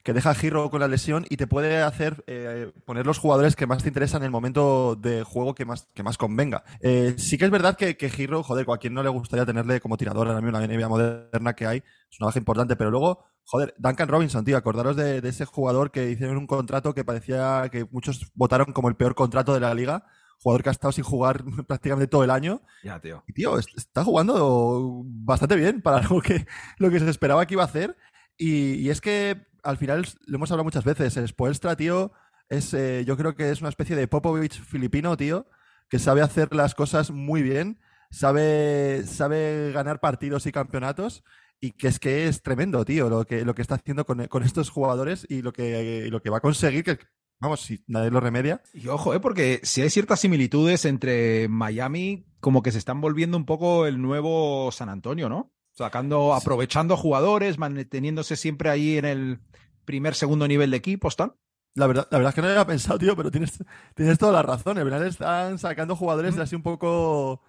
que 0.06 0.14
deja 0.14 0.30
a 0.30 0.36
Giro 0.36 0.70
con 0.70 0.82
la 0.82 0.88
lesión 0.88 1.26
y 1.32 1.38
te 1.38 1.48
puede 1.48 1.82
hacer 1.82 2.24
eh, 2.28 2.72
poner 2.86 3.08
los 3.08 3.18
jugadores 3.18 3.56
que 3.56 3.66
más 3.66 3.82
te 3.82 3.90
interesan 3.90 4.22
en 4.22 4.26
el 4.26 4.32
momento 4.32 4.96
de 4.96 5.24
juego 5.24 5.56
que 5.56 5.66
más, 5.66 5.88
que 5.96 6.04
más 6.04 6.20
convenga. 6.20 6.64
Eh, 6.80 7.16
sí 7.18 7.40
que 7.40 7.46
es 7.46 7.50
verdad 7.50 7.76
que, 7.76 7.98
que 7.98 8.12
Giro, 8.12 8.44
joder, 8.44 8.68
a 8.72 8.78
quien 8.78 8.94
no 8.94 9.02
le 9.02 9.10
gustaría 9.10 9.48
tenerle 9.48 9.82
como 9.82 9.98
tirador 9.98 10.28
ahora 10.28 10.42
mismo 10.42 10.60
en 10.60 10.70
la 10.70 10.78
NBA 10.78 10.88
moderna 10.88 11.56
que 11.56 11.66
hay, 11.66 11.78
es 11.80 12.20
una 12.20 12.28
baja 12.28 12.38
importante, 12.38 12.76
pero 12.76 12.92
luego, 12.92 13.26
joder, 13.46 13.74
Duncan 13.80 14.08
Robinson, 14.08 14.46
tío, 14.46 14.58
acordaros 14.58 14.96
de, 14.96 15.28
ese 15.28 15.46
jugador 15.46 15.90
que 15.90 16.12
hicieron 16.12 16.38
un 16.38 16.46
contrato 16.46 16.94
que 16.94 17.04
parecía 17.04 17.68
que 17.72 17.88
muchos 17.90 18.32
votaron 18.36 18.74
como 18.74 18.90
el 18.90 18.96
peor 18.96 19.16
contrato 19.16 19.56
de 19.56 19.60
la 19.60 19.74
liga 19.74 20.06
jugador 20.40 20.62
que 20.62 20.70
ha 20.70 20.74
estado 20.74 20.92
sin 20.92 21.04
jugar 21.04 21.44
prácticamente 21.68 22.08
todo 22.08 22.24
el 22.24 22.30
año. 22.30 22.62
Ya, 22.84 23.00
tío. 23.00 23.24
Y 23.26 23.34
tío, 23.34 23.58
está 23.58 24.04
jugando 24.04 25.02
bastante 25.04 25.56
bien 25.56 25.82
para 25.82 25.98
algo 26.02 26.22
que, 26.22 26.46
lo 26.78 26.92
que 26.92 27.00
se 27.00 27.10
esperaba 27.10 27.48
que 27.48 27.56
iba 27.56 27.64
a 27.64 27.66
hacer. 27.66 27.98
y, 28.38 28.88
es 28.90 29.02
que 29.02 29.48
al 29.66 29.78
final 29.78 30.06
lo 30.28 30.36
hemos 30.38 30.52
hablado 30.52 30.64
muchas 30.64 30.84
veces. 30.84 31.18
El 31.18 31.28
Spoelstra, 31.28 31.76
tío, 31.76 32.12
es, 32.50 32.74
eh, 32.74 33.04
yo 33.06 33.18
creo 33.18 33.36
que 33.36 33.50
es 33.50 33.60
una 33.60 33.70
especie 33.70 33.96
de 33.96 34.08
Popovich 34.08 34.62
filipino, 34.62 35.18
tío, 35.18 35.48
que 35.90 36.00
sabe 36.00 36.22
hacer 36.22 36.54
las 36.54 36.76
cosas 36.76 37.12
muy 37.12 37.42
bien, 37.42 37.80
sabe, 38.12 39.04
sabe 39.06 39.72
ganar 39.74 40.00
partidos 40.00 40.46
y 40.46 40.52
campeonatos. 40.52 41.24
Y 41.62 41.72
que 41.72 41.88
es 41.88 42.00
que 42.00 42.28
es 42.28 42.44
tremendo, 42.44 42.84
tío, 42.86 43.10
lo 43.10 43.26
que, 43.26 43.46
lo 43.46 43.56
que 43.56 43.62
está 43.62 43.76
haciendo 43.76 44.06
con, 44.06 44.44
estos 44.44 44.70
jugadores 44.70 45.26
y 45.30 45.42
lo 45.42 45.54
que, 45.54 46.08
lo 46.12 46.22
que 46.22 46.30
va 46.30 46.38
a 46.38 46.42
conseguir, 46.42 46.84
que 46.84 47.00
vamos, 47.40 47.62
si 47.62 47.84
nadie 47.88 48.12
lo 48.12 48.20
remedia. 48.20 48.62
Y 48.74 48.88
ojo, 48.88 49.14
¿eh? 49.14 49.20
porque 49.20 49.62
si 49.64 49.82
hay 49.82 49.90
ciertas 49.90 50.20
similitudes 50.20 50.84
entre 50.86 51.48
Miami, 51.48 52.28
como 52.42 52.62
que 52.62 52.72
se 52.72 52.78
están 52.78 53.00
volviendo 53.02 53.38
un 53.38 53.46
poco 53.46 53.88
el 53.88 54.02
nuevo 54.02 54.70
San 54.72 54.90
Antonio, 54.90 55.30
¿no? 55.30 55.54
Sacando, 55.76 56.34
aprovechando 56.34 56.96
jugadores, 56.98 57.58
manteniéndose 57.58 58.36
siempre 58.36 58.70
ahí 58.70 58.98
en 58.98 59.06
el 59.06 59.40
primer, 59.84 60.16
segundo 60.16 60.48
nivel 60.48 60.72
de 60.72 60.78
equipo, 60.78 61.08
¿están? 61.08 61.34
La 61.74 61.88
verdad, 61.88 62.08
la 62.10 62.18
verdad 62.18 62.30
es 62.30 62.36
que 62.36 62.42
no 62.42 62.48
había 62.48 62.66
pensado, 62.66 62.98
tío, 62.98 63.16
pero 63.16 63.30
tienes, 63.30 63.62
tienes 63.94 64.18
toda 64.18 64.32
la 64.32 64.42
razón. 64.42 64.78
En 64.78 64.86
verdad 64.86 65.06
están 65.06 65.60
sacando 65.60 65.96
jugadores 65.96 66.36
de 66.36 66.44
así 66.44 66.56
un 66.56 66.64
poco 66.64 67.42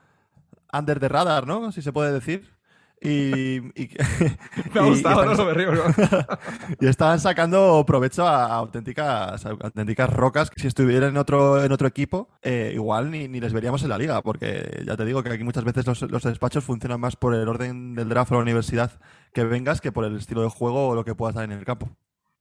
under 0.73 0.99
the 0.99 1.09
radar, 1.09 1.47
¿no? 1.47 1.71
Si 1.71 1.83
se 1.83 1.93
puede 1.93 2.12
decir. 2.12 2.56
Y, 3.01 3.61
me 4.75 4.81
ha 4.81 4.85
gustado, 4.85 5.25
no 5.25 5.35
lo 5.35 5.55
río. 5.55 5.71
y 6.81 6.87
estaban 6.87 7.21
sacando 7.21 7.85
provecho 7.87 8.27
a, 8.27 8.47
auténticas, 8.55 9.45
auténticas 9.45 10.11
rocas 10.11 10.51
que 10.51 10.61
si 10.61 10.67
estuvieran 10.67 11.11
en 11.11 11.17
otro, 11.19 11.63
en 11.63 11.73
otro 11.73 11.87
equipo, 11.87 12.31
eh, 12.43 12.73
igual 12.75 13.11
ni, 13.11 13.29
ni, 13.29 13.41
les 13.41 13.53
veríamos 13.53 13.83
en 13.83 13.91
la 13.91 13.99
liga, 13.99 14.23
porque 14.23 14.83
ya 14.87 14.97
te 14.97 15.05
digo 15.05 15.23
que 15.23 15.31
aquí 15.31 15.45
muchas 15.45 15.65
veces 15.65 15.87
los, 15.87 16.03
los, 16.03 16.23
despachos 16.23 16.65
funcionan 16.65 17.01
más 17.01 17.17
por 17.17 17.35
el 17.35 17.47
orden 17.49 17.95
del 17.95 18.09
draft 18.09 18.33
o 18.33 18.37
la 18.37 18.43
universidad 18.43 18.99
que 19.33 19.45
vengas 19.45 19.81
que 19.81 19.93
por 19.93 20.05
el 20.05 20.17
estilo 20.17 20.43
de 20.43 20.49
juego 20.49 20.89
o 20.89 20.95
lo 20.95 21.05
que 21.05 21.15
puedas 21.15 21.35
dar 21.35 21.45
en 21.45 21.53
el 21.53 21.65
campo. 21.65 21.91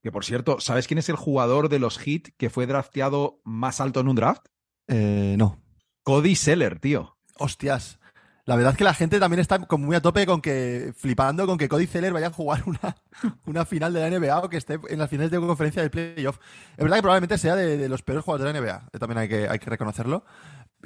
Que 0.02 0.12
por 0.12 0.24
cierto, 0.24 0.60
¿sabes 0.60 0.88
quién 0.88 1.00
es 1.00 1.10
el 1.10 1.16
jugador 1.16 1.68
de 1.68 1.80
los 1.80 1.98
Heat 1.98 2.30
que 2.38 2.50
fue 2.50 2.68
drafteado 2.68 3.42
más 3.44 3.82
alto 3.82 4.00
en 4.00 4.08
un 4.08 4.16
draft? 4.16 4.46
Eh, 4.88 5.36
no. 5.38 5.62
Cody 6.04 6.36
Seller, 6.36 6.80
tío. 6.80 7.18
Hostias. 7.38 8.00
La 8.46 8.56
verdad 8.56 8.74
es 8.74 8.78
que 8.78 8.84
la 8.84 8.94
gente 8.94 9.20
también 9.20 9.40
está 9.40 9.58
como 9.66 9.88
muy 9.88 9.96
a 9.96 10.02
tope 10.02 10.28
con 10.28 10.40
que, 10.40 10.94
flipando 10.96 11.48
con 11.48 11.58
que 11.58 11.68
Cody 11.68 11.88
Zeller 11.88 12.14
vaya 12.14 12.28
a 12.28 12.32
jugar 12.32 12.64
una, 12.68 12.96
una 13.48 13.66
final 13.66 13.92
de 13.92 14.02
la 14.02 14.20
NBA 14.20 14.40
o 14.40 14.50
que 14.50 14.58
esté 14.58 14.80
en 14.88 15.00
las 15.00 15.10
finales 15.10 15.32
de 15.32 15.40
conferencia 15.40 15.82
del 15.82 15.90
playoff. 15.90 16.38
Es 16.78 16.84
verdad 16.84 16.98
que 16.98 17.02
probablemente 17.02 17.40
sea 17.40 17.56
de, 17.56 17.90
los 17.90 18.04
peores 18.04 18.24
jugadores 18.24 18.54
de 18.54 18.60
la 18.60 18.66
NBA, 18.66 18.90
eh, 18.94 19.00
también 19.00 19.18
hay 19.18 19.28
que, 19.28 19.50
hay 19.50 19.58
que 19.58 19.70
reconocerlo. 19.70 20.26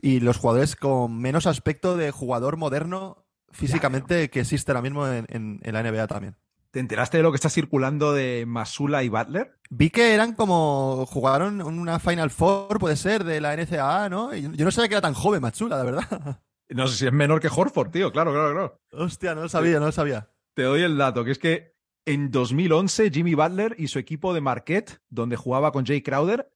Y 0.01 0.21
los 0.21 0.37
jugadores 0.37 0.77
con 0.77 1.19
menos 1.19 1.47
aspecto 1.47 1.97
de 1.97 2.11
jugador 2.11 2.55
moderno 2.55 3.25
físicamente 3.51 4.29
que 4.29 4.39
existe 4.39 4.71
ahora 4.71 4.81
mismo 4.81 5.05
en, 5.07 5.59
la 5.61 5.83
NBA 5.83 6.07
también. 6.07 6.37
¿Te 6.71 6.79
enteraste 6.79 7.17
de 7.17 7.23
lo 7.23 7.31
que 7.31 7.37
está 7.37 7.49
circulando 7.49 8.13
de 8.13 8.45
Masula 8.47 9.03
y 9.03 9.09
Butler? 9.09 9.57
Vi 9.69 9.89
que 9.89 10.13
eran 10.13 10.33
como. 10.33 11.05
jugaron 11.07 11.61
una 11.61 11.99
Final 11.99 12.29
Four, 12.29 12.79
puede 12.79 12.95
ser, 12.95 13.23
de 13.23 13.41
la 13.41 13.57
NCAA, 13.57 14.07
¿no? 14.07 14.33
yo 14.33 14.63
no 14.63 14.71
sabía 14.71 14.87
que 14.87 14.93
era 14.93 15.01
tan 15.01 15.15
joven 15.15 15.41
Masula, 15.41 15.77
la 15.77 15.83
verdad. 15.83 16.39
No 16.69 16.87
sé 16.87 16.97
si 16.97 17.05
es 17.07 17.13
menor 17.13 17.41
que 17.41 17.49
Horford, 17.53 17.89
tío. 17.89 18.11
Claro, 18.11 18.31
claro, 18.31 18.51
claro. 18.53 18.81
Hostia, 18.91 19.33
no 19.33 19.41
lo 19.41 19.49
sabía, 19.49 19.79
no 19.79 19.87
lo 19.87 19.91
sabía. 19.91 20.29
Te 20.53 20.63
doy 20.63 20.81
el 20.81 20.97
dato, 20.97 21.23
que 21.23 21.31
es 21.31 21.39
que 21.39 21.73
en 22.05 22.31
2011 22.31 23.11
Jimmy 23.11 23.33
Butler 23.33 23.75
y 23.77 23.87
su 23.87 23.99
equipo 23.99 24.33
de 24.33 24.41
Marquette, 24.41 25.01
donde 25.09 25.35
jugaba 25.35 25.71
con 25.71 25.85
Jay 25.85 26.01
Crowder, 26.01 26.51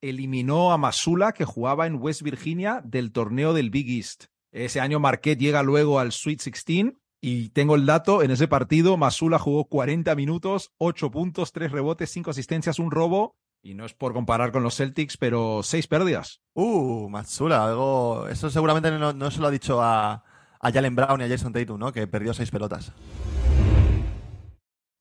eliminó 0.00 0.72
a 0.72 0.78
Masula, 0.78 1.32
que 1.32 1.44
jugaba 1.44 1.86
en 1.86 1.96
West 1.96 2.22
Virginia, 2.22 2.80
del 2.84 3.12
torneo 3.12 3.52
del 3.52 3.70
Big 3.70 3.90
East. 3.90 4.26
Ese 4.52 4.80
año 4.80 5.00
Marquette 5.00 5.40
llega 5.40 5.62
luego 5.62 5.98
al 5.98 6.12
Sweet 6.12 6.42
16 6.44 6.92
y 7.20 7.50
tengo 7.50 7.74
el 7.74 7.84
dato, 7.84 8.22
en 8.22 8.30
ese 8.30 8.48
partido 8.48 8.96
Masula 8.96 9.38
jugó 9.38 9.64
40 9.64 10.14
minutos, 10.14 10.72
8 10.78 11.10
puntos, 11.10 11.52
3 11.52 11.72
rebotes, 11.72 12.10
5 12.10 12.30
asistencias, 12.30 12.78
un 12.78 12.90
robo 12.90 13.36
y 13.62 13.74
no 13.74 13.84
es 13.84 13.94
por 13.94 14.12
comparar 14.12 14.52
con 14.52 14.62
los 14.62 14.76
Celtics, 14.76 15.16
pero 15.16 15.62
seis 15.62 15.86
pérdidas. 15.86 16.42
Uh, 16.54 17.08
Matsula, 17.08 17.64
algo. 17.64 18.28
Eso 18.28 18.50
seguramente 18.50 18.90
no, 18.90 19.30
se 19.30 19.40
lo 19.40 19.46
ha 19.46 19.50
dicho 19.50 19.82
a, 19.82 20.24
a 20.60 20.72
Jalen 20.72 20.96
Brown 20.96 21.20
y 21.20 21.24
a 21.24 21.28
Jason 21.28 21.52
Tatum, 21.52 21.78
¿no? 21.78 21.92
Que 21.92 22.06
perdió 22.06 22.34
seis 22.34 22.50
pelotas. 22.50 22.92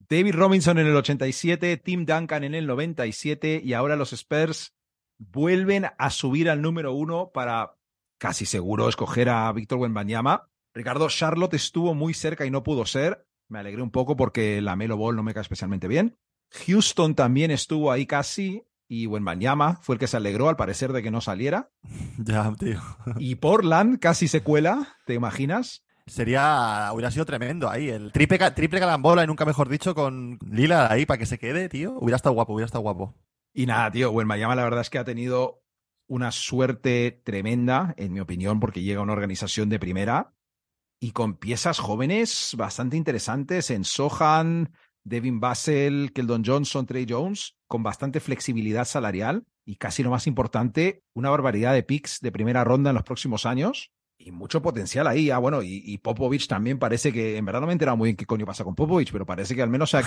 David 0.10 0.36
Robinson 0.36 0.78
en 0.80 0.88
el 0.88 0.96
87, 0.96 1.78
Tim 1.78 2.06
Duncan 2.06 2.46
en 2.46 2.56
el 2.56 2.66
97 2.66 3.62
y 3.64 3.74
ahora 3.74 3.98
los 3.98 4.14
Spurs 4.14 4.74
vuelven 5.18 5.88
a 5.98 6.10
subir 6.10 6.50
al 6.50 6.62
número 6.62 6.94
uno 6.94 7.32
para 7.34 7.76
casi 8.18 8.46
seguro 8.46 8.88
escoger 8.88 9.30
a 9.30 9.52
Víctor 9.52 9.80
Wembanyama. 9.80 10.50
Ricardo, 10.74 11.10
Charlotte 11.10 11.56
estuvo 11.56 11.94
muy 11.94 12.14
cerca 12.14 12.46
y 12.46 12.52
no 12.52 12.64
pudo 12.64 12.86
ser. 12.86 13.26
Me 13.50 13.60
alegré 13.60 13.82
un 13.82 13.92
poco 13.92 14.16
porque 14.16 14.62
la 14.62 14.76
Melo 14.76 14.98
Ball 14.98 15.16
no 15.16 15.24
me 15.24 15.34
cae 15.34 15.42
especialmente 15.42 15.88
bien. 15.88 16.18
Houston 16.52 17.16
también 17.16 17.52
estuvo 17.52 17.92
ahí 17.92 18.06
casi 18.06 18.64
y 18.88 19.06
Wenbanyama 19.08 19.80
fue 19.82 19.96
el 19.96 20.00
que 20.00 20.08
se 20.08 20.18
alegró 20.18 20.50
al 20.50 20.56
parecer 20.56 20.94
de 20.94 21.04
que 21.04 21.12
no 21.12 21.22
saliera. 21.22 21.70
Ya, 22.18 22.52
tío. 22.58 22.82
Y 23.20 23.36
Portland 23.36 24.00
casi 24.00 24.28
se 24.28 24.42
cuela, 24.42 24.96
¿te 25.06 25.14
imaginas? 25.14 25.84
Sería, 26.08 26.90
hubiera 26.94 27.12
sido 27.12 27.26
tremendo 27.26 27.70
ahí, 27.70 27.90
el 27.90 28.12
triple, 28.14 28.40
triple 28.52 28.80
calambola 28.80 29.24
y 29.24 29.28
nunca 29.28 29.46
mejor 29.46 29.68
dicho 29.68 29.94
con 29.94 30.40
Lila 30.50 30.90
ahí 30.90 31.06
para 31.06 31.18
que 31.18 31.26
se 31.26 31.38
quede, 31.38 31.68
tío. 31.68 31.98
Hubiera 32.00 32.16
estado 32.16 32.34
guapo, 32.34 32.54
hubiera 32.54 32.66
estado 32.66 32.82
guapo. 32.82 33.14
Y 33.54 33.66
nada, 33.66 33.92
tío, 33.92 34.12
Wenbanyama 34.12 34.56
la 34.56 34.64
verdad 34.64 34.82
es 34.82 34.90
que 34.90 35.00
ha 35.00 35.04
tenido 35.04 35.64
una 36.08 36.32
suerte 36.32 37.22
tremenda, 37.26 37.94
en 37.98 38.14
mi 38.14 38.22
opinión, 38.22 38.62
porque 38.62 38.82
llega 38.82 39.02
a 39.02 39.04
una 39.04 39.14
organización 39.14 39.68
de 39.68 39.80
primera 39.80 40.34
y 41.00 41.12
con 41.12 41.36
piezas 41.36 41.80
jóvenes 41.80 42.54
bastante 42.58 42.98
interesantes 42.98 43.70
en 43.70 43.84
Sohan, 43.84 44.74
Devin 45.08 45.40
Basel, 45.40 46.12
Keldon 46.14 46.44
Johnson, 46.46 46.86
Trey 46.86 47.06
Jones, 47.08 47.56
con 47.68 47.82
bastante 47.82 48.20
flexibilidad 48.20 48.86
salarial 48.86 49.46
y 49.66 49.78
casi 49.78 50.04
lo 50.04 50.10
más 50.10 50.28
importante, 50.28 51.04
una 51.14 51.30
barbaridad 51.30 51.74
de 51.74 51.84
picks 51.84 52.20
de 52.22 52.32
primera 52.32 52.64
ronda 52.64 52.90
en 52.92 52.96
los 52.96 53.04
próximos 53.04 53.46
años 53.46 53.92
y 54.18 54.32
mucho 54.32 54.62
potencial 54.62 55.08
ahí. 55.08 55.30
Ah, 55.30 55.38
bueno, 55.38 55.62
y, 55.64 55.98
Popovich 56.00 56.48
también 56.48 56.80
parece 56.80 57.14
que, 57.14 57.38
en 57.38 57.46
verdad 57.46 57.62
no 57.62 57.68
me 57.68 57.72
he 57.72 57.76
enterado 57.76 57.98
muy 57.98 58.08
bien 58.08 58.18
qué 58.18 58.26
coño 58.26 58.46
pasa 58.46 58.64
con 58.64 58.76
Popovich, 58.76 59.12
pero 59.12 59.26
parece 59.26 59.56
que 59.56 59.62
al 59.62 59.70
menos 59.70 59.90
se 59.90 59.98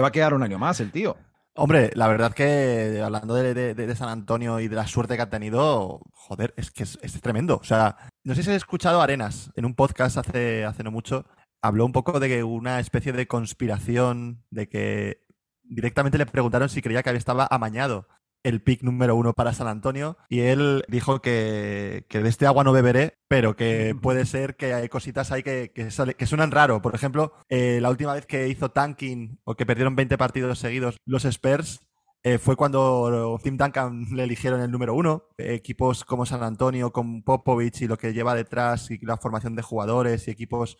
va 0.00 0.08
a 0.08 0.12
quedar, 0.12 0.34
un 0.34 0.42
año 0.42 0.58
más 0.58 0.80
el 0.80 0.92
tío. 0.92 1.16
Hombre, 1.56 1.90
la 1.94 2.08
verdad 2.08 2.32
que 2.32 3.00
hablando 3.04 3.34
de, 3.34 3.96
San 3.96 4.08
Antonio 4.08 4.58
y 4.58 4.68
de 4.68 4.76
la 4.76 4.86
suerte 4.86 5.16
que 5.16 5.22
ha 5.22 5.30
tenido, 5.30 6.00
joder, 6.12 6.52
es 6.56 6.70
que 6.70 6.82
es, 6.82 7.20
tremendo. 7.20 7.58
O 7.60 7.64
sea, 7.64 7.96
no 8.24 8.34
sé 8.34 8.42
si 8.42 8.50
has 8.50 8.56
escuchado 8.56 9.00
Arenas 9.00 9.50
en 9.54 9.64
un 9.64 9.74
podcast 9.74 10.16
hace, 10.18 10.64
hace 10.64 10.82
no 10.82 10.90
mucho 10.90 11.24
habló 11.64 11.86
un 11.86 11.92
poco 11.92 12.20
de 12.20 12.28
que 12.28 12.44
una 12.44 12.78
especie 12.78 13.12
de 13.12 13.26
conspiración, 13.26 14.44
de 14.50 14.68
que 14.68 15.22
directamente 15.62 16.18
le 16.18 16.26
preguntaron 16.26 16.68
si 16.68 16.82
creía 16.82 17.02
que 17.02 17.08
había 17.08 17.18
estaba 17.18 17.48
amañado 17.50 18.06
el 18.42 18.60
pick 18.60 18.82
número 18.82 19.16
uno 19.16 19.32
para 19.32 19.54
San 19.54 19.66
Antonio 19.66 20.18
y 20.28 20.40
él 20.40 20.84
dijo 20.88 21.22
que, 21.22 22.04
de 22.10 22.28
este 22.28 22.46
agua 22.46 22.64
no 22.64 22.72
beberé, 22.72 23.16
pero 23.28 23.56
que 23.56 23.96
puede 24.02 24.26
ser 24.26 24.56
que 24.56 24.74
hay 24.74 24.90
cositas 24.90 25.32
ahí 25.32 25.42
que, 25.42 25.72
que, 25.72 26.26
suenan 26.26 26.50
raro. 26.50 26.82
Por 26.82 26.94
ejemplo, 26.94 27.32
eh, 27.48 27.78
la 27.80 27.88
última 27.88 28.12
vez 28.12 28.26
que 28.26 28.48
hizo 28.48 28.70
tanking 28.70 29.40
o 29.44 29.54
que 29.54 29.64
perdieron 29.64 29.96
20 29.96 30.18
partidos 30.18 30.58
seguidos 30.58 30.98
los 31.06 31.24
Spurs, 31.24 31.86
eh, 32.26 32.38
fue 32.38 32.56
cuando 32.56 33.38
Tim 33.42 33.58
Duncan 33.58 34.06
le 34.12 34.24
eligieron 34.24 34.62
el 34.62 34.70
número 34.70 34.94
uno. 34.94 35.24
Equipos 35.36 36.06
como 36.06 36.24
San 36.24 36.42
Antonio, 36.42 36.90
con 36.90 37.22
Popovich 37.22 37.82
y 37.82 37.86
lo 37.86 37.98
que 37.98 38.14
lleva 38.14 38.34
detrás 38.34 38.90
y 38.90 38.98
la 39.04 39.18
formación 39.18 39.54
de 39.54 39.60
jugadores 39.60 40.26
y 40.26 40.30
equipos 40.30 40.78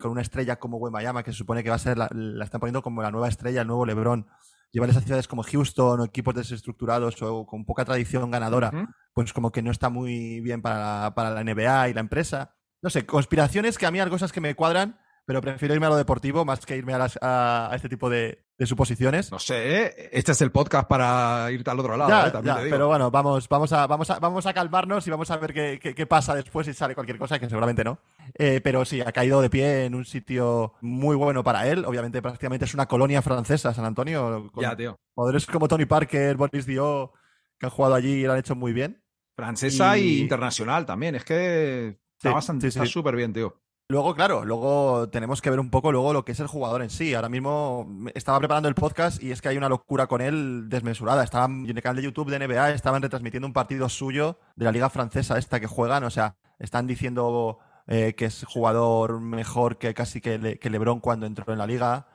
con 0.00 0.10
una 0.10 0.20
estrella 0.20 0.58
como 0.58 0.78
Wembayama, 0.78 1.22
que 1.22 1.30
se 1.30 1.38
supone 1.38 1.62
que 1.62 1.70
va 1.70 1.76
a 1.76 1.78
ser, 1.78 1.96
la, 1.96 2.10
están 2.42 2.58
poniendo 2.58 2.82
como 2.82 3.02
la 3.02 3.12
nueva 3.12 3.28
estrella, 3.28 3.60
el 3.60 3.68
nuevo 3.68 3.86
LeBron. 3.86 4.26
Llevar 4.72 4.90
esas 4.90 5.04
ciudades 5.04 5.28
como 5.28 5.44
Houston 5.44 6.00
o 6.00 6.04
equipos 6.04 6.34
desestructurados 6.34 7.22
o 7.22 7.46
con 7.46 7.64
poca 7.64 7.84
tradición 7.84 8.28
ganadora, 8.32 8.96
pues 9.14 9.32
como 9.32 9.52
que 9.52 9.62
no 9.62 9.70
está 9.70 9.90
muy 9.90 10.40
bien 10.40 10.60
para, 10.60 11.14
para 11.14 11.30
la 11.30 11.44
NBA 11.44 11.90
y 11.90 11.94
la 11.94 12.00
empresa. 12.00 12.56
No 12.82 12.90
sé, 12.90 13.06
conspiraciones 13.06 13.78
que 13.78 13.86
a 13.86 13.92
mí 13.92 14.00
hay 14.00 14.10
cosas 14.10 14.32
que 14.32 14.40
me 14.40 14.56
cuadran, 14.56 14.98
pero 15.24 15.40
prefiero 15.40 15.74
irme 15.74 15.86
a 15.86 15.90
lo 15.90 15.96
deportivo 15.96 16.44
más 16.44 16.66
que 16.66 16.76
irme 16.76 16.94
a, 16.94 17.70
este 17.74 17.88
tipo 17.88 18.10
de, 18.10 18.44
suposiciones. 18.66 19.30
No 19.30 19.38
sé, 19.38 19.82
¿eh? 19.82 20.10
este 20.12 20.32
es 20.32 20.40
el 20.40 20.50
podcast 20.50 20.88
para 20.88 21.50
irte 21.50 21.70
al 21.70 21.78
otro 21.78 21.96
lado. 21.96 22.40
¿eh? 22.40 22.68
Pero 22.70 22.88
bueno, 22.88 23.10
vamos, 23.10 23.48
vamos, 23.48 23.72
a, 23.72 23.86
vamos, 23.86 24.10
a, 24.10 24.18
vamos 24.18 24.46
a 24.46 24.52
calmarnos 24.52 25.06
y 25.06 25.10
vamos 25.10 25.30
a 25.30 25.36
ver 25.36 25.52
qué, 25.80 26.06
pasa 26.06 26.34
después 26.34 26.66
si 26.66 26.74
sale 26.74 26.94
cualquier 26.94 27.18
cosa, 27.18 27.38
que 27.38 27.48
seguramente 27.48 27.84
no. 27.84 27.98
Eh, 28.34 28.60
pero 28.62 28.84
sí, 28.84 29.00
ha 29.00 29.12
caído 29.12 29.40
de 29.40 29.50
pie 29.50 29.84
en 29.84 29.94
un 29.94 30.04
sitio 30.04 30.74
muy 30.80 31.16
bueno 31.16 31.42
para 31.42 31.68
él. 31.68 31.84
Obviamente, 31.84 32.22
prácticamente 32.22 32.64
es 32.64 32.74
una 32.74 32.86
colonia 32.86 33.22
francesa, 33.22 33.72
San 33.74 33.84
Antonio. 33.84 34.50
ya, 34.56 34.76
tío. 34.76 34.98
Poderes 35.14 35.46
como 35.46 35.68
Tony 35.68 35.86
Parker, 35.86 36.36
Boris 36.36 36.66
Dio, 36.66 37.12
que 37.58 37.66
han 37.66 37.70
jugado 37.70 37.94
allí 37.94 38.12
y 38.12 38.22
lo 38.24 38.32
han 38.32 38.38
hecho 38.38 38.54
muy 38.54 38.72
bien. 38.72 39.02
Francesa 39.36 39.96
y, 39.98 40.20
internacional 40.20 40.84
también. 40.86 41.14
Es 41.14 41.24
que 41.24 41.98
está 42.22 42.86
súper 42.86 43.16
bien, 43.16 43.32
tío. 43.32 43.61
Luego, 43.92 44.14
claro, 44.14 44.46
luego 44.46 45.10
tenemos 45.10 45.42
que 45.42 45.50
ver 45.50 45.60
un 45.60 45.68
poco 45.68 45.92
luego 45.92 46.14
lo 46.14 46.24
que 46.24 46.32
es 46.32 46.40
el 46.40 46.46
jugador 46.46 46.80
en 46.80 46.88
sí. 46.88 47.12
Ahora 47.12 47.28
mismo 47.28 47.86
estaba 48.14 48.38
preparando 48.38 48.70
el 48.70 48.74
podcast 48.74 49.22
y 49.22 49.32
es 49.32 49.42
que 49.42 49.50
hay 49.50 49.58
una 49.58 49.68
locura 49.68 50.06
con 50.06 50.22
él 50.22 50.70
desmesurada. 50.70 51.22
Estaban 51.22 51.66
en 51.66 51.76
el 51.76 51.82
canal 51.82 51.96
de 51.96 52.04
YouTube 52.04 52.30
de 52.30 52.38
NBA, 52.38 52.70
estaban 52.70 53.02
retransmitiendo 53.02 53.46
un 53.46 53.52
partido 53.52 53.90
suyo 53.90 54.38
de 54.56 54.64
la 54.64 54.72
liga 54.72 54.88
francesa 54.88 55.36
esta 55.36 55.60
que 55.60 55.66
juegan. 55.66 56.04
O 56.04 56.10
sea, 56.10 56.36
están 56.58 56.86
diciendo 56.86 57.58
eh, 57.86 58.14
que 58.16 58.24
es 58.24 58.46
jugador 58.48 59.20
mejor 59.20 59.76
que 59.76 59.92
casi 59.92 60.22
que, 60.22 60.38
Lebron 60.38 61.00
cuando 61.00 61.26
entró 61.26 61.52
en 61.52 61.58
la 61.58 61.66
liga. 61.66 62.06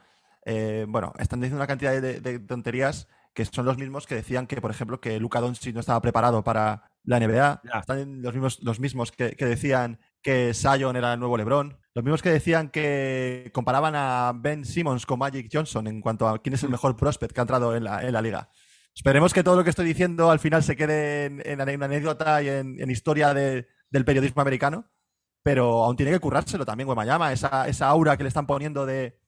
Eh, 0.46 0.88
bueno, 0.90 1.13
están 1.20 1.42
diciendo 1.42 1.58
una 1.58 1.68
cantidad 1.68 2.02
de, 2.02 2.40
tonterías 2.40 3.08
que 3.36 3.46
son 3.46 3.68
los 3.68 3.78
mismos 3.78 4.08
que 4.08 4.16
decían 4.16 4.48
que, 4.48 4.60
por 4.62 4.72
ejemplo, 4.72 5.00
que 5.00 5.20
Luka 5.20 5.42
Doncic 5.42 5.76
no 5.76 5.82
estaba 5.82 6.02
preparado 6.02 6.44
para 6.44 6.90
la 7.04 7.20
NBA. 7.20 7.62
Están 7.80 8.24
los 8.24 8.34
mismos, 8.34 8.63
los 8.63 8.80
mismos 8.80 9.12
que, 9.12 9.36
que 9.36 9.46
decían 9.46 10.00
que 10.22 10.54
Sion 10.54 10.96
era 10.96 11.14
el 11.14 11.20
nuevo 11.20 11.38
LeBron. 11.38 11.78
Los 11.94 12.04
mismos 12.04 12.22
que 12.22 12.30
decían 12.30 12.70
que 12.70 13.50
comparaban 13.54 13.96
a 13.96 14.32
Ben 14.36 14.66
Simmons 14.66 15.06
con 15.06 15.20
Magic 15.20 15.50
Johnson 15.52 15.88
en 15.88 16.02
cuanto 16.02 16.28
a 16.28 16.40
quién 16.42 16.54
es 16.54 16.64
el 16.64 16.70
mejor 16.70 16.96
prospect 16.96 17.34
que 17.34 17.40
ha 17.40 17.44
entrado 17.44 17.76
en 17.76 17.84
la, 17.84 18.22
liga. 18.22 18.50
Esperemos 18.94 19.34
que 19.34 19.44
todo 19.44 19.56
lo 19.56 19.64
que 19.64 19.72
estoy 19.72 19.86
diciendo 19.86 20.30
al 20.30 20.40
final 20.40 20.64
se 20.64 20.76
quede 20.76 21.26
en, 21.26 21.62
una 21.62 21.86
anécdota 21.86 22.42
y 22.44 22.50
en, 22.50 22.92
historia 22.92 23.34
del 23.34 24.06
periodismo 24.06 24.42
americano, 24.42 24.92
pero 25.42 25.84
aún 25.84 25.96
tiene 25.96 26.12
que 26.12 26.20
currárselo 26.20 26.66
también 26.66 26.86
Guamayama, 26.86 27.32
esa, 27.32 27.68
esa 27.68 27.88
aura 27.88 28.16
que 28.16 28.24
le 28.24 28.30
están 28.30 28.46
poniendo 28.46 28.86
de, 28.86 29.20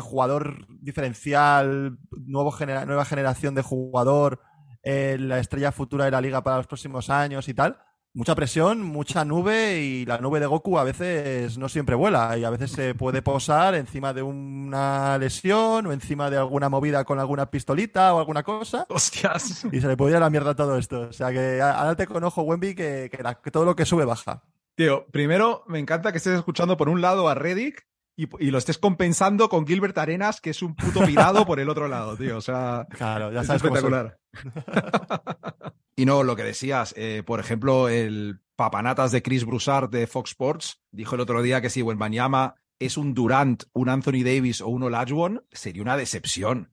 jugador 0.00 0.68
diferencial, 0.68 1.98
nuevo 2.10 2.54
nueva 2.86 3.04
generación 3.04 3.56
de 3.56 3.62
jugador, 3.62 4.40
eh, 4.84 5.16
la 5.18 5.40
estrella 5.40 5.72
futura 5.72 6.04
de 6.04 6.12
la 6.12 6.20
liga 6.20 6.44
para 6.44 6.58
los 6.58 6.68
próximos 6.68 7.10
años 7.10 7.48
y 7.48 7.54
tal 7.54 7.76
mucha 8.14 8.34
presión, 8.34 8.82
mucha 8.82 9.24
nube 9.24 9.80
y 9.80 10.04
la 10.04 10.18
nube 10.18 10.40
de 10.40 10.46
Goku 10.46 10.78
a 10.78 10.84
veces 10.84 11.58
no 11.58 11.68
siempre 11.68 11.94
vuela 11.94 12.36
y 12.36 12.44
a 12.44 12.50
veces 12.50 12.72
se 12.72 12.94
puede 12.94 13.22
posar 13.22 13.74
encima 13.74 14.12
de 14.12 14.22
una 14.22 15.18
lesión 15.18 15.86
o 15.86 15.92
encima 15.92 16.30
de 16.30 16.36
alguna 16.36 16.68
movida 16.68 17.04
con 17.04 17.18
alguna 17.18 17.50
pistolita 17.50 18.14
o 18.14 18.18
alguna 18.18 18.42
cosa. 18.42 18.86
Hostias. 18.88 19.64
Y 19.70 19.80
se 19.80 19.88
le 19.88 19.96
puede 19.96 20.12
ir 20.12 20.16
a 20.16 20.20
la 20.20 20.30
mierda 20.30 20.54
todo 20.54 20.78
esto. 20.78 21.02
O 21.02 21.12
sea 21.12 21.30
que 21.32 21.60
hágate 21.62 22.06
con 22.06 22.24
ojo, 22.24 22.42
Wemby, 22.42 22.74
que, 22.74 23.10
que, 23.10 23.50
todo 23.50 23.64
lo 23.64 23.76
que 23.76 23.84
sube 23.86 24.04
baja. 24.04 24.42
Tío, 24.74 25.06
primero 25.10 25.64
me 25.66 25.78
encanta 25.78 26.12
que 26.12 26.18
estés 26.18 26.38
escuchando 26.38 26.76
por 26.76 26.88
un 26.88 27.00
lado 27.00 27.28
a 27.28 27.34
Reddick 27.34 27.86
y, 28.16 28.50
lo 28.50 28.58
estés 28.58 28.78
compensando 28.78 29.48
con 29.48 29.64
Gilbert 29.64 29.96
Arenas, 29.96 30.40
que 30.40 30.50
es 30.50 30.60
un 30.60 30.74
puto 30.74 31.06
pirado 31.06 31.46
por 31.46 31.60
el 31.60 31.68
otro 31.68 31.86
lado, 31.86 32.16
tío. 32.16 32.36
O 32.36 32.40
sea, 32.40 32.84
claro, 32.90 33.30
ya 33.30 33.44
sabes 33.44 33.62
es 33.62 33.66
espectacular. 33.66 34.18
Y 35.98 36.06
no, 36.06 36.22
lo 36.22 36.36
que 36.36 36.44
decías, 36.44 36.94
eh, 36.96 37.24
por 37.26 37.40
ejemplo, 37.40 37.88
el 37.88 38.38
papanatas 38.54 39.10
de 39.10 39.20
Chris 39.20 39.44
Broussard 39.44 39.90
de 39.90 40.06
Fox 40.06 40.30
Sports 40.30 40.80
dijo 40.92 41.16
el 41.16 41.20
otro 41.20 41.42
día 41.42 41.60
que 41.60 41.70
si 41.70 41.82
Wenbanyama 41.82 42.54
es 42.78 42.96
un 42.96 43.14
Durant, 43.14 43.64
un 43.72 43.88
Anthony 43.88 44.22
Davis 44.24 44.60
o 44.60 44.68
un 44.68 44.84
Olajuwon, 44.84 45.44
sería 45.50 45.82
una 45.82 45.96
decepción. 45.96 46.72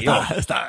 Tío, 0.00 0.14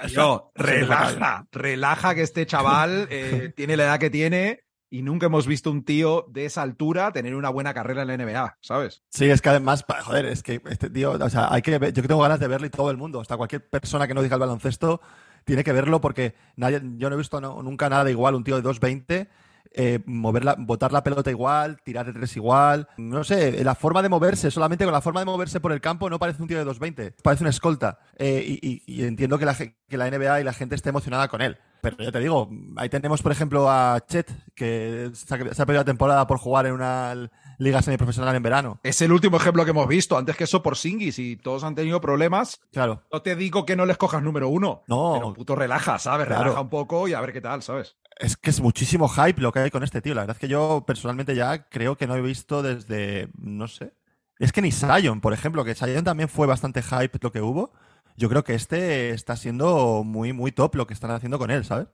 tío, 0.08 0.52
relaja, 0.54 1.48
relaja 1.50 2.14
que 2.14 2.24
este 2.24 2.46
chaval 2.46 3.08
eh, 3.10 3.54
tiene 3.56 3.78
la 3.78 3.86
edad 3.86 4.00
que 4.00 4.10
tiene 4.10 4.66
y 4.90 5.02
nunca 5.02 5.28
hemos 5.28 5.48
visto 5.48 5.72
un 5.72 5.86
tío 5.86 6.26
de 6.30 6.44
esa 6.44 6.64
altura 6.64 7.14
tener 7.14 7.36
una 7.36 7.50
buena 7.50 7.74
carrera 7.74 8.02
en 8.02 8.10
la 8.10 8.18
NBA, 8.18 8.58
¿sabes? 8.60 9.02
Sí, 9.10 9.30
es 9.30 9.42
que 9.42 9.48
además, 9.50 9.86
joder, 10.04 10.26
es 10.26 10.44
que 10.44 10.62
este 10.70 10.90
tío, 10.90 11.12
o 11.14 11.30
sea, 11.30 11.48
hay 11.54 11.62
que 11.62 11.78
ver- 11.80 11.94
yo 11.94 12.02
que 12.02 12.08
tengo 12.10 12.22
ganas 12.22 12.42
de 12.42 12.48
verlo 12.50 12.68
y 12.68 12.70
todo 12.70 12.92
el 12.92 12.98
mundo, 12.98 13.22
hasta 13.22 13.38
cualquier 13.38 13.66
persona 13.70 14.08
que 14.10 14.14
no 14.14 14.22
diga 14.22 14.36
el 14.36 14.42
baloncesto 14.42 15.00
tiene 15.48 15.64
que 15.64 15.72
verlo 15.72 16.02
porque 16.02 16.36
nadie, 16.58 16.82
yo 16.98 17.10
no 17.10 17.16
he 17.16 17.18
visto 17.18 17.40
nunca 17.40 17.90
nada 17.90 18.12
igual, 18.12 18.36
un 18.36 18.44
tío 18.44 18.62
de 18.62 18.70
2.20, 18.70 19.30
eh, 19.72 20.00
mover 20.06 20.44
la- 20.44 20.56
botar 20.58 20.92
la 20.92 21.04
pelota 21.06 21.32
igual, 21.32 21.82
tirar 21.84 22.06
el 22.08 22.14
tres 22.14 22.36
igual, 22.36 22.90
no 22.98 23.24
sé, 23.24 23.64
la 23.64 23.74
forma 23.74 24.02
de 24.02 24.10
moverse, 24.10 24.52
solamente 24.52 24.84
con 24.84 24.92
la 24.92 25.00
forma 25.00 25.22
de 25.22 25.26
moverse 25.26 25.62
por 25.62 25.72
el 25.72 25.80
campo 25.80 26.10
no 26.10 26.20
parece 26.20 26.42
un 26.42 26.50
tío 26.50 26.58
de 26.58 26.66
2.20, 26.66 27.14
parece 27.24 27.44
una 27.44 27.50
escolta. 27.50 28.00
Eh, 28.18 28.60
y, 28.62 29.04
entiendo 29.04 29.40
que 29.40 29.46
la, 29.46 29.56
que 29.56 29.98
la 29.98 30.12
NBA 30.12 30.42
y 30.42 30.44
la 30.44 30.54
gente 30.54 30.76
esté 30.76 30.90
emocionada 30.90 31.30
con 31.30 31.42
él. 31.42 31.58
Pero 31.80 31.96
ya 32.00 32.12
te 32.12 32.20
digo, 32.20 32.50
ahí 32.76 32.90
tenemos, 32.90 33.22
por 33.22 33.32
ejemplo, 33.32 33.70
a 33.70 34.04
Chet, 34.06 34.30
que 34.54 35.12
se 35.14 35.34
ha, 35.34 35.38
se 35.54 35.62
ha 35.62 35.66
perdido 35.66 35.82
la 35.82 35.86
temporada 35.86 36.28
por 36.28 36.40
jugar 36.40 36.66
en 36.66 36.74
una 36.74 37.16
liga 37.58 37.82
semiprofesional 37.82 38.36
en 38.36 38.44
verano. 38.44 38.80
Es 38.84 39.02
el 39.02 39.12
último 39.12 39.38
ejemplo 39.38 39.66
que 39.66 39.72
hemos 39.72 39.88
visto. 39.88 40.18
Antes 40.18 40.36
que 40.36 40.46
eso, 40.46 40.64
por 40.64 40.78
Singis 40.78 41.20
y 41.20 41.36
todos 41.38 41.64
han 41.64 41.76
tenido 41.76 42.00
problemas. 42.02 42.60
Claro. 42.72 43.04
No 43.12 43.22
te 43.22 43.36
digo 43.36 43.66
que 43.66 43.76
no 43.76 43.86
les 43.86 43.98
cojas 43.98 44.22
número 44.24 44.50
uno. 44.50 44.84
No. 44.88 45.14
Pero 45.16 45.34
puto 45.34 45.56
relaja, 45.56 46.00
¿sabes? 46.00 46.28
Claro. 46.28 46.44
Relaja 46.44 46.62
un 46.62 46.70
poco 46.70 47.08
y 47.08 47.14
a 47.14 47.22
ver 47.22 47.34
qué 47.34 47.42
tal, 47.42 47.62
¿sabes? 47.64 47.96
Es 48.20 48.36
que 48.36 48.50
es 48.50 48.62
muchísimo 48.62 49.08
hype 49.10 49.42
lo 49.42 49.52
que 49.52 49.60
hay 49.60 49.72
con 49.72 49.84
este 49.84 50.02
tío. 50.02 50.16
La 50.16 50.22
verdad 50.22 50.36
es 50.36 50.42
que 50.42 50.48
yo 50.48 50.84
personalmente 50.86 51.36
ya 51.36 51.68
creo 51.70 51.98
que 51.98 52.08
no 52.08 52.16
he 52.16 52.22
visto 52.22 52.64
desde, 52.64 53.30
no 53.38 53.68
sé. 53.68 53.94
Es 54.40 54.52
que 54.52 54.62
ni 54.62 54.72
Sion, 54.72 55.22
por 55.22 55.34
ejemplo, 55.34 55.64
que 55.64 55.76
Sion 55.76 56.04
también 56.04 56.30
fue 56.30 56.48
bastante 56.48 56.82
hype 56.82 57.20
lo 57.22 57.32
que 57.32 57.42
hubo. 57.42 57.72
Yo 58.16 58.30
creo 58.30 58.44
que 58.44 58.56
este 58.56 59.12
está 59.12 59.36
siendo 59.36 60.04
muy, 60.04 60.34
muy 60.34 60.52
top 60.52 60.76
lo 60.76 60.88
que 60.88 60.94
están 60.94 61.12
haciendo 61.12 61.38
con 61.38 61.52
él, 61.52 61.66
¿sabes? 61.66 61.88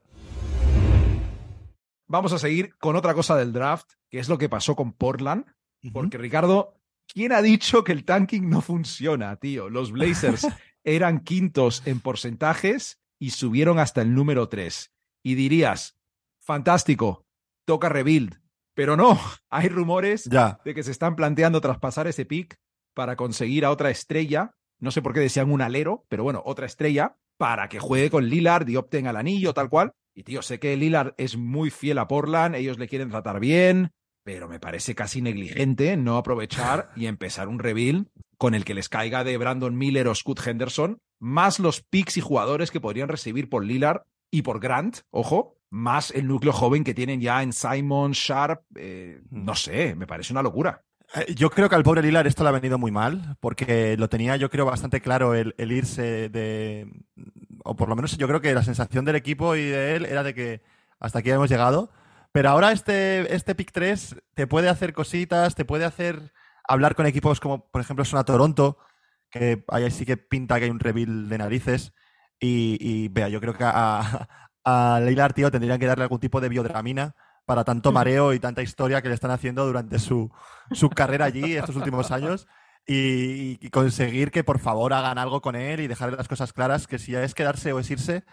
Vamos 2.06 2.32
a 2.32 2.38
seguir 2.38 2.76
con 2.78 2.96
otra 2.96 3.14
cosa 3.14 3.36
del 3.36 3.52
draft, 3.52 3.92
que 4.10 4.18
es 4.18 4.28
lo 4.28 4.38
que 4.38 4.48
pasó 4.48 4.76
con 4.76 4.92
Portland. 4.92 5.44
Porque, 5.92 6.18
Ricardo, 6.18 6.80
¿quién 7.12 7.32
ha 7.32 7.42
dicho 7.42 7.84
que 7.84 7.92
el 7.92 8.04
tanking 8.04 8.48
no 8.48 8.60
funciona, 8.60 9.36
tío? 9.36 9.68
Los 9.70 9.92
Blazers 9.92 10.46
eran 10.84 11.20
quintos 11.20 11.82
en 11.86 12.00
porcentajes 12.00 13.00
y 13.18 13.30
subieron 13.30 13.78
hasta 13.78 14.02
el 14.02 14.14
número 14.14 14.48
3. 14.48 14.92
Y 15.22 15.34
dirías, 15.34 15.96
fantástico, 16.40 17.26
toca 17.66 17.88
rebuild. 17.88 18.40
Pero 18.74 18.96
no, 18.96 19.18
hay 19.50 19.68
rumores 19.68 20.24
Ya. 20.24 20.60
de 20.64 20.74
que 20.74 20.82
se 20.82 20.90
están 20.90 21.16
planteando 21.16 21.60
traspasar 21.60 22.06
ese 22.06 22.24
pick 22.26 22.58
para 22.94 23.16
conseguir 23.16 23.64
a 23.64 23.70
otra 23.70 23.90
estrella. 23.90 24.54
No 24.78 24.90
sé 24.90 25.00
por 25.02 25.14
qué 25.14 25.20
decían 25.20 25.50
un 25.50 25.62
alero, 25.62 26.04
pero 26.08 26.22
bueno, 26.24 26.42
otra 26.44 26.66
estrella 26.66 27.16
para 27.38 27.68
que 27.68 27.78
juegue 27.80 28.10
con 28.10 28.26
Lillard 28.28 28.68
y 28.68 28.76
opten 28.76 29.06
al 29.06 29.16
anillo, 29.16 29.54
tal 29.54 29.68
cual. 29.68 29.92
Y 30.14 30.22
tío, 30.22 30.42
sé 30.42 30.58
que 30.60 30.76
Lillard 30.76 31.14
es 31.18 31.36
muy 31.36 31.70
fiel 31.70 31.98
a 31.98 32.06
Portland, 32.06 32.54
ellos 32.54 32.78
le 32.78 32.88
quieren 32.88 33.10
tratar 33.10 33.40
bien, 33.40 33.90
pero 34.24 34.48
me 34.48 34.60
parece 34.60 34.94
casi 34.94 35.20
negligente 35.20 35.96
no 35.96 36.16
aprovechar 36.16 36.90
y 36.96 37.06
empezar 37.06 37.48
un 37.48 37.58
rebuild 37.58 38.06
con 38.38 38.54
el 38.54 38.64
que 38.64 38.74
les 38.74 38.88
caiga 38.88 39.24
de 39.24 39.36
Brandon 39.36 39.76
Miller 39.76 40.08
o 40.08 40.14
Scoot 40.14 40.46
Henderson, 40.46 40.98
más 41.20 41.58
los 41.58 41.82
picks 41.82 42.16
y 42.16 42.20
jugadores 42.20 42.70
que 42.70 42.80
podrían 42.80 43.08
recibir 43.08 43.48
por 43.48 43.64
Lillard 43.64 44.02
y 44.30 44.42
por 44.42 44.60
Grant, 44.60 44.98
ojo, 45.10 45.56
más 45.70 46.10
el 46.12 46.26
núcleo 46.28 46.52
joven 46.52 46.84
que 46.84 46.94
tienen 46.94 47.20
ya 47.20 47.42
en 47.42 47.52
Simon, 47.52 48.12
Sharp, 48.12 48.62
eh, 48.76 49.20
no 49.30 49.54
sé, 49.54 49.94
me 49.94 50.06
parece 50.06 50.32
una 50.32 50.42
locura. 50.42 50.82
Eh, 51.14 51.34
Yo 51.34 51.50
creo 51.50 51.68
que 51.68 51.74
al 51.74 51.82
pobre 51.82 52.02
Lilar 52.02 52.26
esto 52.26 52.42
le 52.42 52.48
ha 52.48 52.52
venido 52.52 52.78
muy 52.78 52.90
mal, 52.90 53.36
porque 53.40 53.96
lo 53.96 54.08
tenía 54.08 54.36
yo 54.36 54.50
creo 54.50 54.64
bastante 54.64 55.00
claro 55.00 55.34
el, 55.34 55.54
el 55.58 55.72
irse 55.72 56.28
de... 56.28 56.88
O 57.64 57.74
por 57.74 57.88
lo 57.88 57.96
menos 57.96 58.16
yo 58.16 58.28
creo 58.28 58.40
que 58.40 58.54
la 58.54 58.62
sensación 58.62 59.04
del 59.04 59.16
equipo 59.16 59.56
y 59.56 59.64
de 59.64 59.96
él 59.96 60.04
era 60.04 60.22
de 60.22 60.34
que 60.34 60.62
hasta 61.00 61.18
aquí 61.18 61.30
hemos 61.30 61.50
llegado. 61.50 61.90
Pero 62.30 62.50
ahora 62.50 62.72
este, 62.72 63.34
este 63.34 63.54
pick 63.54 63.72
3 63.72 64.16
te 64.34 64.46
puede 64.46 64.68
hacer 64.68 64.92
cositas, 64.92 65.54
te 65.54 65.64
puede 65.64 65.84
hacer 65.84 66.32
hablar 66.68 66.94
con 66.94 67.06
equipos 67.06 67.40
como 67.40 67.70
por 67.70 67.80
ejemplo 67.80 68.04
son 68.04 68.18
a 68.18 68.24
Toronto, 68.24 68.78
que 69.30 69.64
ahí 69.68 69.90
sí 69.90 70.04
que 70.04 70.16
pinta 70.16 70.58
que 70.58 70.64
hay 70.64 70.70
un 70.70 70.78
reveal 70.78 71.28
de 71.28 71.38
narices. 71.38 71.92
Y, 72.38 72.76
y 72.80 73.08
vea, 73.08 73.28
yo 73.28 73.40
creo 73.40 73.54
que 73.54 73.64
a, 73.64 74.28
a 74.64 75.00
Lillard, 75.02 75.32
tío, 75.32 75.50
tendrían 75.50 75.78
que 75.78 75.86
darle 75.86 76.04
algún 76.04 76.20
tipo 76.20 76.40
de 76.40 76.50
biodramina 76.50 77.14
para 77.46 77.64
tanto 77.64 77.92
mareo 77.92 78.34
y 78.34 78.40
tanta 78.40 78.62
historia 78.62 79.00
que 79.00 79.08
le 79.08 79.14
están 79.14 79.30
haciendo 79.30 79.64
durante 79.66 79.98
su, 79.98 80.30
su 80.70 80.90
carrera 80.90 81.26
allí 81.26 81.56
estos 81.56 81.76
últimos 81.76 82.10
años 82.10 82.46
y, 82.86 83.58
y 83.64 83.70
conseguir 83.70 84.30
que 84.30 84.44
por 84.44 84.58
favor 84.58 84.92
hagan 84.92 85.18
algo 85.18 85.40
con 85.40 85.56
él 85.56 85.80
y 85.80 85.86
dejarle 85.86 86.16
las 86.16 86.28
cosas 86.28 86.52
claras, 86.52 86.86
que 86.86 86.98
si 86.98 87.14
es 87.14 87.34
quedarse 87.34 87.72
o 87.72 87.78
es 87.78 87.90
irse, 87.90 88.24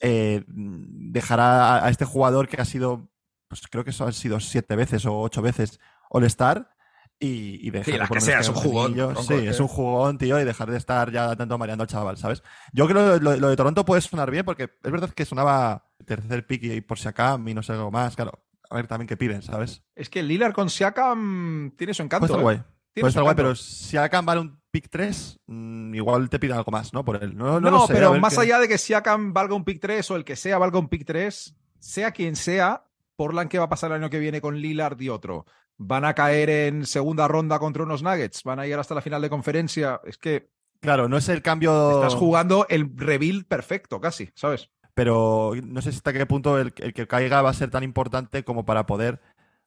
eh, 0.00 0.44
dejará 0.46 1.76
a, 1.76 1.86
a 1.86 1.90
este 1.90 2.04
jugador 2.04 2.48
que 2.48 2.60
ha 2.60 2.64
sido, 2.64 3.10
pues 3.48 3.62
creo 3.68 3.84
que 3.84 3.90
eso 3.90 4.06
han 4.06 4.12
sido 4.12 4.40
siete 4.40 4.76
veces 4.76 5.04
o 5.06 5.18
ocho 5.20 5.42
veces 5.42 5.78
All-Star 6.08 6.70
y, 7.18 7.66
y 7.66 7.70
dejar 7.70 8.08
por 8.08 8.16
que 8.16 8.20
sea, 8.22 8.40
es 8.40 8.48
un 8.48 8.54
jugón, 8.54 8.94
Sí, 9.26 9.34
es 9.34 9.40
que- 9.42 9.48
es 9.50 9.60
un 9.60 9.68
jugón, 9.68 10.16
tío, 10.18 10.40
y 10.40 10.44
dejar 10.44 10.70
de 10.70 10.78
estar 10.78 11.12
ya 11.12 11.36
tanto 11.36 11.58
mareando 11.58 11.82
al 11.82 11.88
chaval, 11.88 12.16
¿sabes? 12.16 12.42
Yo 12.72 12.86
creo 12.88 13.18
que 13.18 13.22
lo, 13.24 13.36
lo 13.36 13.48
de 13.50 13.56
Toronto 13.56 13.84
puede 13.84 14.00
sonar 14.00 14.30
bien 14.30 14.46
porque 14.46 14.64
es 14.82 14.90
verdad 14.90 15.10
que 15.10 15.26
sonaba 15.26 15.90
tercer 16.06 16.46
pick 16.46 16.62
y 16.64 16.80
por 16.80 16.98
si 16.98 17.08
acá 17.08 17.38
y 17.44 17.52
no 17.52 17.62
sé 17.62 17.72
algo 17.72 17.90
más, 17.90 18.16
claro. 18.16 18.42
A 18.70 18.76
ver 18.76 18.86
también 18.86 19.08
qué 19.08 19.16
piden, 19.18 19.42
¿sabes? 19.42 19.82
Es 19.96 20.08
que 20.08 20.22
Lillard 20.22 20.52
con 20.54 20.70
Siakam 20.70 21.72
tiene 21.76 21.92
su 21.92 22.02
encanto. 22.02 22.26
Puede 22.28 22.42
estar 22.94 23.20
¿eh? 23.20 23.24
guay. 23.24 23.36
Pero 23.36 23.54
si 23.54 23.96
acá 23.96 24.20
vale 24.20 24.40
un 24.40 24.60
pick 24.70 24.88
3, 24.88 25.40
mm, 25.46 25.94
igual 25.94 26.28
te 26.30 26.38
piden 26.38 26.56
algo 26.56 26.70
más, 26.70 26.92
¿no? 26.92 27.04
Por 27.04 27.22
él. 27.22 27.36
No, 27.36 27.60
no, 27.60 27.60
No, 27.60 27.70
lo 27.70 27.86
sé, 27.86 27.92
a 27.92 27.96
pero 27.96 28.14
más 28.20 28.38
allá 28.38 28.58
de 28.58 28.68
que 28.68 28.78
Siakam 28.78 29.32
valga 29.32 29.54
un 29.54 29.64
pick 29.64 29.80
3 29.80 30.10
o 30.10 30.16
el 30.16 30.24
que 30.24 30.36
sea 30.36 30.58
valga 30.58 30.78
un 30.78 30.88
pick 30.88 31.04
3, 31.04 31.56
sea 31.78 32.12
quien 32.12 32.36
sea, 32.36 32.84
Portland, 33.16 33.50
¿qué 33.50 33.58
va 33.58 33.64
a 33.64 33.68
pasar 33.68 33.90
el 33.90 33.96
año 33.96 34.10
que 34.10 34.18
viene 34.18 34.40
con 34.40 34.56
Lillard 34.56 35.00
y 35.00 35.08
otro? 35.08 35.46
¿Van 35.76 36.04
a 36.04 36.14
caer 36.14 36.50
en 36.50 36.86
segunda 36.86 37.26
ronda 37.26 37.58
contra 37.58 37.82
unos 37.82 38.02
Nuggets? 38.02 38.42
¿Van 38.44 38.60
a 38.60 38.66
ir 38.66 38.74
hasta 38.74 38.94
la 38.94 39.00
final 39.00 39.22
de 39.22 39.30
conferencia? 39.30 40.00
Es 40.04 40.18
que 40.18 40.50
Claro, 40.80 41.08
no 41.08 41.18
es 41.18 41.28
el 41.28 41.42
cambio. 41.42 41.96
estás 41.96 42.14
jugando 42.14 42.66
el 42.68 42.90
rebuild 42.96 43.46
perfecto, 43.46 44.00
casi, 44.00 44.30
¿sabes? 44.34 44.70
Pero 44.94 45.52
no 45.62 45.82
sé 45.82 45.90
hasta 45.90 46.12
qué 46.12 46.26
punto 46.26 46.58
el, 46.58 46.72
el 46.78 46.92
que 46.94 47.06
caiga 47.06 47.42
va 47.42 47.50
a 47.50 47.54
ser 47.54 47.70
tan 47.70 47.84
importante 47.84 48.44
como 48.44 48.64
para 48.64 48.86
poder 48.86 49.20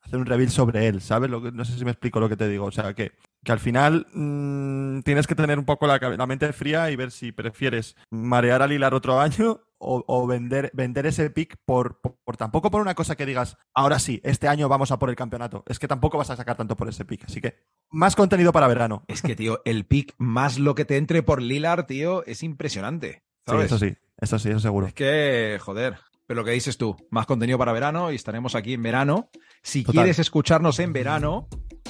hacer 0.03 0.19
un 0.19 0.25
reveal 0.25 0.49
sobre 0.49 0.87
él, 0.87 1.01
¿sabes? 1.01 1.29
Lo 1.29 1.41
que- 1.41 1.51
no 1.51 1.63
sé 1.65 1.77
si 1.77 1.85
me 1.85 1.91
explico 1.91 2.19
lo 2.19 2.29
que 2.29 2.37
te 2.37 2.47
digo. 2.47 2.65
O 2.65 2.71
sea, 2.71 2.93
que, 2.93 3.13
que 3.43 3.51
al 3.51 3.59
final 3.59 4.05
mm, 4.13 4.99
tienes 5.01 5.27
que 5.27 5.35
tener 5.35 5.57
un 5.59 5.65
poco 5.65 5.87
la, 5.87 5.97
la 5.97 6.27
mente 6.27 6.51
fría 6.53 6.89
y 6.91 6.95
ver 6.95 7.11
si 7.11 7.31
prefieres 7.31 7.95
marear 8.11 8.61
al 8.61 8.71
hilar 8.71 8.93
otro 8.93 9.19
año 9.19 9.61
o, 9.85 10.03
o 10.07 10.27
vender, 10.27 10.71
vender 10.73 11.05
ese 11.05 11.29
pick 11.29 11.57
por, 11.65 11.99
por, 11.99 12.15
por 12.23 12.37
tampoco 12.37 12.71
por 12.71 12.81
una 12.81 12.95
cosa 12.95 13.15
que 13.15 13.25
digas, 13.25 13.57
ahora 13.73 13.99
sí, 13.99 14.21
este 14.23 14.47
año 14.47 14.69
vamos 14.69 14.91
a 14.91 14.99
por 14.99 15.09
el 15.09 15.15
campeonato. 15.15 15.63
Es 15.67 15.77
que 15.79 15.87
tampoco 15.87 16.17
vas 16.17 16.29
a 16.29 16.35
sacar 16.37 16.55
tanto 16.55 16.77
por 16.77 16.87
ese 16.89 17.05
pick. 17.05 17.25
Así 17.25 17.41
que 17.41 17.57
más 17.91 18.15
contenido 18.15 18.51
para 18.53 18.67
verano. 18.67 19.03
Es 19.07 19.21
que, 19.21 19.35
tío, 19.35 19.61
el 19.65 19.85
pick 19.85 20.13
más 20.17 20.57
lo 20.59 20.73
que 20.75 20.85
te 20.85 20.97
entre 20.97 21.21
por 21.23 21.41
Lillard, 21.41 21.85
tío, 21.85 22.25
es 22.25 22.43
impresionante. 22.43 23.23
Sí, 23.45 23.55
eso 23.57 23.77
sí, 23.77 23.93
eso 24.21 24.39
sí, 24.39 24.49
eso 24.49 24.59
seguro. 24.61 24.87
Es 24.87 24.93
que, 24.93 25.57
joder. 25.61 25.97
Pero 26.25 26.41
lo 26.41 26.45
que 26.45 26.51
dices 26.51 26.77
tú, 26.77 26.95
más 27.09 27.25
contenido 27.25 27.57
para 27.57 27.73
verano 27.73 28.11
y 28.11 28.15
estaremos 28.15 28.55
aquí 28.55 28.73
en 28.73 28.83
verano. 28.83 29.29
Si 29.61 29.83
Total. 29.83 30.03
quieres 30.03 30.19
escucharnos 30.19 30.79
en 30.79 30.93
verano, 30.93 31.47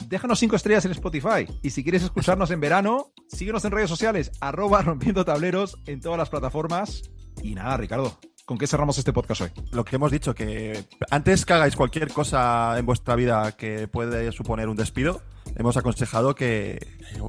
déjanos 0.07 0.39
cinco 0.39 0.55
estrellas 0.55 0.85
en 0.85 0.91
Spotify. 0.91 1.47
Y 1.61 1.69
si 1.69 1.83
quieres 1.83 2.03
escucharnos 2.03 2.51
en 2.51 2.59
verano, 2.59 3.13
síguenos 3.27 3.63
en 3.65 3.71
redes 3.71 3.89
sociales, 3.89 4.31
arroba 4.41 4.81
rompiendo 4.83 5.25
tableros 5.25 5.77
en 5.85 6.01
todas 6.01 6.17
las 6.17 6.29
plataformas. 6.29 7.11
Y 7.41 7.55
nada, 7.55 7.77
Ricardo, 7.77 8.19
¿con 8.45 8.57
qué 8.57 8.67
cerramos 8.67 8.97
este 8.97 9.13
podcast 9.13 9.41
hoy? 9.41 9.51
lo 9.71 9.85
que 9.85 9.95
hemos 9.95 10.11
dicho, 10.11 10.33
que 10.33 10.85
antes 11.09 11.45
que 11.45 11.53
hagáis 11.53 11.75
cualquier 11.75 12.11
cosa 12.11 12.77
en 12.77 12.85
vuestra 12.85 13.15
vida 13.15 13.51
que 13.53 13.87
puede 13.87 14.31
suponer 14.31 14.67
un 14.67 14.75
despido, 14.75 15.21
hemos 15.55 15.77
aconsejado 15.77 16.35
que 16.35 16.79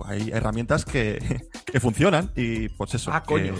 hay 0.07 0.31
herramientas 0.33 0.85
que, 0.85 1.43
que 1.67 1.81
funcionan 1.81 2.31
y 2.37 2.69
pues 2.71 2.95
eso, 2.95 3.11
Ah, 3.13 3.23
que 3.23 3.27
coño. 3.27 3.55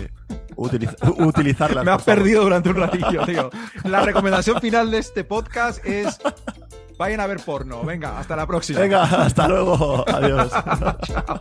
utiliz- 0.57 0.97
utilizarlas. 1.27 1.85
Me 1.85 1.91
has 1.91 2.03
perdido 2.03 2.43
durante 2.43 2.69
un 2.71 2.77
ratillo, 2.77 3.25
tío. 3.27 3.51
La 3.85 4.01
recomendación 4.03 4.61
final 4.61 4.91
de 4.91 4.99
este 4.99 5.25
podcast 5.25 5.85
es 5.85 6.19
vayan 6.99 7.21
a 7.21 7.27
ver 7.27 7.41
porno. 7.41 7.83
Venga, 7.85 8.19
hasta 8.19 8.37
la 8.37 8.47
próxima. 8.47 8.81
Venga, 8.81 9.03
hasta 9.03 9.49
luego. 9.49 10.05
Adiós. 10.09 10.51
Chao. 11.07 11.41